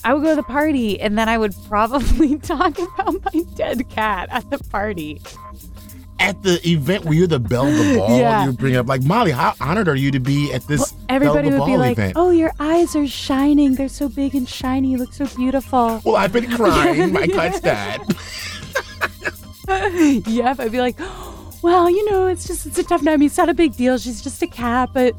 I 0.04 0.14
would 0.14 0.24
go 0.24 0.32
to 0.32 0.36
the 0.36 0.44
party 0.44 1.00
and 1.00 1.18
then 1.18 1.30
I 1.30 1.38
would 1.38 1.56
probably 1.70 2.38
talk 2.40 2.78
about 2.80 3.24
my 3.34 3.42
dead 3.56 3.88
cat 3.90 4.28
at 4.32 4.50
the 4.50 4.58
party. 4.60 5.22
At 6.24 6.42
the 6.42 6.60
event 6.68 7.04
where 7.06 7.14
you're 7.14 7.28
the 7.28 7.40
belle 7.40 7.68
of 7.68 7.78
the 7.78 7.98
ball, 7.98 8.18
Yeah. 8.18 8.46
you 8.46 8.54
bring 8.54 8.76
up 8.78 8.88
like 8.88 9.04
Molly. 9.04 9.32
How 9.32 9.54
honored 9.60 9.88
are 9.90 9.96
you 9.96 10.10
to 10.12 10.20
be 10.20 10.52
at 10.54 10.66
this 10.68 10.80
Well, 10.80 11.02
everybody 11.10 11.50
would 11.50 11.66
be 11.66 11.78
like, 11.78 11.98
event? 11.98 12.14
"Oh, 12.16 12.30
your 12.32 12.52
eyes 12.60 12.96
are 12.96 13.06
shining. 13.08 13.76
They're 13.76 13.90
so 13.90 14.08
big 14.10 14.34
and 14.34 14.48
shiny. 14.48 14.90
You 14.92 14.98
look 14.98 15.14
so 15.14 15.26
beautiful." 15.28 16.02
Well, 16.06 16.16
I've 16.16 16.32
been 16.32 16.50
crying. 16.50 17.12
My 17.20 17.28
cat's 17.28 17.60
died. 17.60 18.02
yep, 20.28 20.60
I'd 20.60 20.72
be 20.72 20.82
like, 20.82 20.98
well, 21.62 21.90
you 21.90 22.10
know, 22.12 22.28
it's 22.28 22.46
just 22.46 22.66
it's 22.66 22.78
a 22.78 22.84
tough 22.84 23.02
night. 23.02 23.14
I 23.14 23.18
mean, 23.18 23.28
it's 23.28 23.38
not 23.38 23.50
a 23.50 23.54
big 23.54 23.76
deal. 23.76 23.98
She's 23.98 24.22
just 24.22 24.42
a 24.42 24.48
cat, 24.48 24.90
but 24.94 25.16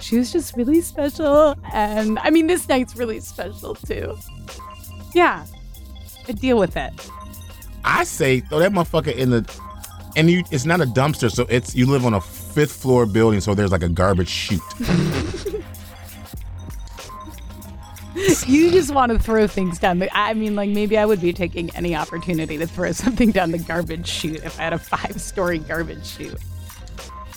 she 0.00 0.18
was 0.18 0.32
just 0.32 0.56
really 0.56 0.80
special. 0.80 1.54
And 1.72 2.18
I 2.20 2.30
mean, 2.30 2.46
this 2.46 2.68
night's 2.68 2.96
really 2.96 3.20
special 3.20 3.74
too. 3.74 4.16
Yeah, 5.14 5.44
deal 6.40 6.58
with 6.58 6.76
it. 6.76 6.92
I 7.84 8.02
say 8.04 8.40
throw 8.40 8.58
that 8.58 8.72
motherfucker 8.72 9.14
in 9.14 9.30
the, 9.30 9.42
and 10.16 10.30
you. 10.30 10.42
It's 10.50 10.64
not 10.64 10.80
a 10.80 10.86
dumpster, 10.86 11.30
so 11.30 11.46
it's 11.48 11.74
you 11.74 11.86
live 11.86 12.04
on 12.04 12.14
a 12.14 12.20
fifth 12.20 12.72
floor 12.72 13.06
building, 13.06 13.40
so 13.40 13.54
there's 13.54 13.72
like 13.72 13.82
a 13.82 13.88
garbage 13.88 14.28
chute. 14.28 14.62
You 18.46 18.70
just 18.70 18.94
want 18.94 19.12
to 19.12 19.18
throw 19.18 19.46
things 19.46 19.78
down. 19.78 19.98
The, 19.98 20.16
I 20.16 20.32
mean, 20.32 20.56
like 20.56 20.70
maybe 20.70 20.96
I 20.96 21.04
would 21.04 21.20
be 21.20 21.32
taking 21.32 21.74
any 21.76 21.94
opportunity 21.94 22.56
to 22.58 22.66
throw 22.66 22.92
something 22.92 23.30
down 23.30 23.50
the 23.50 23.58
garbage 23.58 24.08
chute 24.08 24.42
if 24.42 24.58
I 24.58 24.64
had 24.64 24.72
a 24.72 24.78
five-story 24.78 25.58
garbage 25.58 26.06
chute. 26.06 26.38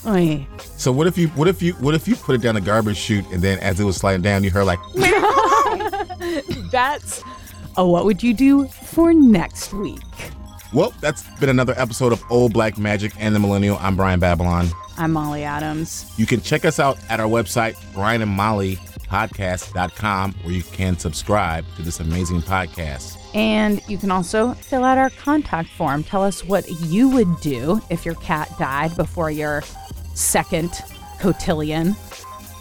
Oy. 0.05 0.47
So 0.77 0.91
what 0.91 1.07
if 1.07 1.17
you 1.17 1.27
what 1.29 1.47
if 1.47 1.61
you 1.61 1.73
what 1.73 1.93
if 1.93 2.07
you 2.07 2.15
put 2.15 2.35
it 2.35 2.41
down 2.41 2.55
the 2.55 2.61
garbage 2.61 2.95
chute 2.95 3.25
and 3.31 3.41
then 3.41 3.59
as 3.59 3.79
it 3.79 3.83
was 3.83 3.97
sliding 3.97 4.21
down, 4.21 4.43
you 4.43 4.49
heard 4.49 4.63
like 4.63 4.79
That's 6.71 7.21
a 7.75 7.85
what 7.85 8.05
would 8.05 8.23
you 8.23 8.33
do 8.33 8.67
for 8.67 9.13
next 9.13 9.73
week? 9.73 9.99
Well, 10.71 10.93
that's 11.01 11.23
been 11.39 11.49
another 11.49 11.73
episode 11.77 12.13
of 12.13 12.23
Old 12.29 12.53
Black 12.53 12.77
Magic 12.77 13.11
and 13.17 13.33
the 13.33 13.39
Millennial. 13.39 13.77
I'm 13.79 13.95
Brian 13.95 14.19
Babylon. 14.19 14.67
I'm 14.97 15.11
Molly 15.11 15.43
Adams. 15.43 16.11
You 16.17 16.27
can 16.27 16.41
check 16.41 16.63
us 16.63 16.79
out 16.79 16.99
at 17.09 17.19
our 17.19 17.27
website, 17.27 17.75
Brian 17.93 18.21
and 18.21 18.29
Molly 18.29 18.75
podcast.com, 19.07 20.35
where 20.43 20.53
you 20.53 20.61
can 20.61 20.97
subscribe 20.97 21.65
to 21.75 21.81
this 21.81 21.99
amazing 21.99 22.41
podcast. 22.41 23.17
And 23.33 23.81
you 23.87 23.97
can 23.97 24.11
also 24.11 24.53
fill 24.53 24.83
out 24.83 24.99
our 24.99 25.09
contact 25.09 25.69
form. 25.69 26.03
Tell 26.03 26.23
us 26.23 26.45
what 26.45 26.69
you 26.81 27.09
would 27.09 27.39
do 27.39 27.81
if 27.89 28.05
your 28.05 28.15
cat 28.15 28.53
died 28.59 28.95
before 28.95 29.31
your 29.31 29.63
second 30.13 30.71
cotillion. 31.19 31.95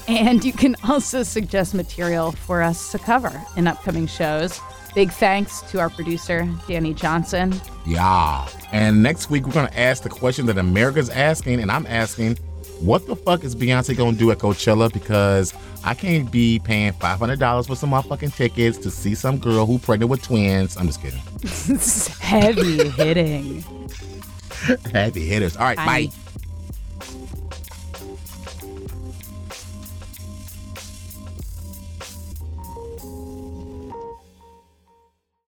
And 0.06 0.42
you 0.42 0.54
can 0.54 0.76
also 0.88 1.22
suggest 1.22 1.74
material 1.74 2.32
for 2.32 2.62
us 2.62 2.90
to 2.92 2.98
cover 2.98 3.42
in 3.56 3.66
upcoming 3.66 4.06
shows. 4.06 4.58
Big 4.98 5.12
thanks 5.12 5.60
to 5.60 5.78
our 5.78 5.90
producer, 5.90 6.48
Danny 6.66 6.92
Johnson. 6.92 7.54
Yeah. 7.86 8.48
And 8.72 9.00
next 9.00 9.30
week, 9.30 9.46
we're 9.46 9.52
going 9.52 9.68
to 9.68 9.78
ask 9.78 10.02
the 10.02 10.08
question 10.08 10.46
that 10.46 10.58
America's 10.58 11.08
asking, 11.08 11.60
and 11.60 11.70
I'm 11.70 11.86
asking, 11.86 12.34
what 12.80 13.06
the 13.06 13.14
fuck 13.14 13.44
is 13.44 13.54
Beyonce 13.54 13.96
going 13.96 14.14
to 14.14 14.18
do 14.18 14.32
at 14.32 14.38
Coachella? 14.38 14.92
Because 14.92 15.54
I 15.84 15.94
can't 15.94 16.28
be 16.32 16.58
paying 16.58 16.94
$500 16.94 17.66
for 17.68 17.76
some 17.76 17.90
motherfucking 17.90 18.34
tickets 18.34 18.76
to 18.78 18.90
see 18.90 19.14
some 19.14 19.38
girl 19.38 19.66
who 19.66 19.78
pregnant 19.78 20.10
with 20.10 20.20
twins. 20.20 20.76
I'm 20.76 20.88
just 20.88 21.00
kidding. 21.00 21.20
Heavy 22.20 22.88
hitting. 22.88 23.62
Heavy 24.92 25.26
hitters. 25.26 25.56
All 25.56 25.62
right, 25.62 25.76
bye. 25.76 26.06
Bye. 26.06 26.10